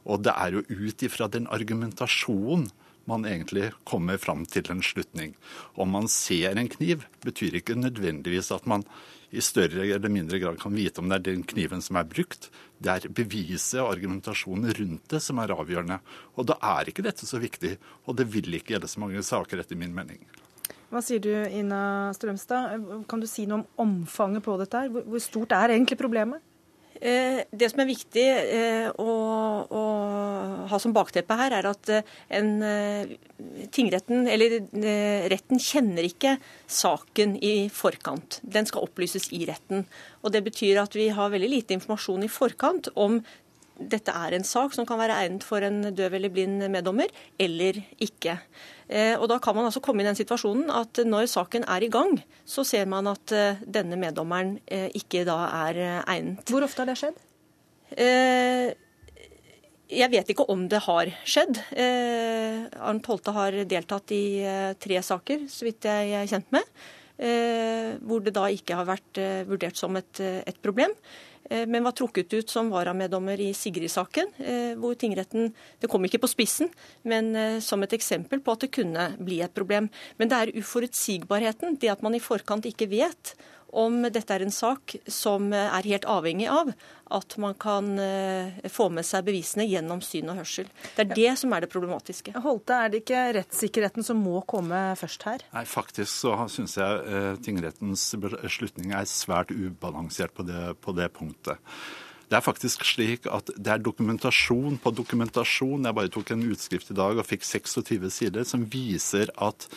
Og 0.10 0.24
det 0.26 0.34
er 0.34 0.58
jo 0.58 0.64
ut 0.66 1.06
ifra 1.06 1.28
den 1.30 1.46
argumentasjonen 1.52 2.72
man 3.10 3.26
egentlig 3.26 3.72
kommer 3.88 4.20
fram 4.22 4.46
til 4.46 4.68
en 4.72 4.84
slutning. 4.86 5.34
Om 5.76 5.96
man 5.98 6.10
ser 6.12 6.58
en 6.58 6.70
kniv, 6.70 7.06
betyr 7.26 7.58
ikke 7.60 7.80
nødvendigvis 7.80 8.52
at 8.56 8.68
man 8.70 8.86
i 9.32 9.42
større 9.42 9.86
eller 9.88 10.12
mindre 10.12 10.40
grad 10.42 10.60
kan 10.60 10.76
vite 10.76 11.00
om 11.00 11.08
det 11.08 11.22
er 11.22 11.26
den 11.30 11.44
kniven 11.48 11.82
som 11.82 11.96
er 12.00 12.10
brukt. 12.10 12.50
Det 12.84 12.92
er 12.92 13.14
beviset 13.16 13.80
og 13.80 13.94
argumentasjonen 13.94 14.74
rundt 14.76 15.08
det 15.14 15.22
som 15.24 15.40
er 15.40 15.56
avgjørende. 15.56 16.02
Og 16.36 16.50
da 16.52 16.60
er 16.76 16.92
ikke 16.92 17.06
dette 17.06 17.28
så 17.28 17.40
viktig, 17.40 17.78
og 18.06 18.20
det 18.20 18.28
vil 18.34 18.60
ikke 18.60 18.76
gjelde 18.76 18.92
så 18.92 19.04
mange 19.04 19.24
saker, 19.24 19.64
etter 19.64 19.80
min 19.80 19.96
mening. 19.96 20.20
Hva 20.92 21.00
sier 21.00 21.24
du, 21.24 21.32
Ina 21.32 22.12
Strømstad? 22.18 23.06
Kan 23.08 23.24
du 23.24 23.28
si 23.30 23.48
noe 23.48 23.64
om 23.80 24.02
omfanget 24.02 24.44
på 24.44 24.58
dette? 24.60 24.84
her? 24.84 24.92
Hvor 24.92 25.24
stort 25.24 25.56
er 25.56 25.72
egentlig 25.72 26.00
problemet? 26.02 26.44
Eh, 27.02 27.40
det 27.50 27.72
som 27.72 27.80
er 27.82 27.88
viktig 27.90 28.26
eh, 28.28 28.90
å, 29.00 29.14
å, 29.66 29.86
ha 30.70 30.80
som 30.82 30.94
bakteppe 30.96 31.38
her, 31.40 31.56
er 31.58 31.70
at 31.70 31.92
eh, 31.92 32.16
en, 32.38 32.52
tingretten, 33.74 34.28
eller 34.30 34.60
retten, 35.32 35.62
kjenner 35.62 36.06
ikke 36.08 36.36
saken 36.70 37.38
i 37.42 37.70
forkant. 37.74 38.40
Den 38.44 38.68
skal 38.70 38.86
opplyses 38.88 39.32
i 39.34 39.46
retten. 39.50 39.86
Og 40.22 40.34
Det 40.36 40.44
betyr 40.46 40.82
at 40.84 40.98
vi 40.98 41.10
har 41.14 41.34
veldig 41.34 41.50
lite 41.50 41.78
informasjon 41.78 42.28
i 42.28 42.32
forkant 42.32 42.92
om 42.96 43.22
dette 43.82 44.14
er 44.14 44.36
en 44.36 44.46
sak 44.46 44.76
som 44.76 44.86
kan 44.88 45.00
være 45.00 45.16
egnet 45.24 45.46
for 45.46 45.64
en 45.66 45.82
døv 45.96 46.14
eller 46.18 46.34
blind 46.34 46.62
meddommer, 46.74 47.10
eller 47.42 47.80
ikke. 48.02 48.38
Eh, 48.88 49.16
og 49.18 49.28
Da 49.30 49.40
kan 49.40 49.56
man 49.56 49.66
altså 49.66 49.82
komme 49.82 50.04
i 50.04 50.08
den 50.08 50.18
situasjonen 50.18 50.70
at 50.70 51.02
når 51.06 51.30
saken 51.32 51.66
er 51.68 51.84
i 51.84 51.90
gang, 51.90 52.20
så 52.46 52.66
ser 52.68 52.86
man 52.86 53.08
at 53.08 53.32
eh, 53.32 53.62
denne 53.66 53.98
meddommeren 54.00 54.60
eh, 54.68 54.90
ikke 54.94 55.26
da 55.26 55.40
er 55.70 55.82
egnet. 56.06 56.46
Hvor 56.50 56.68
ofte 56.68 56.84
har 56.84 56.92
det 56.92 57.00
skjedd? 57.00 57.20
Jeg 59.92 60.08
vet 60.14 60.30
ikke 60.32 60.48
om 60.52 60.64
det 60.72 60.80
har 60.86 61.10
skjedd. 61.28 61.58
Arnt 61.76 63.08
Holte 63.12 63.34
har 63.36 63.58
deltatt 63.68 64.14
i 64.16 64.24
tre 64.80 65.02
saker, 65.04 65.44
så 65.52 65.68
vidt 65.68 65.88
jeg 65.90 66.14
er 66.16 66.30
kjent 66.32 66.48
med, 66.56 66.70
hvor 68.08 68.24
det 68.24 68.32
da 68.38 68.46
ikke 68.56 68.78
har 68.80 68.88
vært 68.88 69.20
vurdert 69.50 69.76
som 69.76 70.00
et, 70.00 70.22
et 70.24 70.62
problem. 70.64 70.96
Eh, 71.52 71.68
men 71.68 71.84
var 71.84 71.96
trukket 71.98 72.34
ut 72.34 72.50
som 72.50 72.72
varameddommer 72.72 73.40
i 73.44 73.52
Sigrid-saken, 73.58 74.34
eh, 74.40 74.74
hvor 74.80 74.96
tingretten 74.96 75.54
Det 75.80 75.90
kom 75.90 76.04
ikke 76.06 76.22
på 76.22 76.30
spissen, 76.30 76.70
men 77.04 77.36
eh, 77.36 77.60
som 77.60 77.82
et 77.84 77.94
eksempel 77.94 78.40
på 78.40 78.52
at 78.52 78.62
det 78.62 78.72
kunne 78.72 79.16
bli 79.20 79.42
et 79.42 79.54
problem. 79.54 79.90
Men 80.18 80.30
det 80.30 80.38
er 80.38 80.54
uforutsigbarheten, 80.56 81.78
det 81.82 81.90
at 81.90 82.02
man 82.02 82.16
i 82.16 82.20
forkant 82.20 82.66
ikke 82.66 82.90
vet 82.90 83.36
om 83.72 84.02
dette 84.08 84.36
er 84.36 84.46
en 84.46 84.54
sak 84.54 84.96
som 85.08 85.52
er 85.56 85.88
helt 85.88 86.08
avhengig 86.10 86.50
av 86.52 86.74
at 87.12 87.36
man 87.42 87.56
kan 87.60 88.00
eh, 88.00 88.70
få 88.72 88.88
med 88.94 89.06
seg 89.08 89.26
bevisene 89.28 89.66
gjennom 89.68 90.02
syn 90.06 90.32
og 90.32 90.40
hørsel. 90.42 90.70
Det 90.96 91.04
er 91.04 91.16
det 91.16 91.34
som 91.42 91.54
er 91.56 91.66
det 91.66 91.72
problematiske. 91.72 92.34
Holte, 92.44 92.78
er 92.78 92.92
det 92.92 93.02
ikke 93.04 93.24
rettssikkerheten 93.42 94.06
som 94.08 94.22
må 94.24 94.40
komme 94.50 94.80
først 95.00 95.26
her? 95.28 95.44
Nei, 95.56 95.66
faktisk 95.68 96.12
så 96.12 96.38
syns 96.52 96.78
jeg 96.80 97.02
uh, 97.08 97.34
tingrettens 97.44 98.06
beslutning 98.22 98.96
er 98.96 99.10
svært 99.10 99.52
ubalansert 99.52 100.36
på 100.38 100.48
det, 100.48 100.64
på 100.84 100.96
det 100.96 101.12
punktet. 101.16 101.60
Det 102.32 102.38
er 102.38 102.46
faktisk 102.46 102.86
slik 102.88 103.26
at 103.28 103.50
det 103.60 103.74
er 103.74 103.82
dokumentasjon 103.84 104.78
på 104.80 104.94
dokumentasjon. 104.96 105.84
Jeg 105.84 105.98
bare 105.98 106.12
tok 106.14 106.32
en 106.32 106.46
utskrift 106.48 106.94
i 106.94 106.96
dag 106.96 107.20
og 107.20 107.28
fikk 107.28 107.44
26 107.44 108.08
sider 108.08 108.48
som 108.48 108.64
viser 108.72 109.34
at 109.36 109.68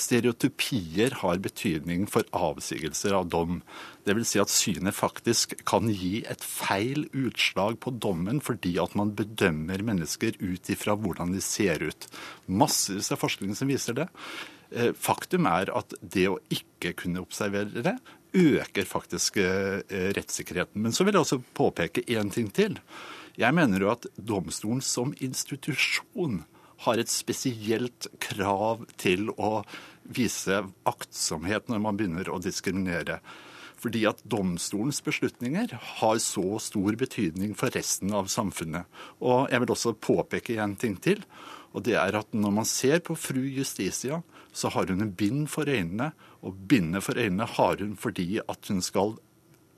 stereotypier 0.00 1.14
har 1.20 1.40
betydning 1.42 2.06
for 2.10 2.26
avsigelser 2.36 3.14
av 3.16 3.28
dom. 3.32 3.60
Dvs. 4.08 4.32
Si 4.32 4.40
at 4.42 4.52
synet 4.52 4.96
faktisk 4.96 5.54
kan 5.68 5.90
gi 5.92 6.22
et 6.30 6.44
feil 6.44 7.04
utslag 7.12 7.78
på 7.84 7.92
dommen 8.02 8.40
fordi 8.44 8.76
at 8.82 8.96
man 8.98 9.12
bedømmer 9.18 9.84
mennesker 9.86 10.38
ut 10.40 10.72
ifra 10.72 10.96
hvordan 10.96 11.34
de 11.36 11.42
ser 11.44 11.84
ut. 11.84 12.08
Massevis 12.48 13.12
av 13.12 13.20
forskning 13.22 13.52
som 13.58 13.70
viser 13.70 14.00
det. 14.00 14.08
Eh, 14.70 14.92
faktum 14.94 15.48
er 15.50 15.72
at 15.74 15.94
det 16.00 16.28
å 16.30 16.38
ikke 16.52 16.94
kunne 16.98 17.22
observere 17.24 17.82
det, 17.84 17.96
øker 18.36 18.86
faktisk 18.86 19.40
eh, 19.42 19.82
rettssikkerheten. 20.16 20.80
Men 20.82 20.94
så 20.94 21.04
vil 21.04 21.16
jeg 21.16 21.26
også 21.26 21.42
påpeke 21.58 22.06
én 22.06 22.30
ting 22.32 22.50
til. 22.54 22.78
Jeg 23.40 23.56
mener 23.56 23.82
jo 23.82 23.90
at 23.92 24.06
domstolen 24.16 24.82
som 24.84 25.14
institusjon 25.18 26.42
har 26.86 27.00
et 27.00 27.12
spesielt 27.12 28.08
krav 28.22 28.86
til 29.00 29.28
å 29.36 29.60
vise 30.10 30.62
aktsomhet 30.88 31.68
når 31.70 31.82
man 31.84 31.98
begynner 31.98 32.30
å 32.32 32.40
diskriminere. 32.42 33.20
Fordi 33.80 34.02
at 34.08 34.20
domstolens 34.28 35.00
beslutninger 35.04 35.72
har 36.00 36.18
så 36.20 36.58
stor 36.60 36.96
betydning 37.00 37.54
for 37.56 37.72
resten 37.72 38.12
av 38.16 38.28
samfunnet. 38.32 38.84
Og 39.24 39.48
jeg 39.48 39.62
vil 39.62 39.72
også 39.72 39.96
påpeke 39.96 40.58
en 40.60 40.76
ting 40.80 40.98
til. 41.00 41.22
Og 41.72 41.86
det 41.86 41.96
er 41.96 42.18
at 42.18 42.34
når 42.36 42.52
man 42.58 42.68
ser 42.68 43.00
på 43.06 43.16
fru 43.16 43.40
Justitia, 43.40 44.20
så 44.52 44.72
har 44.74 44.90
hun 44.90 45.00
en 45.04 45.14
bind 45.16 45.48
for 45.52 45.70
øynene. 45.70 46.10
Og 46.44 46.60
bindet 46.68 47.06
for 47.06 47.16
øynene 47.16 47.48
har 47.56 47.80
hun 47.80 47.96
fordi 48.00 48.42
at 48.42 48.68
hun 48.68 48.84
skal 48.84 49.16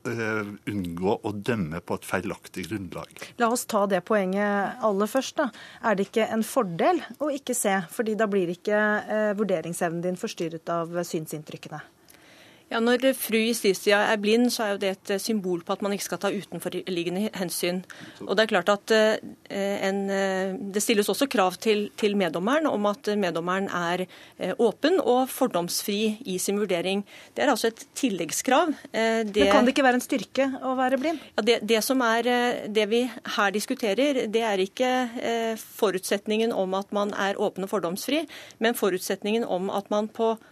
unngå 0.05 1.17
å 1.23 1.33
dømme 1.33 1.81
på 1.85 1.99
et 1.99 2.07
feilaktig 2.07 2.67
grunnlag. 2.69 3.25
La 3.39 3.51
oss 3.53 3.65
ta 3.71 3.85
det 3.91 4.03
poenget 4.09 4.83
aller 4.83 5.11
først. 5.11 5.37
da. 5.39 5.49
Er 5.83 5.97
det 5.97 6.09
ikke 6.09 6.29
en 6.35 6.45
fordel 6.47 7.03
å 7.23 7.31
ikke 7.33 7.55
se, 7.57 7.79
fordi 7.91 8.17
da 8.19 8.29
blir 8.31 8.53
ikke 8.53 8.79
uh, 8.79 9.33
vurderingsevnen 9.39 10.03
din 10.05 10.19
forstyrret 10.21 10.69
av 10.73 11.03
synsinntrykkene? 11.07 11.83
Ja, 12.73 12.81
Når 12.81 13.11
fru 13.19 13.37
Justitia 13.37 13.99
er 14.09 14.21
blind, 14.21 14.49
så 14.53 14.65
er 14.65 14.71
jo 14.73 14.81
det 14.81 14.91
et 14.95 15.11
eh, 15.13 15.21
symbol 15.21 15.61
på 15.67 15.75
at 15.75 15.83
man 15.85 15.93
ikke 15.93 16.07
skal 16.07 16.21
ta 16.23 16.31
utenforliggende 16.33 17.29
hensyn. 17.37 17.83
Og 18.25 18.37
Det 18.37 18.45
er 18.47 18.53
klart 18.55 18.71
at 18.73 18.93
en, 19.53 19.99
det 20.73 20.81
stilles 20.83 21.09
også 21.13 21.29
krav 21.31 21.59
til, 21.61 21.91
til, 22.01 22.17
meddommeren 22.17 22.67
om 22.71 22.87
at 22.89 23.11
meddommeren 23.19 23.69
er 23.69 24.05
åpen 24.63 24.99
og 25.01 25.29
fordomsfri 25.31 26.25
i 26.33 26.39
sin 26.41 26.61
vurdering. 26.61 27.03
Det 27.37 27.45
er 27.45 27.53
altså 27.53 27.69
et 27.69 27.85
tilleggskrav. 27.99 28.73
Det, 28.93 29.37
Men 29.37 29.53
Kan 29.53 29.67
det 29.67 29.75
ikke 29.75 29.85
være 29.85 30.01
en 30.01 30.05
styrke 30.05 30.49
å 30.65 30.75
være 30.79 31.01
blind? 31.03 31.21
Ja, 31.37 31.45
det, 31.49 31.59
det, 31.69 31.83
som 31.85 32.01
er, 32.07 32.31
det 32.69 32.87
vi 32.91 33.03
her 33.37 33.53
diskuterer, 33.53 34.25
det 34.33 34.45
er 34.49 34.65
ikke 34.65 34.93
forutsetningen 35.61 36.55
om 36.57 36.79
at 36.79 36.93
man 36.93 37.13
er 37.13 37.41
åpen 37.41 37.69
og 37.69 37.73
fordomsfri, 37.75 38.25
men 38.65 38.79
forutsetningen 38.79 39.45
om 39.45 39.71
at 39.73 39.93
man 39.93 40.09
på 40.09 40.35
Eh, 40.37 40.52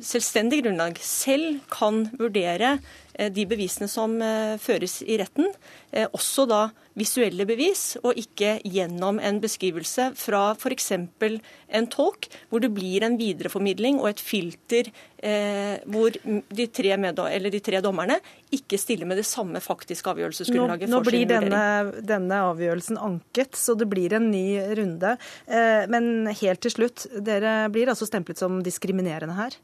selvstendig 0.00 0.62
grunnlag 0.64 0.98
selv 1.02 1.58
kan 1.72 2.04
vurdere 2.18 2.76
eh, 2.76 3.09
de 3.28 3.44
bevisene 3.50 3.88
som 3.90 4.16
eh, 4.24 4.56
føres 4.62 5.00
i 5.04 5.18
retten, 5.20 5.50
også 5.90 6.44
da 6.46 6.60
visuelle 6.98 7.46
bevis, 7.48 7.96
og 8.02 8.18
ikke 8.18 8.58
gjennom 8.66 9.20
en 9.22 9.38
beskrivelse 9.42 10.10
fra 10.18 10.50
f.eks. 10.56 10.90
en 10.92 11.88
tolk, 11.92 12.28
hvor 12.50 12.62
det 12.62 12.72
blir 12.74 13.04
en 13.06 13.16
videreformidling 13.20 14.00
og 14.00 14.10
et 14.10 14.22
filter 14.24 14.90
eh, 14.90 15.78
hvor 15.90 16.14
de 16.14 16.66
tre, 16.74 16.96
de 16.96 17.62
tre, 17.62 17.80
dommerne 17.84 18.18
ikke 18.54 18.80
stiller 18.80 19.08
med 19.08 19.20
det 19.20 19.26
samme 19.28 19.62
faktiske 19.62 20.12
avgjørelsesgrunnlaget. 20.12 20.90
Nå, 20.90 20.98
nå 20.98 21.06
blir 21.06 21.26
denne, 21.30 21.64
denne, 22.02 22.42
avgjørelsen 22.50 23.00
anket, 23.00 23.56
så 23.58 23.76
det 23.78 23.88
blir 23.90 24.16
en 24.16 24.30
ny 24.32 24.46
runde. 24.78 25.16
Eh, 25.46 25.86
men 25.92 26.30
helt 26.42 26.64
til 26.66 26.76
slutt, 26.76 27.08
dere 27.14 27.62
blir 27.72 27.92
altså 27.92 28.08
stemplet 28.08 28.40
som 28.40 28.60
diskriminerende 28.66 29.38
her? 29.38 29.58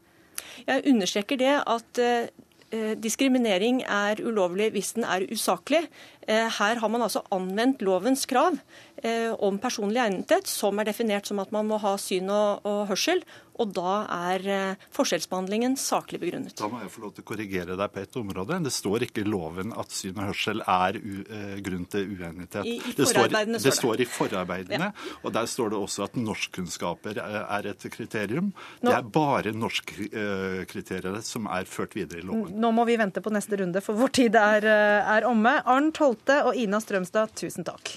Jeg 0.67 0.87
understreker 0.89 1.39
det 1.41 1.55
at 1.59 2.01
eh, 2.01 2.29
Eh, 2.29 2.46
diskriminering 3.03 3.83
er 3.83 4.19
ulovlig 4.27 4.71
hvis 4.75 4.93
den 4.97 5.05
er 5.05 5.27
usaklig. 5.33 5.85
Eh, 6.27 6.49
her 6.59 6.81
har 6.83 6.91
man 6.91 7.05
altså 7.07 7.23
anvendt 7.31 7.83
lovens 7.87 8.27
krav 8.27 8.57
eh, 8.57 8.61
om 9.39 9.59
personlig 9.61 10.01
egnethet, 10.01 10.49
som 10.49 10.79
er 10.81 10.89
definert 10.89 11.29
som 11.29 11.41
at 11.43 11.51
man 11.53 11.67
må 11.69 11.77
ha 11.83 11.97
syn 12.01 12.31
og, 12.33 12.65
og 12.65 12.87
hørsel, 12.89 13.21
og 13.57 13.73
da 13.77 13.93
er 14.13 14.47
eh, 14.53 14.87
forskjellsbehandlingen 14.95 15.77
saklig 15.81 16.21
begrunnet. 16.21 16.57
Da 16.59 16.69
må 16.71 16.83
jeg 16.83 16.93
få 16.93 17.05
lov 17.07 17.15
til 17.17 17.25
å 17.25 17.29
korrigere 17.31 17.77
deg 17.79 17.93
på 17.95 18.03
ett 18.03 18.19
område. 18.21 18.59
Det 18.67 18.73
står 18.75 19.07
ikke 19.09 19.25
i 19.25 19.29
loven 19.29 19.73
at 19.77 19.95
syn 19.97 20.19
og 20.19 20.31
hørsel 20.31 20.63
er 20.63 20.99
eh, 21.01 21.57
grunn 21.65 21.87
til 21.93 22.13
uenighet. 22.13 22.59
I, 22.63 22.77
i 22.77 22.95
det, 22.99 23.09
står, 23.09 23.33
det. 23.33 23.61
det 23.65 23.75
står 23.75 24.05
i 24.05 24.09
forarbeidene, 24.11 24.91
ja. 24.93 25.17
og 25.23 25.37
der 25.37 25.49
står 25.51 25.73
det 25.73 25.81
også 25.81 26.07
at 26.09 26.19
norskkunnskaper 26.21 27.21
er 27.23 27.71
et 27.73 27.89
kriterium. 27.93 28.53
Nå, 28.83 28.91
det 28.91 28.97
er 28.99 29.11
bare 29.17 29.55
norskkriteriet 29.57 31.27
som 31.27 31.49
er 31.53 31.69
ført 31.71 31.97
videre 31.97 32.21
i 32.21 32.27
loven. 32.29 32.53
Nå 32.61 32.73
må 32.77 32.85
vi 32.89 32.99
vente 33.01 33.25
på 33.25 33.33
neste 33.33 33.61
runde, 33.63 33.85
for 33.85 33.97
vår 33.97 34.17
tid 34.21 34.41
er, 34.41 34.69
eh, 34.69 35.15
er 35.17 35.29
omme. 35.29 35.59
Arnt 35.65 36.03
Holte 36.03 36.43
og 36.51 36.59
Ina 36.61 36.83
Strømstad, 36.83 37.33
tusen 37.41 37.65
takk. 37.67 37.97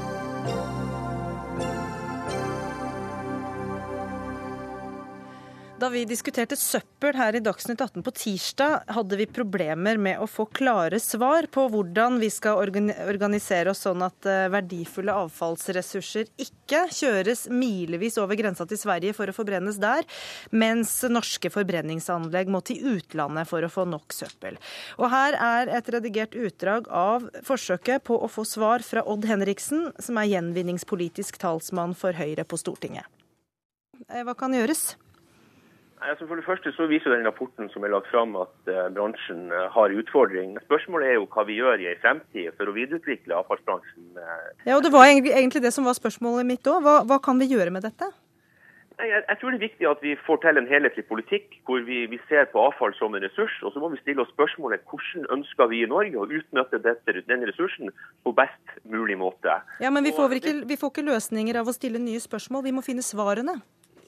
Da 5.81 5.87
vi 5.89 6.03
diskuterte 6.05 6.53
søppel 6.59 7.15
her 7.17 7.33
i 7.33 7.39
Dagsnytt 7.41 7.79
18 7.81 8.03
på 8.05 8.11
tirsdag, 8.13 8.83
hadde 8.93 9.17
vi 9.17 9.25
problemer 9.25 9.97
med 9.97 10.19
å 10.21 10.27
få 10.29 10.45
klare 10.53 10.99
svar 11.01 11.47
på 11.49 11.63
hvordan 11.73 12.19
vi 12.21 12.29
skal 12.29 12.59
organisere 12.61 13.73
oss 13.73 13.81
sånn 13.87 14.05
at 14.05 14.29
eh, 14.29 14.45
verdifulle 14.53 15.15
avfallsressurser 15.23 16.29
ikke 16.45 16.83
kjøres 16.93 17.47
milevis 17.49 18.19
over 18.21 18.37
grensa 18.37 18.69
til 18.69 18.77
Sverige 18.77 19.17
for 19.17 19.33
å 19.33 19.33
forbrennes 19.33 19.81
der, 19.81 20.05
mens 20.53 20.99
norske 21.09 21.49
forbrenningsanlegg 21.49 22.53
må 22.53 22.61
til 22.61 22.99
utlandet 22.99 23.49
for 23.49 23.65
å 23.65 23.73
få 23.73 23.89
nok 23.89 24.13
søppel. 24.13 24.61
Og 25.01 25.09
her 25.09 25.41
er 25.41 25.75
et 25.81 25.93
redigert 25.97 26.37
utdrag 26.37 26.93
av 26.93 27.25
forsøket 27.47 28.05
på 28.05 28.21
å 28.21 28.29
få 28.29 28.45
svar 28.45 28.85
fra 28.85 29.01
Odd 29.01 29.25
Henriksen, 29.33 29.89
som 29.97 30.21
er 30.21 30.35
gjenvinningspolitisk 30.35 31.41
talsmann 31.41 31.97
for 31.97 32.13
Høyre 32.21 32.45
på 32.45 32.61
Stortinget. 32.61 33.09
Eh, 34.11 34.21
hva 34.21 34.37
kan 34.37 34.53
gjøres? 34.53 34.91
Altså 36.01 36.25
for 36.25 36.39
det 36.39 36.45
første 36.45 36.71
så 36.73 36.87
viser 36.89 37.13
den 37.13 37.27
rapporten 37.27 37.69
som 37.69 37.83
er 37.85 37.91
lagt 37.93 38.09
fram 38.09 38.33
at 38.41 38.55
uh, 38.71 38.87
bransjen 38.95 39.51
uh, 39.53 39.67
har 39.75 39.93
utfordring. 40.01 40.55
Spørsmålet 40.65 41.11
er 41.11 41.19
jo 41.19 41.27
hva 41.29 41.45
vi 41.45 41.59
gjør 41.59 41.83
i 41.83 41.91
en 41.91 42.01
fremtid 42.01 42.49
for 42.57 42.71
å 42.71 42.73
videreutvikle 42.73 43.37
avfallsbransjen. 43.37 44.09
Ja, 44.65 44.79
og 44.79 44.81
Det 44.87 44.93
var 44.95 45.11
egentlig 45.11 45.61
det 45.61 45.73
som 45.75 45.85
var 45.85 45.97
spørsmålet 45.99 46.49
mitt 46.49 46.65
òg. 46.65 46.81
Hva, 46.81 47.01
hva, 47.05 47.21
kan 47.21 47.37
vi 47.37 47.51
gjøre 47.53 47.73
med 47.75 47.85
dette? 47.85 48.09
Jeg, 49.01 49.21
jeg, 49.29 49.37
tror 49.39 49.53
det 49.53 49.57
er 49.57 49.65
viktig 49.65 49.87
at 49.89 50.01
vi 50.05 50.13
får 50.25 50.41
til 50.43 50.59
en 50.61 50.69
helhetlig 50.69 51.03
politikk 51.09 51.55
hvor 51.65 51.81
vi, 51.85 52.03
vi, 52.09 52.19
ser 52.29 52.49
på 52.51 52.61
avfall 52.61 52.93
som 52.97 53.15
en 53.17 53.23
ressurs. 53.23 53.53
Og 53.65 53.73
så 53.73 53.81
må 53.81 53.89
vi 53.93 54.01
stille 54.01 54.25
oss 54.25 54.33
spørsmålet 54.33 54.85
hvordan 54.89 55.29
ønsker 55.37 55.69
vi 55.69 55.83
i 55.85 55.89
Norge 55.89 56.17
å 56.17 56.25
utnytte 56.25 56.81
dette, 56.81 57.21
denne 57.29 57.49
ressursen 57.49 57.93
på 58.25 58.33
best 58.37 58.73
mulig 58.89 59.17
måte. 59.21 59.59
Ja, 59.81 59.93
Men 59.93 60.05
vi 60.05 60.13
får, 60.17 60.37
ikke, 60.41 60.55
vi 60.69 60.79
får 60.81 60.93
ikke 60.93 61.07
løsninger 61.13 61.61
av 61.61 61.69
å 61.69 61.77
stille 61.77 62.01
nye 62.01 62.21
spørsmål, 62.21 62.65
vi 62.69 62.75
må 62.77 62.85
finne 62.85 63.05
svarene. 63.05 63.59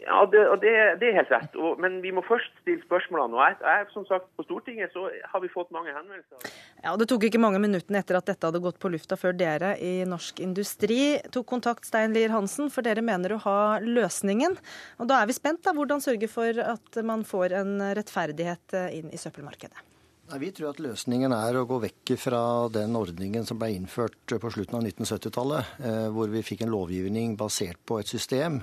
Ja, 0.03 0.25
det, 0.31 0.41
det, 0.61 0.71
det, 0.99 1.09
er 1.09 1.17
helt 1.21 1.31
rett. 1.31 1.55
Og, 1.55 1.79
men 1.81 1.99
vi 2.03 2.11
må 2.15 2.23
først 2.27 2.51
stille 2.61 2.83
spørsmålene. 2.83 3.37
Og 3.37 3.43
jeg, 3.45 3.57
jeg, 3.63 3.87
som 3.93 4.07
sagt, 4.09 4.27
På 4.37 4.45
Stortinget 4.45 4.91
så 4.95 5.05
har 5.31 5.43
vi 5.43 5.51
fått 5.51 5.71
mange 5.75 5.93
henvendelser. 5.95 6.51
Ja, 6.83 6.91
og 6.91 6.99
Det 7.01 7.07
tok 7.11 7.27
ikke 7.27 7.41
mange 7.41 7.61
minuttene 7.63 8.01
etter 8.03 8.19
at 8.19 8.27
dette 8.27 8.49
hadde 8.49 8.63
gått 8.63 8.81
på 8.83 8.91
lufta 8.91 9.17
før 9.19 9.35
dere 9.37 9.75
i 9.79 9.93
Norsk 10.09 10.41
Industri 10.43 10.99
tok 11.33 11.47
kontakt 11.49 11.87
Stein 11.87 12.15
Lier 12.15 12.33
Hansen, 12.33 12.71
for 12.73 12.85
dere 12.85 13.05
mener 13.05 13.35
å 13.35 13.41
ha 13.45 13.57
løsningen. 13.83 14.59
Og 14.99 15.09
Da 15.11 15.21
er 15.21 15.31
vi 15.31 15.37
spent. 15.37 15.63
da, 15.63 15.75
Hvordan 15.77 16.03
sørge 16.03 16.27
for 16.31 16.59
at 16.59 17.03
man 17.05 17.23
får 17.27 17.57
en 17.63 17.79
rettferdighet 17.95 18.79
inn 18.91 19.11
i 19.13 19.21
søppelmarkedet? 19.21 19.89
Nei, 20.31 20.39
Vi 20.39 20.51
tror 20.55 20.71
at 20.71 20.79
løsningen 20.83 21.33
er 21.35 21.57
å 21.59 21.67
gå 21.67 21.77
vekk 21.83 22.15
fra 22.17 22.41
den 22.71 22.95
ordningen 22.95 23.45
som 23.45 23.59
ble 23.59 23.73
innført 23.75 24.35
på 24.39 24.51
slutten 24.55 24.79
av 24.79 24.85
1970-tallet, 24.87 25.77
eh, 25.83 26.07
hvor 26.15 26.31
vi 26.31 26.43
fikk 26.45 26.63
en 26.63 26.71
lovgivning 26.73 27.35
basert 27.37 27.79
på 27.85 27.99
et 27.99 28.09
system 28.09 28.61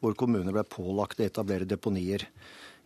hvor 0.00 0.16
kommuner 0.18 0.54
ble 0.56 0.64
pålagt 0.66 1.20
å 1.20 1.28
etablere 1.28 1.68
deponier. 1.68 2.26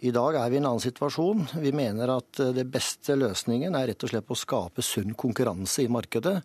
I 0.05 0.11
dag 0.13 0.37
er 0.37 0.51
vi 0.51 0.59
i 0.59 0.61
en 0.61 0.67
annen 0.69 0.83
situasjon. 0.83 1.47
Vi 1.63 1.71
mener 1.73 2.11
at 2.17 2.41
eh, 2.43 2.53
det 2.57 2.67
beste 2.69 3.15
løsningen 3.17 3.77
er 3.79 3.93
rett 3.93 4.05
og 4.05 4.11
slett 4.11 4.33
å 4.33 4.37
skape 4.37 4.83
sunn 4.85 5.15
konkurranse 5.17 5.85
i 5.85 5.93
markedet. 5.93 6.41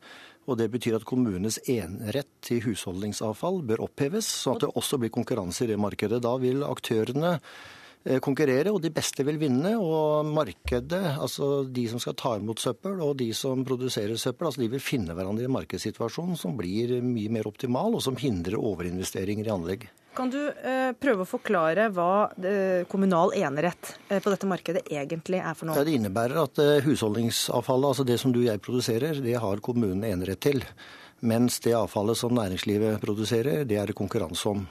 Og 0.50 0.58
Det 0.58 0.70
betyr 0.72 0.96
at 0.98 1.06
kommunenes 1.06 1.60
enerett 1.70 2.30
til 2.46 2.62
husholdningsavfall 2.64 3.60
bør 3.68 3.84
oppheves, 3.86 4.30
sånn 4.30 4.56
at 4.58 4.64
det 4.64 4.72
også 4.80 4.98
blir 5.02 5.12
konkurranse 5.14 5.66
i 5.66 5.70
det 5.74 5.78
markedet. 5.82 6.22
Da 6.24 6.32
vil 6.42 6.64
aktørene 6.66 7.36
eh, 7.36 8.22
konkurrere, 8.24 8.72
og 8.72 8.80
de 8.86 8.94
beste 8.96 9.26
vil 9.28 9.42
vinne. 9.42 9.76
Og 9.76 10.30
markedet, 10.30 11.04
altså 11.20 11.66
de 11.68 11.88
som 11.92 12.02
skal 12.02 12.18
ta 12.22 12.38
imot 12.40 12.64
søppel 12.64 13.02
og 13.04 13.18
de 13.20 13.32
som 13.38 13.66
produserer 13.68 14.16
søppel, 14.16 14.48
altså 14.48 14.64
de 14.64 14.72
vil 14.78 14.88
finne 14.88 15.18
hverandre 15.18 15.44
i 15.44 15.50
en 15.50 15.58
markedssituasjon 15.58 16.40
som 16.40 16.56
blir 16.58 17.02
mye 17.04 17.34
mer 17.34 17.50
optimal, 17.50 17.98
og 17.98 18.06
som 18.08 18.18
hindrer 18.18 18.62
overinvesteringer 18.62 19.52
i 19.52 19.58
anlegg. 19.58 19.90
Kan 20.14 20.32
du 20.34 20.40
eh, 20.50 20.92
prøve 20.98 21.24
å 21.24 21.30
forklare 21.30 21.90
hva 21.94 22.30
eh, 22.42 22.86
kommunal 22.90 23.34
enerett 23.38 23.94
eh, 24.10 24.18
på 24.20 24.32
dette 24.34 24.50
markedet 24.50 24.88
egentlig 24.90 25.42
er 25.42 25.58
for 25.58 25.70
noe? 25.70 25.84
Det 25.86 25.98
innebærer 26.00 26.42
at 26.42 26.62
husholdningsavfallet, 26.86 27.92
altså 27.92 28.08
det 28.08 28.18
som 28.22 28.34
du 28.34 28.42
og 28.42 28.50
jeg 28.50 28.64
produserer, 28.66 29.22
det 29.24 29.38
har 29.40 29.62
kommunen 29.66 30.08
enerett 30.10 30.42
til. 30.44 30.64
Mens 31.30 31.60
det 31.64 31.76
avfallet 31.78 32.18
som 32.18 32.34
næringslivet 32.36 33.00
produserer, 33.04 33.64
det 33.70 33.78
er 33.78 33.92
det 33.92 33.98
konkurranse 34.00 34.50
om. 34.50 34.66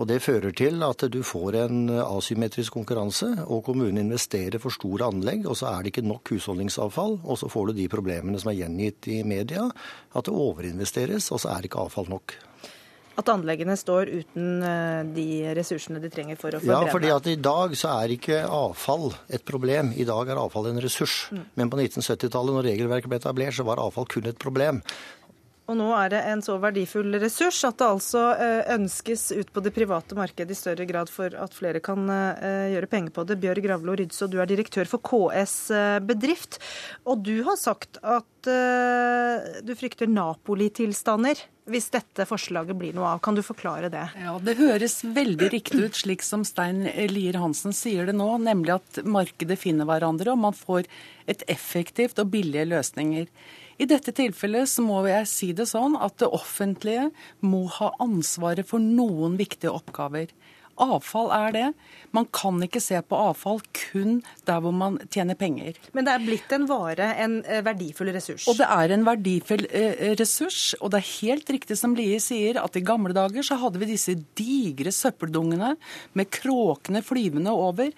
Og 0.00 0.06
Det 0.08 0.22
fører 0.24 0.54
til 0.56 0.80
at 0.80 1.02
du 1.12 1.18
får 1.26 1.58
en 1.60 1.90
asymmetrisk 2.00 2.72
konkurranse, 2.72 3.26
og 3.52 3.66
kommunen 3.66 4.00
investerer 4.00 4.56
for 4.62 4.72
store 4.72 5.10
anlegg, 5.12 5.44
og 5.44 5.58
så 5.60 5.74
er 5.74 5.82
det 5.82 5.92
ikke 5.92 6.08
nok 6.08 6.30
husholdningsavfall. 6.32 7.18
Og 7.20 7.36
så 7.36 7.50
får 7.52 7.68
du 7.68 7.82
de 7.82 7.90
problemene 7.92 8.40
som 8.40 8.48
er 8.48 8.62
gjengitt 8.62 9.10
i 9.12 9.20
media, 9.28 9.66
at 10.14 10.24
det 10.24 10.32
overinvesteres, 10.32 11.28
og 11.34 11.42
så 11.42 11.52
er 11.52 11.60
det 11.60 11.68
ikke 11.68 11.84
avfall 11.84 12.08
nok 12.08 12.38
at 13.20 13.30
anleggene 13.32 13.76
står 13.78 14.10
uten 14.10 14.64
eh, 14.66 15.12
de 15.16 15.28
ressursene 15.56 16.02
de 16.02 16.10
trenger 16.12 16.40
for 16.40 16.56
å 16.56 16.62
forbrenne? 16.62 16.88
Ja, 16.88 16.94
fordi 16.94 17.12
at 17.14 17.30
i 17.30 17.36
dag 17.40 17.76
så 17.78 17.92
er 18.00 18.16
ikke 18.16 18.42
avfall 18.44 19.10
et 19.28 19.46
problem. 19.48 19.94
I 19.94 20.08
dag 20.08 20.32
er 20.32 20.40
avfall 20.42 20.70
en 20.72 20.82
ressurs. 20.82 21.22
Mm. 21.30 21.46
Men 21.60 21.72
på 21.72 21.80
1970-tallet, 21.84 22.56
når 22.56 22.68
regelverket 22.72 23.12
ble 23.12 23.20
etablert, 23.22 23.56
så 23.56 23.66
var 23.68 23.82
avfall 23.82 24.08
kun 24.10 24.30
et 24.30 24.40
problem. 24.40 24.82
Og 25.70 25.76
nå 25.78 25.86
er 25.94 26.10
det 26.10 26.20
en 26.26 26.40
så 26.42 26.56
verdifull 26.58 27.14
ressurs 27.22 27.60
at 27.68 27.78
det 27.78 27.86
altså 27.86 28.24
eh, 28.34 28.72
ønskes 28.74 29.28
ut 29.30 29.52
på 29.54 29.62
det 29.62 29.70
private 29.76 30.18
markedet 30.18 30.56
i 30.56 30.58
større 30.58 30.86
grad 30.88 31.12
for 31.12 31.30
at 31.38 31.54
flere 31.54 31.82
kan 31.84 32.10
eh, 32.10 32.72
gjøre 32.74 32.90
penger 32.90 33.14
på 33.14 33.26
det. 33.28 33.38
Bjørg 33.44 33.70
Ravlo 33.70 33.94
Rydså, 34.00 34.26
du 34.32 34.40
er 34.42 34.50
direktør 34.50 34.90
for 34.90 35.04
KS 35.06 35.56
Bedrift. 36.08 36.58
Og 37.06 37.22
du 37.22 37.36
har 37.46 37.60
sagt 37.60 38.00
at 38.02 38.26
du 38.40 39.74
frykter 39.76 40.08
Napoli-tilstander 40.08 41.42
hvis 41.70 41.90
dette 41.94 42.26
forslaget 42.28 42.76
blir 42.78 42.94
noe 42.96 43.14
av. 43.14 43.22
Kan 43.24 43.36
du 43.36 43.42
forklare 43.46 43.90
det? 43.92 44.06
Ja, 44.18 44.36
Det 44.42 44.56
høres 44.58 45.00
veldig 45.04 45.50
riktig 45.52 45.84
ut, 45.84 45.96
slik 45.96 46.24
som 46.26 46.44
Stein 46.48 46.84
Lier 47.12 47.38
Hansen 47.40 47.76
sier 47.76 48.08
det 48.08 48.16
nå, 48.18 48.28
nemlig 48.42 48.78
at 48.78 49.02
markedet 49.06 49.58
finner 49.60 49.88
hverandre, 49.88 50.32
og 50.34 50.42
man 50.48 50.56
får 50.56 50.88
et 51.30 51.44
effektivt 51.52 52.18
og 52.18 52.32
billige 52.34 52.66
løsninger. 52.72 53.30
I 53.80 53.88
dette 53.88 54.12
tilfellet 54.12 54.68
så 54.68 54.84
må 54.84 55.00
jeg 55.08 55.28
si 55.30 55.50
det 55.56 55.64
sånn 55.70 55.96
at 55.96 56.18
det 56.20 56.28
offentlige 56.36 57.08
må 57.40 57.64
ha 57.78 57.94
ansvaret 58.04 58.68
for 58.68 58.82
noen 58.82 59.38
viktige 59.40 59.72
oppgaver. 59.72 60.28
Avfall 60.80 61.28
er 61.34 61.54
det. 61.54 61.64
Man 62.16 62.26
kan 62.32 62.60
ikke 62.64 62.80
se 62.80 63.00
på 63.04 63.18
avfall 63.18 63.60
kun 63.76 64.20
der 64.48 64.62
hvor 64.64 64.72
man 64.76 64.96
tjener 65.12 65.36
penger. 65.36 65.76
Men 65.96 66.06
det 66.06 66.14
er 66.14 66.24
blitt 66.24 66.54
en 66.56 66.64
vare, 66.70 67.10
en 67.20 67.40
eh, 67.44 67.60
verdifull 67.64 68.12
ressurs? 68.14 68.46
Og 68.48 68.56
det 68.60 68.68
er 68.68 68.94
en 68.94 69.04
verdifull 69.08 69.66
eh, 69.68 70.14
ressurs. 70.20 70.62
Og 70.80 70.92
det 70.92 71.02
er 71.02 71.10
helt 71.10 71.52
riktig 71.52 71.76
som 71.80 71.96
Lie 71.96 72.20
sier, 72.22 72.60
at 72.62 72.76
i 72.76 72.84
gamle 72.84 73.16
dager 73.16 73.44
så 73.44 73.60
hadde 73.60 73.82
vi 73.82 73.92
disse 73.92 74.16
digre 74.38 74.92
søppeldungene 74.94 75.74
med 76.16 76.32
kråkene 76.32 77.04
flyvende 77.04 77.52
over. 77.52 77.92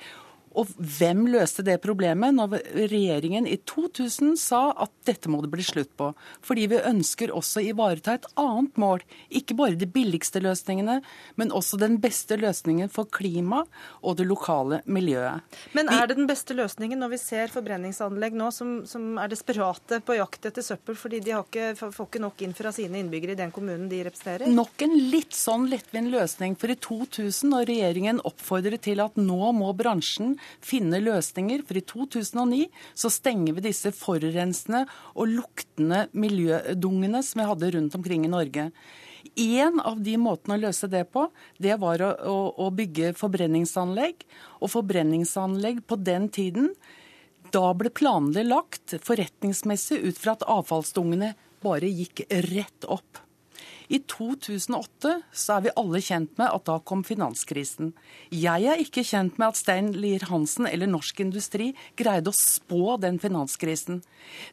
Og 0.58 0.70
hvem 0.76 1.24
løste 1.32 1.64
det 1.64 1.78
problemet 1.84 2.34
når 2.36 2.58
regjeringen 2.76 3.46
i 3.48 3.58
2000 3.68 4.34
sa 4.40 4.62
at 4.84 4.92
dette 5.08 5.30
må 5.32 5.40
det 5.44 5.52
bli 5.52 5.64
slutt 5.64 5.92
på? 5.98 6.10
Fordi 6.44 6.66
vi 6.72 6.80
ønsker 6.88 7.32
også 7.32 7.60
å 7.62 7.66
ivareta 7.70 8.16
et 8.18 8.28
annet 8.40 8.78
mål. 8.80 9.04
Ikke 9.32 9.56
bare 9.58 9.78
de 9.78 9.88
billigste 9.88 10.42
løsningene, 10.44 11.00
men 11.40 11.54
også 11.54 11.80
den 11.80 11.98
beste 12.02 12.36
løsningen 12.40 12.92
for 12.92 13.08
klima 13.08 13.62
og 14.02 14.18
det 14.20 14.26
lokale 14.28 14.82
miljøet. 14.84 15.42
Men 15.76 15.90
er 15.92 16.08
det 16.10 16.18
den 16.20 16.28
beste 16.30 16.56
løsningen 16.56 17.00
når 17.00 17.14
vi 17.14 17.22
ser 17.22 17.52
forbrenningsanlegg 17.52 18.36
nå 18.38 18.50
som, 18.54 18.74
som 18.88 19.16
er 19.22 19.32
desperate 19.32 20.02
på 20.04 20.18
jakt 20.18 20.50
etter 20.50 20.64
søppel 20.64 20.98
fordi 20.98 21.22
de 21.24 21.34
ikke, 21.38 21.72
får 21.80 22.06
ikke 22.06 22.22
nok 22.22 22.44
inn 22.44 22.54
fra 22.56 22.72
sine 22.74 23.00
innbyggere 23.00 23.36
i 23.36 23.40
den 23.40 23.52
kommunen 23.54 23.88
de 23.90 24.02
representerer? 24.06 24.50
Nok 24.52 24.84
en 24.84 24.96
litt 25.12 25.36
sånn 25.36 25.68
lettvint 25.72 26.12
løsning. 26.12 26.56
For 26.60 26.72
i 26.72 26.78
2000, 26.78 27.52
når 27.52 27.68
regjeringen 27.70 28.22
oppfordret 28.28 28.84
til 28.84 29.02
at 29.04 29.16
nå 29.20 29.52
må 29.56 29.72
bransjen 29.76 30.36
finne 30.64 31.00
løsninger. 31.02 31.64
For 31.68 31.78
i 31.78 31.84
2009 31.92 32.66
så 32.94 33.10
stenger 33.12 33.56
vi 33.56 33.66
disse 33.68 33.92
forurensende 33.96 34.84
og 35.14 35.32
luktende 35.36 36.06
miljødungene 36.12 37.22
som 37.26 37.42
vi 37.42 37.48
hadde 37.52 37.72
rundt 37.76 37.96
omkring 37.98 38.26
i 38.26 38.32
Norge. 38.32 38.70
En 39.38 39.78
av 39.80 40.00
de 40.02 40.16
måtene 40.18 40.58
å 40.58 40.62
løse 40.64 40.88
det 40.90 41.04
på, 41.14 41.28
det 41.62 41.76
var 41.80 42.02
å, 42.02 42.10
å, 42.28 42.38
å 42.66 42.70
bygge 42.74 43.12
forbrenningsanlegg. 43.18 44.26
Og 44.60 44.72
forbrenningsanlegg 44.74 45.84
på 45.86 45.98
den 46.02 46.28
tiden, 46.34 46.72
da 47.52 47.70
ble 47.76 47.92
planene 47.94 48.44
lagt 48.46 48.96
forretningsmessig 49.04 50.00
ut 50.02 50.18
fra 50.18 50.36
at 50.36 50.46
avfallsdungene 50.48 51.34
bare 51.62 51.90
gikk 51.90 52.24
rett 52.50 52.88
opp. 52.90 53.20
I 53.92 53.98
2008 54.08 55.10
så 55.36 55.56
er 55.58 55.64
vi 55.66 55.72
alle 55.76 56.00
kjent 56.00 56.38
med 56.40 56.48
at 56.48 56.64
da 56.64 56.78
kom 56.88 57.02
finanskrisen. 57.04 57.90
Jeg 58.32 58.64
er 58.72 58.80
ikke 58.80 59.04
kjent 59.04 59.36
med 59.36 59.50
at 59.50 59.58
Stein 59.60 59.90
Lier 59.92 60.24
Hansen 60.30 60.64
eller 60.70 60.88
Norsk 60.88 61.20
Industri 61.20 61.72
greide 62.00 62.32
å 62.32 62.36
spå 62.36 62.96
den 63.02 63.20
finanskrisen. 63.20 64.00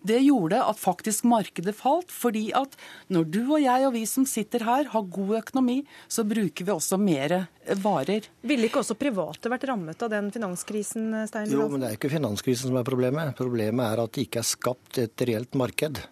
Det 0.03 0.19
gjorde 0.25 0.59
at 0.59 0.81
faktisk 0.81 1.23
markedet 1.31 1.77
falt, 1.79 2.11
fordi 2.11 2.49
at 2.57 2.75
når 3.07 3.31
du 3.31 3.41
og 3.45 3.63
jeg 3.63 3.87
og 3.87 3.95
vi 3.95 4.03
som 4.11 4.27
sitter 4.27 4.67
her 4.67 4.91
har 4.91 5.07
god 5.15 5.33
økonomi, 5.39 5.79
så 6.11 6.27
bruker 6.27 6.67
vi 6.67 6.75
også 6.75 6.99
mer 6.99 7.37
varer. 7.79 8.27
Ville 8.43 8.67
ikke 8.67 8.83
også 8.83 8.99
private 8.99 9.55
vært 9.55 9.67
rammet 9.71 10.03
av 10.03 10.11
den 10.11 10.31
finanskrisen, 10.35 11.13
Stein 11.31 11.47
Lier 11.47 11.55
Hansen? 11.55 11.63
Jo, 11.63 11.71
men 11.71 11.85
det 11.85 11.93
er 11.93 11.99
ikke 12.01 12.11
finanskrisen 12.11 12.73
som 12.73 12.83
er 12.83 12.91
problemet. 12.91 13.37
Problemet 13.39 13.87
er 13.87 14.03
at 14.03 14.15
det 14.17 14.27
ikke 14.27 14.43
er 14.43 14.51
skapt 14.51 14.99
et 14.99 15.29
reelt 15.31 15.55
marked. 15.55 16.03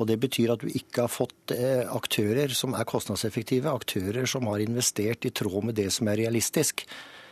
Og 0.00 0.08
Det 0.08 0.16
betyr 0.20 0.54
at 0.54 0.62
du 0.64 0.70
ikke 0.72 1.04
har 1.04 1.12
fått 1.12 1.52
eh, 1.52 1.84
aktører 1.84 2.52
som 2.56 2.72
er 2.72 2.88
kostnadseffektive, 2.88 3.68
aktører 3.68 4.24
som 4.30 4.48
har 4.48 4.62
investert 4.64 5.28
i 5.28 5.32
tråd 5.36 5.68
med 5.68 5.76
det 5.76 5.90
som 5.92 6.08
er 6.08 6.22
realistisk. 6.22 6.86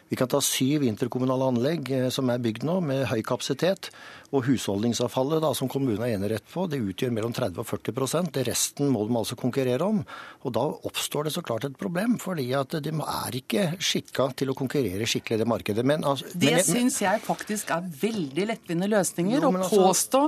Vi 0.09 0.17
kan 0.17 0.29
ta 0.31 0.41
syv 0.45 0.85
interkommunale 0.89 1.51
anlegg 1.53 1.91
eh, 1.93 2.07
som 2.13 2.31
er 2.33 2.41
bygd 2.43 2.65
nå, 2.69 2.79
med 2.85 3.05
høy 3.11 3.21
kapasitet. 3.27 3.91
Og 4.29 4.45
husholdningsavfallet 4.45 5.41
da, 5.41 5.55
som 5.57 5.71
kommunen 5.73 6.03
har 6.05 6.13
enerett 6.13 6.45
på, 6.53 6.67
det 6.69 6.81
utgjør 6.85 7.13
mellom 7.17 7.33
30 7.37 7.63
og 7.63 7.69
40 7.69 8.29
Det 8.35 8.45
Resten 8.49 8.91
må 8.93 9.07
de 9.09 9.17
altså 9.17 9.39
konkurrere 9.41 9.85
om. 9.85 10.03
Og 10.45 10.53
Da 10.59 10.65
oppstår 10.89 11.29
det 11.29 11.35
så 11.37 11.45
klart 11.45 11.65
et 11.65 11.79
problem, 11.81 12.19
fordi 12.21 12.51
at 12.57 12.77
de 12.85 12.93
er 12.93 13.39
ikke 13.41 13.71
skikka 13.81 14.31
til 14.37 14.53
å 14.53 14.59
konkurrere 14.59 15.09
skikkelig 15.09 15.39
i 15.39 15.43
det 15.45 15.49
markedet. 15.49 15.85
Men, 15.85 16.05
altså, 16.05 16.29
det 16.35 16.57
men, 16.57 16.65
syns 16.67 17.01
jeg 17.05 17.25
faktisk 17.25 17.73
er 17.77 17.89
veldig 18.03 18.49
lettvinte 18.53 18.89
løsninger. 18.89 19.45
Å 19.45 19.53
altså, 19.55 19.83
påstå 19.85 20.23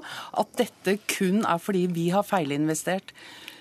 at 0.44 0.56
dette 0.60 0.98
kun 1.08 1.44
er 1.44 1.60
fordi 1.60 1.86
vi 1.92 2.10
har 2.14 2.26
feilinvestert. 2.26 3.14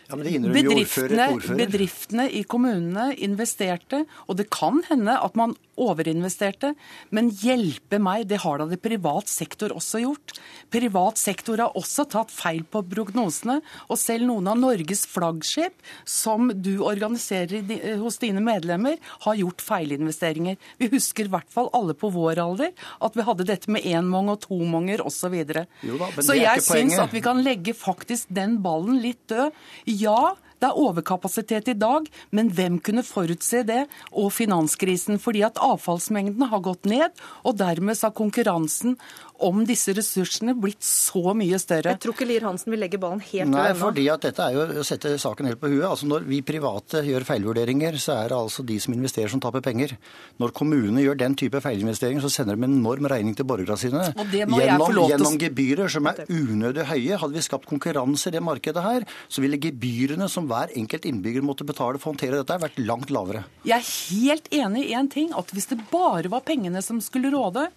Ja, 0.09 0.17
bedriftene, 0.17 1.27
bedriftene, 1.53 2.23
i 2.33 2.41
kommunene 2.49 3.11
investerte, 3.21 4.07
og 4.25 4.39
det 4.39 4.47
kan 4.49 4.81
hende 4.87 5.13
at 5.21 5.35
man 5.37 5.53
overinvesterte. 5.79 6.73
Men 7.15 7.31
hjelpe 7.31 7.99
meg, 8.01 8.27
det 8.29 8.41
har 8.43 8.59
da 8.61 8.67
det 8.69 8.81
privat 8.83 9.29
sektor 9.31 9.73
også 9.75 10.03
gjort. 10.03 10.35
Privat 10.73 11.21
sektor 11.21 11.61
har 11.63 11.77
også 11.79 12.07
tatt 12.11 12.33
feil 12.33 12.65
på 12.67 12.83
prognosene. 12.89 13.59
Og 13.87 13.99
selv 14.01 14.27
noen 14.29 14.51
av 14.51 14.59
Norges 14.59 15.05
flaggskip, 15.09 15.75
som 16.07 16.51
du 16.53 16.79
organiserer 16.85 17.97
hos 18.01 18.19
dine 18.21 18.43
medlemmer, 18.43 18.99
har 19.25 19.39
gjort 19.39 19.63
feilinvesteringer. 19.63 20.59
Vi 20.81 20.91
husker 20.93 21.29
i 21.29 21.33
hvert 21.33 21.49
fall 21.53 21.71
alle 21.77 21.95
på 21.97 22.11
vår 22.13 22.41
alder 22.43 22.75
at 22.99 23.15
vi 23.17 23.25
hadde 23.25 23.47
dette 23.47 23.71
med 23.71 23.85
énmong 23.87 24.33
og 24.33 24.43
tomonger 24.47 25.03
osv. 25.05 25.17
Så, 25.19 25.27
videre. 25.33 25.65
så 26.23 26.35
jeg 26.37 26.63
syns 26.63 26.95
at 27.01 27.11
vi 27.11 27.19
kan 27.21 27.41
legge 27.43 27.73
faktisk 27.75 28.29
den 28.33 28.55
ballen 28.63 29.01
litt 29.03 29.19
død. 29.29 29.51
Ja, 29.99 30.35
det 30.59 30.69
er 30.69 30.79
overkapasitet 30.79 31.71
i 31.71 31.77
dag, 31.79 32.07
men 32.35 32.51
hvem 32.55 32.79
kunne 32.83 33.05
forutse 33.07 33.63
det? 33.67 33.85
Og 34.11 34.31
finanskrisen. 34.35 35.19
Fordi 35.21 35.43
at 35.47 35.59
avfallsmengdene 35.63 36.49
har 36.51 36.63
gått 36.65 36.89
ned, 36.89 37.15
og 37.47 37.59
dermed 37.61 37.99
har 37.99 38.15
konkurransen 38.15 38.97
om 39.45 39.61
disse 39.67 39.93
ressursene 39.95 40.53
blitt 40.57 40.83
så 40.85 41.33
mye 41.37 41.59
større. 41.61 41.93
Jeg 41.93 42.01
tror 42.03 42.15
ikke 42.15 42.27
Lier 42.27 42.45
Hansen 42.47 42.73
vil 42.73 42.81
legge 42.83 42.99
ballen 43.01 43.21
helt 43.31 43.51
Nei, 43.51 43.71
fordi 43.77 44.05
at 44.11 44.25
dette 44.25 44.45
er 44.45 44.57
jo 44.57 44.81
å 44.81 44.85
sette 44.87 45.13
saken 45.21 45.49
helt 45.49 45.61
på 45.61 45.71
huet. 45.71 45.85
Altså 45.87 46.09
Når 46.09 46.25
vi 46.29 46.41
private 46.45 47.03
gjør 47.07 47.25
feilvurderinger, 47.27 47.97
så 48.01 48.17
er 48.17 48.33
det 48.33 48.39
altså 48.39 48.65
de 48.67 48.79
som 48.83 48.95
investerer 48.95 49.31
som 49.31 49.41
taper 49.43 49.63
penger. 49.65 49.95
Når 50.41 50.53
kommunene 50.57 51.03
gjør 51.05 51.19
den 51.21 51.37
type 51.39 51.61
feilinvesteringer, 51.63 52.23
så 52.25 52.31
sender 52.33 52.59
de 52.59 52.67
en 52.67 52.77
enorm 52.79 53.09
regning 53.11 53.37
til 53.37 53.47
borgerne 53.49 53.79
sine. 53.79 54.09
Og 54.15 54.33
det 54.33 54.45
må 54.49 54.59
jeg 54.61 54.75
få 54.75 54.89
Gjennom, 54.89 54.95
lov 54.97 55.07
til 55.07 55.15
gjennom 55.15 55.39
gebyrer 55.45 55.93
som 55.95 56.11
er 56.11 56.21
unødig 56.27 56.87
høye. 56.91 57.21
Hadde 57.23 57.37
vi 57.37 57.45
skapt 57.45 57.69
konkurranse 57.69 58.29
i 58.29 58.35
det 58.35 58.43
markedet 58.45 58.83
her, 58.85 59.07
så 59.31 59.43
ville 59.45 59.61
gebyrene 59.61 60.29
som 60.31 60.49
hver 60.49 60.73
enkelt 60.79 61.07
innbygger 61.09 61.45
måtte 61.45 61.67
betale 61.67 62.01
for 62.01 62.11
å 62.11 62.15
håndtere 62.15 62.41
dette, 62.41 62.59
vært 62.59 62.83
langt 62.83 63.13
lavere. 63.13 63.45
Jeg 63.67 63.79
er 63.79 63.89
helt 64.19 64.53
enig 64.61 64.85
i 64.89 64.95
en 64.99 65.09
ting, 65.11 65.33
at 65.37 65.55
hvis 65.55 65.71
det 65.71 65.81
bare 65.91 66.31
var 66.31 66.45
pengene 66.47 66.83
som 66.85 67.01
skulle 67.03 67.31
råde 67.33 67.69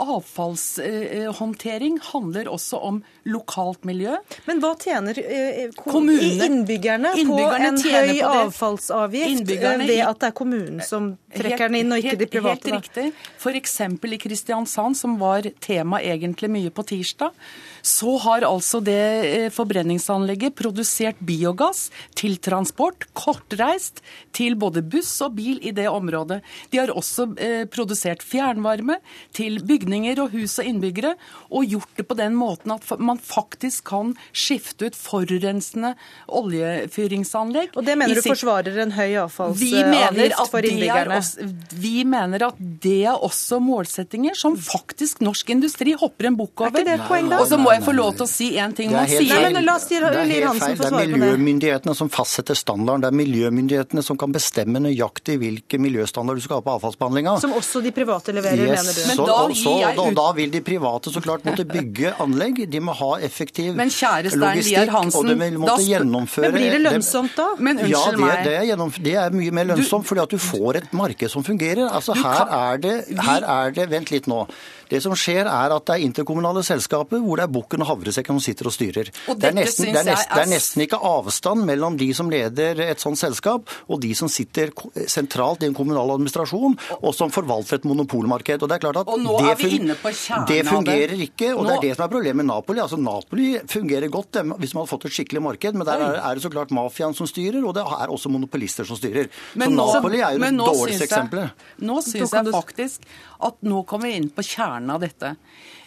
Avfallshåndtering 0.00 1.98
handler 2.10 2.48
også 2.50 2.78
om 2.90 3.00
lokalt 3.28 3.84
miljø. 3.84 4.16
Men 4.46 4.62
hva 4.62 4.72
tjener 4.80 5.18
eh, 5.20 5.68
Kommunene- 5.76 6.46
innbyggerne, 6.46 7.12
Innbyggerne 7.20 7.72
på 7.76 7.76
en 7.76 7.80
høy 7.84 8.20
på 8.20 8.30
avfallsavgift 8.44 9.52
eh, 9.56 9.82
ved 9.84 10.02
at 10.06 10.22
det 10.22 10.30
er 10.30 10.36
kommunen 10.36 10.80
som 10.84 11.12
trekker 11.36 11.68
den 11.68 11.82
inn, 11.82 11.92
og 11.92 12.00
ikke 12.00 12.14
helt, 12.14 12.22
de 12.22 12.30
private? 12.32 12.72
Helt 12.72 12.88
riktig. 12.88 13.06
F.eks. 13.40 13.76
i 14.16 14.20
Kristiansand, 14.24 14.98
som 14.98 15.18
var 15.20 15.48
tema 15.60 16.00
egentlig 16.00 16.50
mye 16.52 16.72
på 16.72 16.86
tirsdag, 16.88 17.36
så 17.84 18.16
har 18.24 18.46
altså 18.48 18.80
det 18.84 18.98
eh, 19.28 19.48
forbrenningsanlegget 19.52 20.56
produsert 20.58 21.20
biogass 21.20 21.88
til 22.18 22.40
transport, 22.40 23.06
kortreist, 23.12 24.00
til 24.36 24.56
både 24.60 24.82
buss 24.82 25.12
og 25.24 25.36
bil 25.36 25.60
i 25.60 25.74
det 25.76 25.88
området. 25.92 26.40
De 26.72 26.80
har 26.80 26.92
også 26.94 27.30
eh, 27.36 27.64
produsert 27.70 28.24
fjernvarme 28.24 28.98
til 29.36 29.60
bygninger 29.60 29.89
og 30.20 30.30
hus 30.32 30.58
og 30.58 30.64
innbyggere, 30.66 31.14
og 31.50 31.64
gjort 31.66 31.96
det 31.96 32.06
på 32.08 32.16
den 32.16 32.34
måten 32.34 32.72
at 32.74 32.98
man 32.98 33.18
faktisk 33.18 33.84
kan 33.90 34.14
skifte 34.32 34.86
ut 34.86 34.94
forurensende 34.94 35.94
oljefyringsanlegg. 36.28 37.74
Og 37.76 37.84
det 37.84 37.96
mener 37.98 38.14
du 38.14 38.20
sitt- 38.22 38.32
forsvarer 38.32 38.78
en 38.82 38.92
høy 38.92 39.08
vi 39.10 39.16
avfallsavgift 39.16 40.50
for 40.50 40.58
er 40.58 40.68
innbyggerne? 40.70 41.16
også, 41.18 41.54
vi 41.80 42.04
mener 42.04 42.46
at 42.48 42.54
det 42.58 43.04
er 43.06 43.16
også 43.18 43.60
målsettinger 43.60 44.34
som 44.36 44.56
faktisk 44.56 45.20
norsk 45.20 45.50
industri 45.50 45.92
hopper 45.98 46.26
en 46.26 46.36
bukk 46.36 46.60
over. 46.60 46.70
Er 46.70 46.80
ikke 46.80 46.84
det 46.84 47.00
et 47.00 47.08
poeng, 47.08 47.28
da? 47.30 47.38
Og 47.40 47.46
så 47.48 47.58
må 47.58 47.72
jeg 47.72 47.82
få 47.82 47.92
lov 47.96 48.14
til 48.16 48.24
å 48.24 48.28
si 48.28 48.56
en 48.58 48.72
ting. 48.72 48.90
Det 48.90 48.96
Man 48.96 49.04
er 49.04 49.08
helt 49.08 49.28
sier- 49.28 49.42
feil. 49.44 49.52
men 49.54 49.64
la 49.64 49.74
oss 49.76 49.82
si- 49.88 49.98
Det 50.00 50.02
er 50.02 50.24
helt 50.24 50.62
feil. 50.62 50.76
Det 50.76 50.92
er 50.92 51.18
miljømyndighetene 51.18 51.94
som 51.96 52.08
fastsetter 52.08 52.54
standarden. 52.54 53.00
Det 53.00 53.08
er 53.08 53.16
miljømyndighetene 53.16 54.02
som 54.04 54.16
kan 54.16 54.32
bestemme 54.32 54.78
nøyaktig 54.80 55.38
hvilke 55.38 55.78
miljøstandarder 55.78 56.36
du 56.36 56.40
skal 56.42 56.56
ha 56.56 56.60
på 56.62 56.78
avfallsbehandlinga. 56.80 57.40
Som 57.40 57.52
også 57.52 57.82
de 57.82 57.90
private 57.92 58.32
leverer, 58.32 58.56
Yes, 58.56 58.82
mener 58.82 58.92
du? 58.94 59.06
Men 59.06 59.16
så, 59.16 59.22
og 59.22 59.50
så, 59.80 59.92
da, 59.96 60.06
da 60.20 60.26
vil 60.36 60.50
de 60.54 60.60
private 60.66 61.12
så 61.14 61.22
klart 61.24 61.44
måtte 61.48 61.64
bygge 61.68 62.12
anlegg. 62.22 62.62
De 62.70 62.80
må 62.84 62.94
ha 62.98 63.10
effektiv 63.26 63.74
Men 63.78 63.92
kjære 63.94 64.32
Stein 64.34 64.42
logistikk, 64.44 64.76
Lier 64.78 64.92
Hansen, 64.94 65.20
og 65.20 65.30
de 65.30 65.36
vil 65.40 65.58
måtte 65.62 65.76
da... 65.80 65.86
gjennomføre 65.90 66.48
Men 66.50 66.56
blir 66.58 66.74
det 66.76 66.80
lønnsomt 66.86 67.36
da? 67.38 67.48
Men 67.58 67.82
ja, 67.84 68.02
det, 68.10 68.20
meg. 68.22 68.42
det, 68.46 68.56
er 68.58 68.66
gjennom, 68.72 68.92
det 69.08 69.14
er 69.24 69.38
mye 69.40 69.56
mer 69.60 69.70
lønnsomt, 69.72 70.08
fordi 70.10 70.24
at 70.26 70.34
du 70.36 70.38
får 70.42 70.80
et 70.82 70.92
marked 71.02 71.32
som 71.32 71.46
fungerer. 71.46 71.86
Altså, 71.88 72.16
her, 72.18 72.44
kan- 72.44 72.54
er 72.60 72.84
det, 72.86 72.96
her 73.30 73.48
er 73.56 73.74
det 73.80 73.88
Vent 73.90 74.12
litt 74.14 74.28
nå. 74.30 74.44
Det 74.90 75.00
som 75.04 75.14
skjer, 75.14 75.46
er 75.46 75.74
at 75.74 75.86
det 75.86 75.96
er 75.96 76.04
interkommunale 76.08 76.62
selskaper 76.66 77.20
hvor 77.22 77.38
det 77.38 77.46
er 77.46 77.52
bukken 77.54 77.84
og 77.84 77.90
havresekken 77.92 78.36
som 78.36 78.42
sitter 78.44 78.70
og 78.70 78.74
styrer. 78.74 79.10
Og 79.30 79.38
det, 79.38 79.50
er 79.50 79.56
nesten, 79.56 79.86
det, 79.90 80.00
er 80.00 80.08
nesten, 80.10 80.32
er 80.32 80.40
det 80.40 80.44
er 80.44 80.50
nesten 80.50 80.84
ikke 80.84 81.00
avstand 81.10 81.64
mellom 81.68 81.98
de 82.00 82.08
som 82.16 82.30
leder 82.32 82.82
et 82.88 83.02
sånt 83.02 83.20
selskap, 83.20 83.70
og 83.86 84.00
de 84.02 84.10
som 84.18 84.30
sitter 84.30 84.72
sentralt 85.10 85.62
i 85.62 85.70
en 85.70 85.76
kommunal 85.76 86.10
administrasjon, 86.16 86.76
og 87.00 87.14
som 87.16 87.30
forvalter 87.34 87.78
et 87.78 87.86
monopolmarked. 87.88 88.62
Og 88.64 88.70
det 88.70 88.78
er 88.78 88.84
klart 88.84 89.00
at 89.02 89.10
det, 89.14 89.54
fun- 89.62 90.46
det 90.50 90.60
fungerer 90.68 91.16
ikke, 91.28 91.52
og 91.54 91.68
det 91.68 91.76
er 91.76 91.86
det 91.88 91.94
som 91.96 92.06
er 92.06 92.12
problemet 92.12 92.40
med 92.42 92.50
Napoli. 92.50 92.82
Altså, 92.82 92.98
Napoli 93.00 93.50
fungerer 93.70 94.10
godt 94.12 94.32
det, 94.38 94.44
hvis 94.58 94.74
man 94.74 94.84
hadde 94.84 94.92
fått 94.94 95.08
et 95.10 95.16
skikkelig 95.20 95.44
marked, 95.46 95.78
men 95.78 95.86
der 95.88 96.04
er, 96.10 96.34
det 96.34 96.42
så 96.44 96.52
klart 96.52 96.74
mafiaen 96.74 97.14
som 97.16 97.28
styrer, 97.30 97.62
og 97.62 97.76
det 97.78 97.86
er 97.86 98.10
også 98.10 98.32
monopolister 98.32 98.88
som 98.88 98.98
styrer. 98.98 99.30
Men 99.54 99.76
så 99.78 100.00
Napoli 100.00 100.22
er 100.22 100.36
jo 100.36 100.44
det 100.44 100.52
dårligste 100.58 101.06
eksempelet. 101.08 101.66
Nå 101.86 102.00
syns 102.04 102.34
jeg 102.34 102.54
faktisk 102.54 103.06
at 103.46 103.58
nå 103.66 103.82
kommer 103.88 104.10
vi 104.10 104.20
inn 104.20 104.30
på 104.34 104.44
kjernen 104.46 104.92
av 104.94 105.02
dette. 105.04 105.34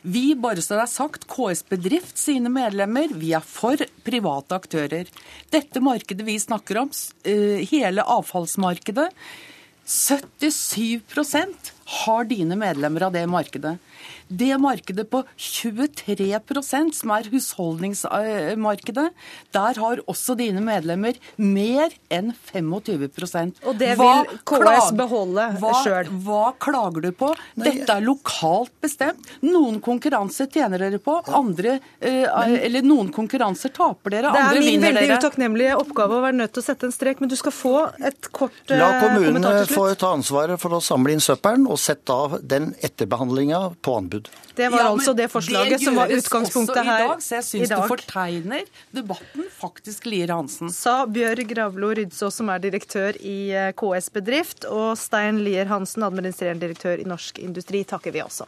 Vi, 0.03 0.33
bare 0.35 0.61
så 0.63 0.75
det 0.75 0.83
er 0.83 0.91
sagt, 0.91 1.27
KS 1.31 1.63
Bedrift 1.69 2.19
sine 2.19 2.51
medlemmer, 2.51 3.13
vi 3.15 3.31
er 3.37 3.45
for 3.45 3.79
private 4.03 4.57
aktører. 4.59 5.09
Dette 5.53 5.79
markedet 5.83 6.25
vi 6.27 6.35
snakker 6.41 6.81
om, 6.83 6.91
eh, 7.23 7.63
hele 7.69 8.03
avfallsmarkedet, 8.03 9.09
77% 9.85 11.71
har 12.03 12.23
dine 12.27 12.55
medlemmer 12.55 13.07
av 13.07 13.15
det 13.15 13.25
markedet. 13.27 13.77
Det 14.33 14.53
markedet 14.61 15.05
på 15.11 15.23
23 15.37 16.29
som 16.93 17.11
er 17.13 17.27
husholdningsmarkedet, 17.33 19.05
der 19.53 19.79
har 19.83 20.01
også 20.09 20.35
dine 20.39 20.61
medlemmer 20.63 21.17
mer 21.37 21.93
enn 22.13 22.31
25% 22.49 23.61
Og 23.67 23.77
det 23.77 23.93
vil 23.99 24.31
KS 24.47 24.93
beholde 24.97 25.45
sjøl. 25.83 26.09
Hva 26.25 26.53
klager 26.61 27.05
du 27.05 27.11
på? 27.17 27.33
Dette 27.59 27.89
er 27.93 28.05
lokalt 28.05 28.73
bestemt. 28.81 29.21
Noen 29.45 29.79
konkurranser 29.83 30.49
tjener 30.51 30.81
dere 30.85 31.01
på, 31.03 31.19
andre 31.33 31.77
eh, 31.99 32.25
Eller 32.25 32.85
noen 32.85 33.11
konkurranser 33.13 33.73
taper 33.75 34.17
dere, 34.17 34.33
andre 34.33 34.61
vinner 34.61 34.63
dere. 34.63 34.63
Det 34.63 34.63
er 34.63 34.69
min 34.71 34.87
veldig 34.87 35.19
utakknemlige 35.19 35.77
oppgave 35.83 36.17
å 36.17 36.23
være 36.25 36.39
nødt 36.41 36.55
til 36.55 36.63
å 36.63 36.67
sette 36.69 36.89
en 36.89 36.95
strek, 36.95 37.21
men 37.21 37.31
du 37.31 37.37
skal 37.39 37.55
få 37.55 37.75
et 38.01 38.31
kort 38.33 38.71
eh, 38.71 38.79
La 38.79 38.89
kommunene 39.03 39.53
få 39.73 39.87
ta 39.99 40.13
ansvaret 40.15 40.61
for 40.61 40.77
å 40.77 40.81
samle 40.83 41.15
inn 41.15 41.23
søppelen, 41.23 41.67
og 41.69 41.81
sette 41.81 42.13
av 42.13 42.39
den 42.41 42.71
etterbehandlinga 42.85 43.65
på 43.83 43.97
anbud. 43.99 44.22
Det 44.55 44.67
var 44.69 44.83
Ja, 44.83 44.89
altså 44.91 45.13
det 45.17 45.29
forslaget 45.31 45.81
som 45.81 45.95
var 45.97 46.11
utgangspunktet 46.13 46.77
her 46.85 47.05
i 47.05 47.07
dag, 47.07 47.23
så 47.25 47.35
jeg 47.39 47.43
syns 47.47 47.69
du 47.69 47.75
dag. 47.75 47.87
fortegner 47.89 48.67
debatten 48.93 49.47
faktisk, 49.59 50.05
Lier 50.05 50.33
Hansen. 50.35 50.69
Sa 50.69 51.05
Bjørg 51.05 51.47
Gravlo 51.49 51.89
Rydsås, 51.97 52.37
som 52.37 52.49
er 52.53 52.61
direktør 52.61 53.17
i 53.21 53.49
eh, 53.51 53.71
KS 53.73 54.11
Bedrift, 54.13 54.67
og 54.69 54.93
Stein 54.97 55.41
Lier 55.45 55.65
Hansen, 55.71 56.05
administrerende 56.05 56.67
direktør 56.67 57.01
i 57.01 57.07
Norsk 57.09 57.39
Industri, 57.39 57.83
takker 57.83 58.13
vi 58.13 58.21
også. 58.21 58.45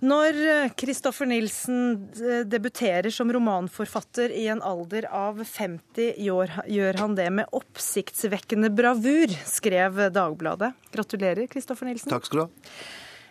Når 0.00 0.38
Kristoffer 0.80 1.28
Nilsen 1.28 2.08
eh, 2.16 2.40
debuterer 2.48 3.12
som 3.12 3.28
romanforfatter 3.32 4.32
i 4.32 4.46
en 4.48 4.62
alder 4.64 5.04
av 5.12 5.42
50, 5.44 6.14
gjør 6.16 7.00
han 7.02 7.18
det 7.18 7.28
med 7.36 7.52
oppsiktsvekkende 7.56 8.72
bravur, 8.72 9.34
skrev 9.44 10.06
Dagbladet. 10.14 10.72
Gratulerer, 10.94 11.44
Kristoffer 11.52 11.90
Nilsen. 11.90 12.12
Takk 12.12 12.28
skal 12.30 12.42
du 12.42 12.46
ha. 12.46 12.50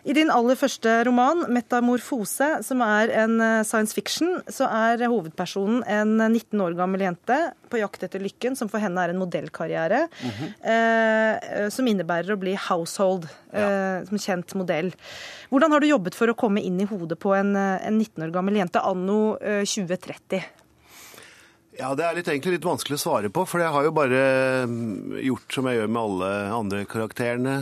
I 0.00 0.14
din 0.16 0.30
aller 0.32 0.56
første 0.56 0.92
roman, 1.04 1.42
'Metamorfose', 1.52 2.62
som 2.64 2.80
er 2.80 3.10
en 3.20 3.34
eh, 3.44 3.62
science 3.68 3.92
fiction, 3.92 4.38
så 4.48 4.64
er 4.64 5.04
hovedpersonen 5.04 5.82
en 5.84 6.14
19 6.32 6.60
år 6.64 6.76
gammel 6.78 7.04
jente 7.04 7.36
på 7.68 7.80
jakt 7.82 8.06
etter 8.06 8.22
lykken, 8.24 8.56
som 8.56 8.70
for 8.72 8.80
henne 8.80 8.96
er 9.02 9.12
en 9.12 9.20
modellkarriere, 9.20 10.06
eh, 10.64 11.68
som 11.68 11.90
innebærer 11.90 12.32
å 12.32 12.38
bli 12.40 12.54
household, 12.56 13.28
eh, 13.52 14.00
som 14.08 14.16
kjent 14.16 14.56
modell. 14.56 14.88
Hvordan 15.52 15.76
har 15.76 15.80
du 15.84 15.90
jobbet 15.90 16.16
for 16.16 16.32
å 16.32 16.38
komme 16.38 16.64
inn 16.64 16.80
i 16.80 16.88
hodet 16.88 17.18
på 17.20 17.36
en, 17.36 17.54
eh, 17.56 17.86
en 17.86 17.98
19 17.98 18.24
år 18.24 18.32
gammel 18.32 18.56
jente 18.56 18.80
anno 18.80 19.36
eh, 19.36 19.64
2030? 19.68 20.42
Ja, 21.78 21.94
Det 21.94 22.04
er 22.04 22.14
litt, 22.14 22.26
egentlig 22.28 22.56
litt 22.58 22.64
vanskelig 22.64 22.96
å 22.96 23.04
svare 23.04 23.28
på, 23.28 23.46
for 23.46 23.60
jeg 23.60 23.72
har 23.72 23.84
jo 23.84 23.92
bare 23.92 24.64
mm, 24.66 25.20
gjort 25.24 25.52
som 25.52 25.68
jeg 25.68 25.78
gjør 25.78 25.88
med 25.88 26.02
alle 26.02 26.32
andre 26.56 26.84
karakterene 26.84 27.54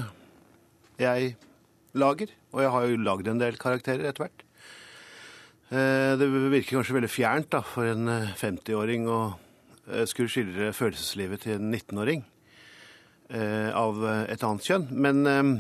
jeg 0.99 1.36
lager. 2.01 2.32
Og 2.55 2.62
jeg 2.64 2.72
har 2.74 2.86
jo 2.88 3.01
lagd 3.05 3.28
en 3.30 3.40
del 3.42 3.59
karakterer 3.61 4.09
etter 4.09 4.26
hvert. 4.26 4.44
Eh, 5.70 6.14
Det 6.20 6.28
virker 6.32 6.78
kanskje 6.78 6.96
veldig 6.96 7.12
fjernt 7.12 7.51
da, 7.53 7.62
for 7.66 7.88
en 7.90 8.09
eh, 8.09 8.30
50-åring 8.40 9.09
å 9.12 9.18
eh, 9.90 10.05
skulle 10.09 10.32
skildre 10.32 10.70
følelseslivet 10.76 11.44
til 11.44 11.59
en 11.59 11.68
19-åring 11.74 12.22
eh, 13.30 13.68
av 13.76 14.01
eh, 14.05 14.22
et 14.32 14.46
annet 14.49 14.70
kjønn. 14.70 14.88
Men 14.96 15.26
eh, 15.28 15.53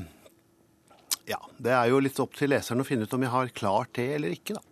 ja, 1.28 1.40
det 1.60 1.74
er 1.76 1.90
jo 1.92 2.00
litt 2.00 2.20
opp 2.24 2.38
til 2.38 2.54
leseren 2.54 2.80
å 2.80 2.88
finne 2.88 3.04
ut 3.04 3.14
om 3.18 3.26
jeg 3.26 3.34
har 3.34 3.52
klart 3.56 3.92
det 4.00 4.08
eller 4.16 4.32
ikke, 4.38 4.56
da. 4.56 4.64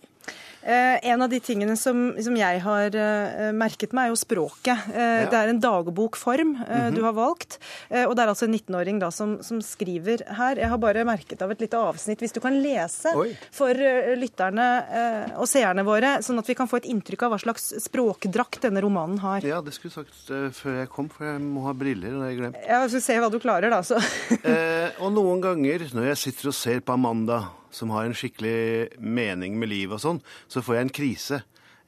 Eh, 0.67 0.99
en 1.13 1.23
av 1.23 1.31
de 1.31 1.39
tingene 1.41 1.77
som, 1.79 2.09
som 2.19 2.37
jeg 2.37 2.61
har 2.65 2.97
eh, 2.99 3.53
merket 3.55 3.93
meg, 3.95 4.09
er 4.09 4.15
jo 4.15 4.19
språket. 4.19 4.89
Eh, 4.93 5.05
Ja. 5.07 5.29
Det 5.31 5.39
er 5.39 5.49
en 5.51 5.61
dagbokform 5.61 6.49
mm 6.57 6.65
-hmm. 6.67 6.95
du 6.95 7.03
har 7.03 7.13
valgt. 7.13 7.59
Og 7.91 8.17
det 8.17 8.23
er 8.23 8.29
altså 8.29 8.45
en 8.45 8.55
19-åring 8.55 8.99
da 8.99 9.11
som, 9.11 9.43
som 9.43 9.61
skriver 9.63 10.23
her. 10.29 10.57
Jeg 10.57 10.69
har 10.69 10.79
bare 10.79 11.05
merket 11.05 11.43
av 11.43 11.51
et 11.51 11.61
lite 11.61 11.77
avsnitt. 11.77 12.21
Hvis 12.21 12.33
du 12.33 12.41
kan 12.41 12.63
lese 12.63 13.13
for 13.51 13.71
eh, 13.71 14.17
lytterne 14.17 15.37
og 15.37 15.47
seerne 15.49 15.85
våre, 15.85 16.23
sånn 16.23 16.39
at 16.39 16.49
vi 16.49 16.55
kan 16.55 16.69
få 16.69 16.77
et 16.77 16.85
inntrykk 16.85 17.23
av 17.23 17.31
hva 17.31 17.39
slags 17.39 17.73
språkdrakt 17.85 18.61
denne 18.63 18.81
romanen 18.81 19.19
har. 19.19 19.41
Ja, 19.45 19.61
det 19.61 19.75
skulle 19.75 19.93
jeg 19.95 20.05
sagt 20.05 20.57
før 20.57 20.79
jeg 20.81 20.89
kom, 20.89 21.09
for 21.09 21.25
jeg 21.25 21.41
må 21.41 21.63
ha 21.67 21.73
briller. 21.73 22.09
og 22.15 22.21
det 22.21 22.23
har 22.23 22.31
jeg 22.31 22.41
glemt. 22.41 22.57
Ja, 22.69 22.89
så 22.89 23.01
se 23.01 23.19
hva 23.21 23.31
du 23.31 23.39
klarer, 23.39 23.71
da. 23.71 23.83
Så. 23.83 23.97
Eh, 24.45 24.91
og 25.01 25.13
noen 25.13 25.41
ganger 25.41 25.87
når 25.95 26.07
jeg 26.13 26.17
sitter 26.17 26.49
og 26.49 26.55
ser 26.55 26.81
på 26.81 26.93
Amanda, 26.93 27.45
som 27.77 27.93
har 27.93 28.07
en 28.07 28.17
skikkelig 28.17 28.97
mening 28.99 29.59
med 29.61 29.71
livet 29.73 29.99
og 29.99 30.03
sånn, 30.03 30.23
så 30.49 30.63
får 30.65 30.79
jeg 30.79 30.87
en 30.87 30.95
krise. 30.99 31.41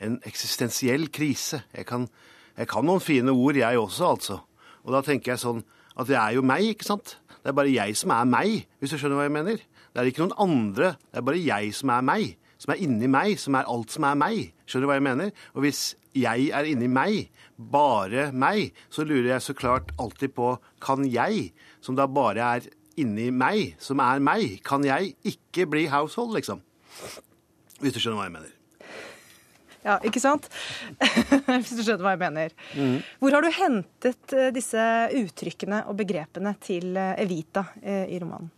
En 0.05 0.19
eksistensiell 0.29 1.09
krise. 1.15 1.63
Jeg 1.75 1.89
kan, 1.89 2.07
jeg 2.59 2.69
kan 2.71 2.87
noen 2.87 3.03
fine 3.03 3.33
ord, 3.33 3.57
jeg 3.57 3.81
også, 3.81 4.13
altså. 4.13 4.39
Og 4.85 4.93
da 4.95 5.03
tenker 5.05 5.35
jeg 5.35 5.43
sånn 5.43 5.65
at 5.99 6.11
det 6.11 6.19
er 6.21 6.37
jo 6.37 6.45
meg, 6.47 6.67
ikke 6.75 6.87
sant? 6.87 7.17
Det 7.41 7.51
er 7.51 7.57
bare 7.57 7.73
jeg 7.73 7.97
som 7.99 8.13
er 8.15 8.29
meg, 8.29 8.69
hvis 8.79 8.93
du 8.93 9.01
skjønner 9.01 9.19
hva 9.19 9.27
jeg 9.27 9.37
mener. 9.39 9.65
Det 9.93 10.03
er 10.03 10.11
ikke 10.11 10.27
noen 10.27 10.37
andre. 10.45 10.93
Det 11.09 11.21
er 11.21 11.27
bare 11.27 11.41
jeg 11.41 11.73
som 11.75 11.93
er 11.95 12.05
meg. 12.07 12.37
Som 12.59 12.75
er 12.75 12.83
inni 12.83 13.09
meg, 13.11 13.39
som 13.41 13.57
er 13.59 13.71
alt 13.71 13.95
som 13.95 14.07
er 14.07 14.19
meg. 14.19 14.53
Skjønner 14.67 14.85
du 14.85 14.91
hva 14.91 14.99
jeg 14.99 15.07
mener? 15.07 15.33
Og 15.55 15.65
hvis 15.65 15.83
jeg 16.19 16.49
er 16.55 16.69
inni 16.69 16.91
meg, 16.91 17.31
bare 17.59 18.29
meg, 18.35 18.75
så 18.91 19.07
lurer 19.07 19.33
jeg 19.33 19.47
så 19.47 19.55
klart 19.59 19.95
alltid 19.99 20.35
på 20.37 20.53
kan 20.83 21.07
jeg, 21.09 21.53
som 21.83 21.99
da 21.99 22.07
bare 22.11 22.53
er 22.59 22.69
inni 23.01 23.31
meg, 23.35 23.77
som 23.83 24.03
er 24.05 24.23
meg, 24.23 24.59
kan 24.67 24.85
jeg 24.87 25.15
ikke 25.27 25.69
bli 25.71 25.87
household, 25.93 26.35
liksom? 26.39 26.63
Hvis 27.79 27.95
du 27.95 28.01
skjønner 28.03 28.19
hva 28.19 28.29
jeg 28.29 28.37
mener. 28.39 28.55
Ja, 29.87 29.97
ikke 30.05 30.21
sant? 30.21 30.49
Hvis 31.63 31.73
du 31.79 31.83
skjønner 31.85 32.05
hva 32.05 32.15
jeg 32.17 32.21
mener. 32.21 32.55
Hvor 33.23 33.35
har 33.37 33.45
du 33.45 33.51
hentet 33.55 34.35
eh, 34.37 34.51
disse 34.55 34.83
uttrykkene 35.17 35.85
og 35.89 35.99
begrepene 36.01 36.55
til 36.65 36.97
eh, 36.99 37.15
Evita 37.23 37.69
eh, 37.81 38.09
i 38.11 38.19
romanen? 38.21 38.51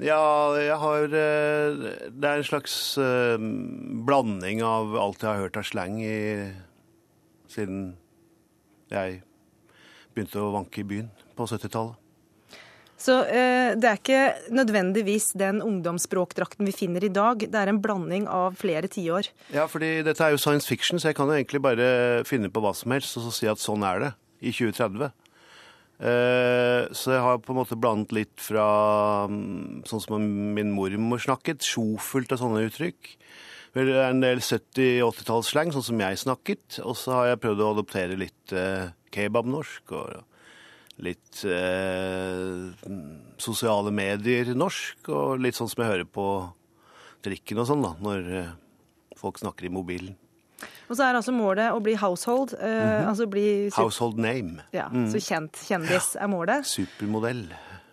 Ja, 0.00 0.56
jeg 0.58 0.74
har 0.80 1.04
Det 1.06 2.26
er 2.26 2.40
en 2.40 2.46
slags 2.48 2.96
blanding 4.08 4.64
av 4.66 4.96
alt 4.98 5.22
jeg 5.22 5.28
har 5.28 5.44
hørt 5.44 5.58
av 5.60 5.68
slang 5.68 6.00
i, 6.02 6.48
siden 7.46 7.92
jeg 8.90 9.20
begynte 10.16 10.42
å 10.42 10.50
vanke 10.56 10.82
i 10.82 10.88
byen 10.88 11.12
på 11.38 11.46
70-tallet. 11.46 12.03
Så 13.00 13.16
eh, 13.26 13.74
det 13.74 13.88
er 13.90 13.98
ikke 13.98 14.52
nødvendigvis 14.54 15.32
den 15.36 15.58
ungdomsspråkdrakten 15.64 16.64
vi 16.68 16.72
finner 16.76 17.04
i 17.04 17.10
dag. 17.12 17.42
Det 17.42 17.58
er 17.58 17.72
en 17.72 17.80
blanding 17.82 18.28
av 18.30 18.54
flere 18.60 18.88
tiår. 18.88 19.28
Ja, 19.52 19.66
fordi 19.68 19.98
dette 20.06 20.22
er 20.24 20.34
jo 20.36 20.40
science 20.40 20.68
fiction, 20.70 21.00
så 21.02 21.10
jeg 21.10 21.18
kan 21.18 21.28
jo 21.28 21.34
egentlig 21.36 21.60
bare 21.64 22.22
finne 22.28 22.52
på 22.54 22.62
hva 22.64 22.70
som 22.76 22.94
helst 22.94 23.18
og 23.18 23.26
så 23.26 23.34
si 23.34 23.50
at 23.50 23.60
sånn 23.62 23.84
er 23.88 24.04
det 24.04 24.12
i 24.46 24.54
2030. 24.54 25.10
Eh, 26.04 26.80
Så 26.94 27.12
jeg 27.14 27.22
har 27.22 27.38
på 27.42 27.52
en 27.54 27.60
måte 27.60 27.78
blandet 27.78 28.12
litt 28.14 28.34
fra 28.42 29.26
mm, 29.30 29.84
sånn 29.90 30.02
som 30.02 30.24
min 30.56 30.72
mormor 30.74 31.22
snakket, 31.22 31.62
sjofelt 31.66 32.32
og 32.34 32.40
sånne 32.40 32.64
uttrykk. 32.68 33.14
Det 33.74 33.88
er 33.90 34.12
en 34.12 34.22
del 34.22 34.38
70-80-tallsslang, 34.38 35.72
sånn 35.74 35.82
som 35.88 35.98
jeg 36.02 36.20
snakket. 36.22 36.78
Og 36.86 36.94
så 36.98 37.14
har 37.16 37.32
jeg 37.32 37.40
prøvd 37.42 37.62
å 37.64 37.72
adoptere 37.74 38.18
litt 38.20 38.54
eh, 38.54 38.92
kebabnorsk 39.14 39.94
og 39.98 40.20
litt 41.02 41.44
eh, 41.44 42.70
sosiale 43.42 43.90
medier-norsk. 43.94 45.08
Og 45.10 45.40
litt 45.42 45.58
sånn 45.58 45.70
som 45.70 45.82
jeg 45.84 45.90
hører 45.92 46.06
på 46.10 46.26
drikken 47.24 47.58
og 47.62 47.66
sånn, 47.70 47.82
da, 47.82 47.94
når 48.04 48.30
eh, 48.42 48.52
folk 49.18 49.40
snakker 49.42 49.66
i 49.66 49.72
mobilen. 49.74 50.14
Og 50.88 50.96
så 50.96 51.06
er 51.06 51.16
altså 51.16 51.32
målet 51.32 51.72
å 51.72 51.80
bli 51.82 51.94
household. 51.96 52.54
Eh, 52.54 52.68
-hmm. 52.68 53.08
Altså 53.08 53.26
bli 53.26 53.70
Household 53.74 54.18
name. 54.18 54.62
Ja, 54.72 54.88
Mm. 54.92 55.10
Så 55.10 55.18
kjent 55.20 55.52
kjendis 55.56 56.16
er 56.16 56.26
målet. 56.28 56.64
Supermodell. 56.66 57.48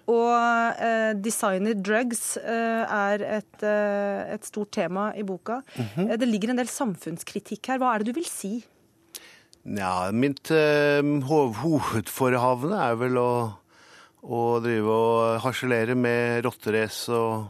Og 0.08 0.74
eh, 0.82 1.14
designer 1.14 1.74
drugs 1.74 2.38
eh, 2.38 2.84
er 2.92 3.22
et, 3.38 3.64
eh, 3.64 4.34
et 4.34 4.46
stort 4.46 4.72
tema 4.72 5.14
i 5.16 5.24
boka. 5.24 5.62
Mhm. 5.78 6.12
Eh, 6.12 6.18
Det 6.18 6.28
ligger 6.28 6.50
en 6.50 6.58
del 6.58 6.68
samfunnskritikk 6.68 7.66
her. 7.68 7.78
Hva 7.80 7.96
er 7.96 8.00
det 8.00 8.08
du 8.14 8.20
vil 8.20 8.26
si? 8.26 8.66
Ja, 9.62 10.10
mitt 10.10 10.50
eh, 10.50 11.06
hov 11.30 11.60
hovedforehavende 11.62 12.80
er 12.82 12.96
vel 12.98 13.18
å, 13.22 13.32
å 14.26 14.40
drive 14.64 14.90
og 14.96 15.44
harselere 15.44 15.94
med 15.94 16.42
rotterace 16.48 17.14
og 17.14 17.44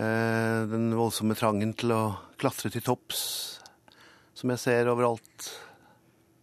eh, 0.00 0.64
den 0.70 0.88
voldsomme 0.96 1.36
trangen 1.36 1.74
til 1.76 1.92
å 1.92 2.02
klatre 2.40 2.72
til 2.72 2.86
topps, 2.86 3.20
som 4.32 4.54
jeg 4.54 4.62
ser 4.62 4.88
overalt 4.88 5.50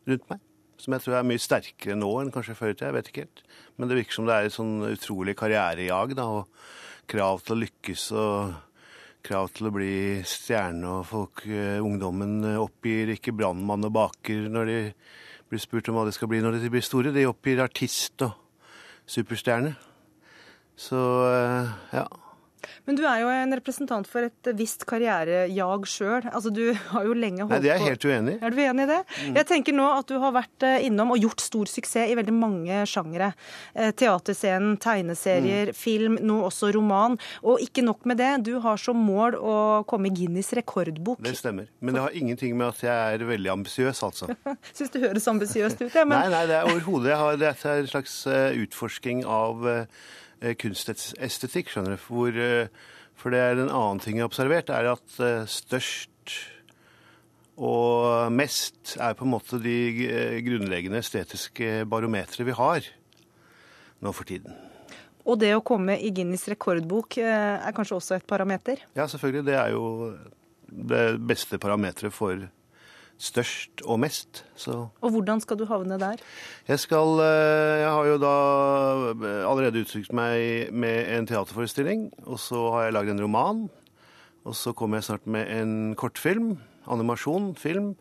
rundt 0.05 0.29
meg. 0.29 0.43
Som 0.77 0.93
jeg 0.93 1.01
tror 1.01 1.17
er 1.17 1.25
mye 1.25 1.41
sterkere 1.41 1.97
nå 1.97 2.11
enn 2.21 2.29
kanskje 2.35 2.59
før 2.59 2.75
i 2.75 2.77
tida. 2.77 2.91
Jeg 2.91 2.97
vet 2.99 3.09
ikke 3.09 3.25
helt. 3.25 3.43
Men 3.73 3.89
det 3.89 3.97
virker 4.03 4.19
som 4.19 4.29
det 4.29 4.35
er 4.37 4.51
et 4.51 4.53
sånn 4.53 4.75
utrolig 4.85 5.33
karrierejag, 5.39 6.13
da, 6.19 6.27
og 6.29 7.09
krav 7.09 7.41
til 7.41 7.55
å 7.55 7.61
lykkes 7.63 8.05
og 8.13 8.53
krav 9.25 9.49
til 9.55 9.69
å 9.69 9.73
bli 9.73 9.93
stjerne, 10.27 10.99
og 10.99 11.07
folk, 11.09 11.45
eh, 11.49 11.81
ungdommen 11.83 12.43
eh, 12.45 12.61
oppgir 12.61 13.11
ikke 13.15 13.33
brannmann 13.35 13.87
og 13.87 13.95
baker 13.97 14.49
når 14.51 14.69
de 14.69 14.79
blir 15.49 15.61
spurt 15.61 15.89
om 15.89 15.97
hva 15.97 16.05
de 16.07 16.13
skal 16.15 16.29
bli 16.31 16.41
når 16.43 16.59
de 16.61 16.71
blir 16.73 16.85
store. 16.85 17.13
De 17.15 17.25
oppgir 17.29 17.63
artist 17.63 18.25
og 18.25 18.35
superstjerne. 19.09 19.75
Så 20.75 21.01
eh, 21.31 21.73
ja. 21.95 22.05
Men 22.85 22.97
du 22.99 23.03
er 23.07 23.21
jo 23.23 23.29
en 23.33 23.53
representant 23.57 24.07
for 24.09 24.27
et 24.27 24.49
visst 24.57 24.85
karrierejag 24.89 25.85
sjøl. 25.89 26.27
Altså, 26.31 26.51
du 26.53 26.73
har 26.91 27.05
jo 27.07 27.13
lenge 27.17 27.43
holdt 27.43 27.51
på 27.51 27.55
Nei, 27.55 27.61
det 27.65 27.71
er 27.73 27.79
jeg 27.81 27.89
helt 27.93 28.05
uenig 28.09 28.35
i. 28.35 28.39
Er 28.45 28.49
du 28.55 28.59
uenig 28.61 28.85
i 28.85 28.89
det? 28.91 28.99
Mm. 29.25 29.35
Jeg 29.39 29.47
tenker 29.51 29.77
nå 29.77 29.87
at 29.99 30.07
du 30.11 30.15
har 30.21 30.35
vært 30.35 30.65
eh, 30.67 30.85
innom 30.87 31.13
og 31.15 31.21
gjort 31.21 31.43
stor 31.45 31.69
suksess 31.71 32.11
i 32.11 32.17
veldig 32.19 32.35
mange 32.35 32.81
sjangere. 32.89 33.31
Eh, 33.73 33.91
Teaterscenen, 33.91 34.77
tegneserier, 34.83 35.71
Mm. 35.71 35.73
film, 35.75 36.17
nå 36.21 36.41
også 36.47 36.71
roman. 36.75 37.17
Og 37.43 37.59
ikke 37.63 37.83
nok 37.85 38.05
med 38.05 38.17
det, 38.17 38.31
du 38.45 38.59
har 38.63 38.77
som 38.81 38.97
mål 38.97 39.35
å 39.39 39.55
komme 39.87 40.09
i 40.09 40.13
Guinness 40.15 40.51
rekordbok. 40.57 41.21
Det 41.23 41.35
stemmer. 41.37 41.67
Men 41.81 41.95
det 41.95 42.01
har 42.01 42.11
ingenting 42.17 42.55
med 42.57 42.67
at 42.73 42.81
jeg 42.85 43.15
er 43.21 43.25
veldig 43.25 43.51
ambisiøs, 43.53 44.01
altså. 44.03 44.29
Syns 44.75 44.91
det 44.93 45.01
høres 45.05 45.27
ambisiøst 45.31 45.81
ut, 45.85 45.93
ja, 45.95 46.03
men 46.05 46.19
Nei, 46.19 46.29
nei, 46.33 46.43
det 46.49 46.55
er 46.59 46.69
overhodet 46.71 47.39
Dette 47.39 47.69
er 47.71 47.81
en 47.83 47.87
slags 47.91 48.13
eh, 48.27 48.55
utforsking 48.65 49.23
av 49.25 49.65
kunstestetikk, 50.61 51.71
skjønner 51.71 51.95
du. 51.95 52.03
Hvor, 52.07 52.35
eh, 52.35 52.67
for 53.15 53.33
det 53.33 53.39
er 53.41 53.61
en 53.61 53.71
annen 53.71 54.01
ting 54.03 54.17
jeg 54.17 54.25
har 54.25 54.31
observert, 54.31 54.69
er 54.73 54.91
at 54.95 55.19
eh, 55.23 55.47
størst 55.49 56.11
og 57.55 58.33
mest 58.35 58.97
er 58.99 59.15
på 59.15 59.23
en 59.23 59.31
måte 59.31 59.59
de 59.63 59.77
eh, 60.09 60.39
grunnleggende 60.43 60.99
estetiske 60.99 61.85
barometre 61.87 62.47
vi 62.47 62.55
har 62.55 62.87
nå 64.03 64.11
for 64.11 64.27
tiden. 64.27 64.55
Og 65.25 65.39
det 65.41 65.55
å 65.55 65.63
komme 65.65 65.95
i 65.97 66.11
Guinness 66.13 66.45
rekordbok 66.51 67.17
eh, 67.23 67.55
er 67.57 67.75
kanskje 67.75 67.97
også 67.97 68.17
et 68.19 68.27
parameter? 68.29 68.83
Ja, 68.97 69.07
selvfølgelig. 69.09 69.45
Det 69.47 69.55
er 69.57 69.71
jo 69.73 69.85
det 70.67 71.05
beste 71.23 71.57
parameteret 71.61 72.13
for 72.13 72.43
størst 73.21 73.81
og 73.85 73.99
mest. 74.03 74.43
Så 74.59 74.89
Og 75.01 75.09
hvordan 75.13 75.41
skal 75.41 75.57
du 75.59 75.65
havne 75.69 75.99
der? 75.99 76.21
Jeg 76.67 76.79
skal 76.79 77.19
eh, 77.23 77.79
Jeg 77.81 77.89
har 77.89 78.05
jo 78.05 78.17
da 78.21 78.35
allerede 79.47 79.81
uttrykt 79.85 80.13
meg 80.13 80.73
med 80.73 81.09
en 81.15 81.27
teaterforestilling, 81.27 82.09
og 82.25 82.39
så 82.39 82.69
har 82.75 82.87
jeg 82.87 82.97
lagd 82.97 83.09
en 83.15 83.23
roman. 83.23 83.65
Og 84.45 84.55
så 84.55 84.73
kommer 84.77 84.97
jeg 84.97 85.09
snart 85.09 85.27
med 85.27 85.49
en 85.49 85.95
kortfilm, 85.97 86.57
animasjon, 86.91 87.55
film. 87.55 87.95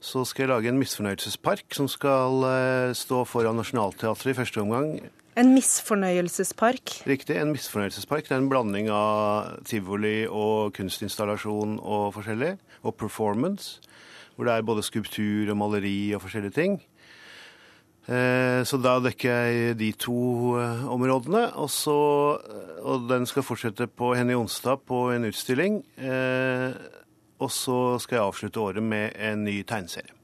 Så 0.00 0.24
skal 0.28 0.44
jeg 0.44 0.52
lage 0.52 0.68
en 0.68 0.78
misfornøyelsespark 0.78 1.74
som 1.74 1.88
skal 1.90 2.44
eh, 2.46 2.90
stå 2.94 3.24
foran 3.26 3.56
Nationaltheatret 3.58 4.34
i 4.34 4.36
første 4.38 4.60
omgang. 4.62 4.98
En 5.38 5.54
misfornøyelsespark. 5.54 7.06
Riktig, 7.06 7.36
en 7.38 7.52
misfornøyelsespark. 7.54 8.26
Det 8.26 8.34
er 8.34 8.42
en 8.42 8.50
blanding 8.50 8.90
av 8.90 9.62
tivoli 9.66 10.26
og 10.26 10.74
kunstinstallasjon 10.74 11.78
og 11.78 12.12
forskjellig, 12.16 12.56
og 12.82 12.94
performance, 12.98 13.78
hvor 14.38 14.46
det 14.46 14.54
er 14.54 14.62
både 14.62 14.84
skulptur 14.86 15.50
og 15.50 15.56
maleri 15.58 16.12
og 16.14 16.22
forskjellige 16.22 16.54
ting. 16.54 16.76
Eh, 18.08 18.62
Så 18.64 18.78
da 18.80 18.94
dekker 19.04 19.28
jeg 19.50 19.76
de 19.80 19.88
to 19.98 20.54
eh, 20.60 20.84
områdene. 20.88 21.42
Og, 21.58 21.68
så, 21.74 21.96
og 22.86 23.08
den 23.10 23.26
skal 23.28 23.42
fortsette 23.44 23.88
på 23.90 24.14
Henny 24.16 24.36
Onsdag 24.38 24.84
på 24.88 25.08
en 25.16 25.26
utstilling. 25.28 25.80
Eh, 25.98 26.72
Og 27.38 27.50
så 27.54 27.98
skal 28.02 28.16
jeg 28.18 28.24
avslutte 28.26 28.58
året 28.62 28.82
med 28.82 29.12
en 29.14 29.44
ny 29.46 29.60
tegneserie. 29.62 30.14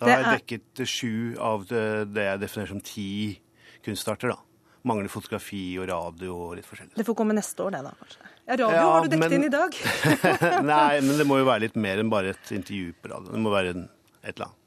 Da 0.00 0.10
har 0.10 0.24
jeg 0.24 0.40
dekket 0.42 0.82
sju 0.90 1.36
av 1.40 1.62
det 1.70 2.24
jeg 2.26 2.40
definerer 2.42 2.68
som 2.74 2.80
ti 2.84 3.38
kunstarter. 3.84 4.34
da. 4.34 4.40
Mangler 4.84 5.08
fotografi 5.08 5.78
og 5.80 5.86
radio 5.88 6.34
og 6.50 6.56
litt 6.58 6.66
forskjellig. 6.68 6.96
Det 6.98 7.06
får 7.06 7.16
komme 7.16 7.32
neste 7.38 7.62
år, 7.64 7.70
det 7.78 7.84
da, 7.86 7.92
kanskje. 8.02 8.33
Ja, 8.46 8.56
radio 8.58 8.68
Ja, 8.76 8.82
har 8.92 9.06
du 9.06 9.08
dekket 9.14 9.30
men- 9.30 9.38
inn 9.38 9.44
i 9.44 9.52
dag. 9.52 9.76
Nei, 10.74 11.00
men 11.00 11.16
det 11.16 11.24
må 11.28 11.38
jo 11.40 11.46
være 11.48 11.64
litt 11.68 11.76
mer 11.80 12.02
enn 12.02 12.10
bare 12.12 12.34
et 12.34 12.52
intervju 12.52 12.92
på 13.00 13.08
radio. 13.14 13.32
Det 13.32 13.40
må 13.40 13.52
være 13.54 13.72
en, 13.72 13.86
et 14.22 14.34
eller 14.34 14.50
annet. 14.50 14.60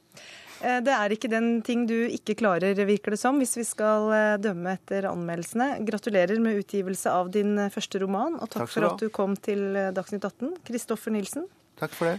Eh, 0.66 0.80
Det 0.82 0.94
er 0.96 1.14
ikke 1.14 1.30
den 1.30 1.50
ting 1.62 1.84
du 1.86 1.94
ikke 2.10 2.34
klarer, 2.40 2.74
virker 2.90 3.14
det 3.14 3.20
som, 3.22 3.38
hvis 3.38 3.54
vi 3.60 3.66
skal 3.70 4.08
eh, 4.18 4.38
dømme 4.42 4.74
etter 4.80 5.06
anmeldelsene. 5.12 5.68
Gratulerer 5.86 6.40
med 6.42 6.64
utgivelse 6.64 7.14
av 7.14 7.30
din 7.36 7.54
eh, 7.62 7.70
første 7.70 8.02
roman, 8.02 8.40
og 8.42 8.50
takk, 8.50 8.64
Takk 8.66 8.74
for 8.74 8.90
at 8.90 9.04
du 9.06 9.12
kom 9.14 9.38
til 9.38 9.68
Dagsnytt 9.94 10.26
18. 10.26 10.56
Kristoffer 10.66 11.14
Nilsen. 11.14 11.46
Takk 11.78 11.94
for 11.94 12.10
det. 12.10 12.18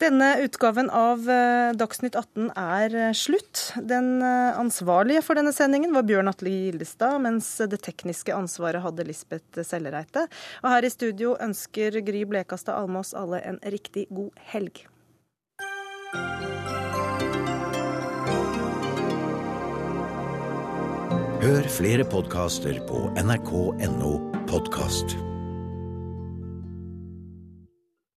Denne 0.00 0.38
utgaven 0.40 0.88
av 0.90 1.26
eh, 1.28 1.72
Dagsnytt 1.76 2.16
18 2.16 2.46
er 2.56 2.94
eh, 2.96 3.12
slutt. 3.12 3.66
Den 3.76 4.22
eh, 4.24 4.56
ansvarlige 4.56 5.20
for 5.26 5.36
denne 5.36 5.52
sendingen 5.52 5.92
var 5.92 6.06
Bjørn 6.08 6.30
Atle 6.32 6.48
Gildestad, 6.54 7.18
mens 7.20 7.50
det 7.68 7.82
tekniske 7.84 8.32
ansvaret 8.32 8.80
hadde 8.80 9.04
Lisbeth 9.04 9.60
Sellereite. 9.60 10.24
Og 10.64 10.72
her 10.72 10.88
i 10.88 10.92
studio 10.92 11.34
ønsker 11.36 12.00
Gry 12.06 12.24
Blekastad 12.24 12.80
Almås 12.80 13.12
alle 13.12 13.42
en 13.44 13.60
riktig 13.60 14.08
god 14.08 14.32
helg. 14.54 14.86
Hør 21.40 21.72
flere 21.72 22.08
podkaster 22.08 22.80
på 22.88 23.10
nrk.no 23.20 24.14
podkast. 24.48 25.20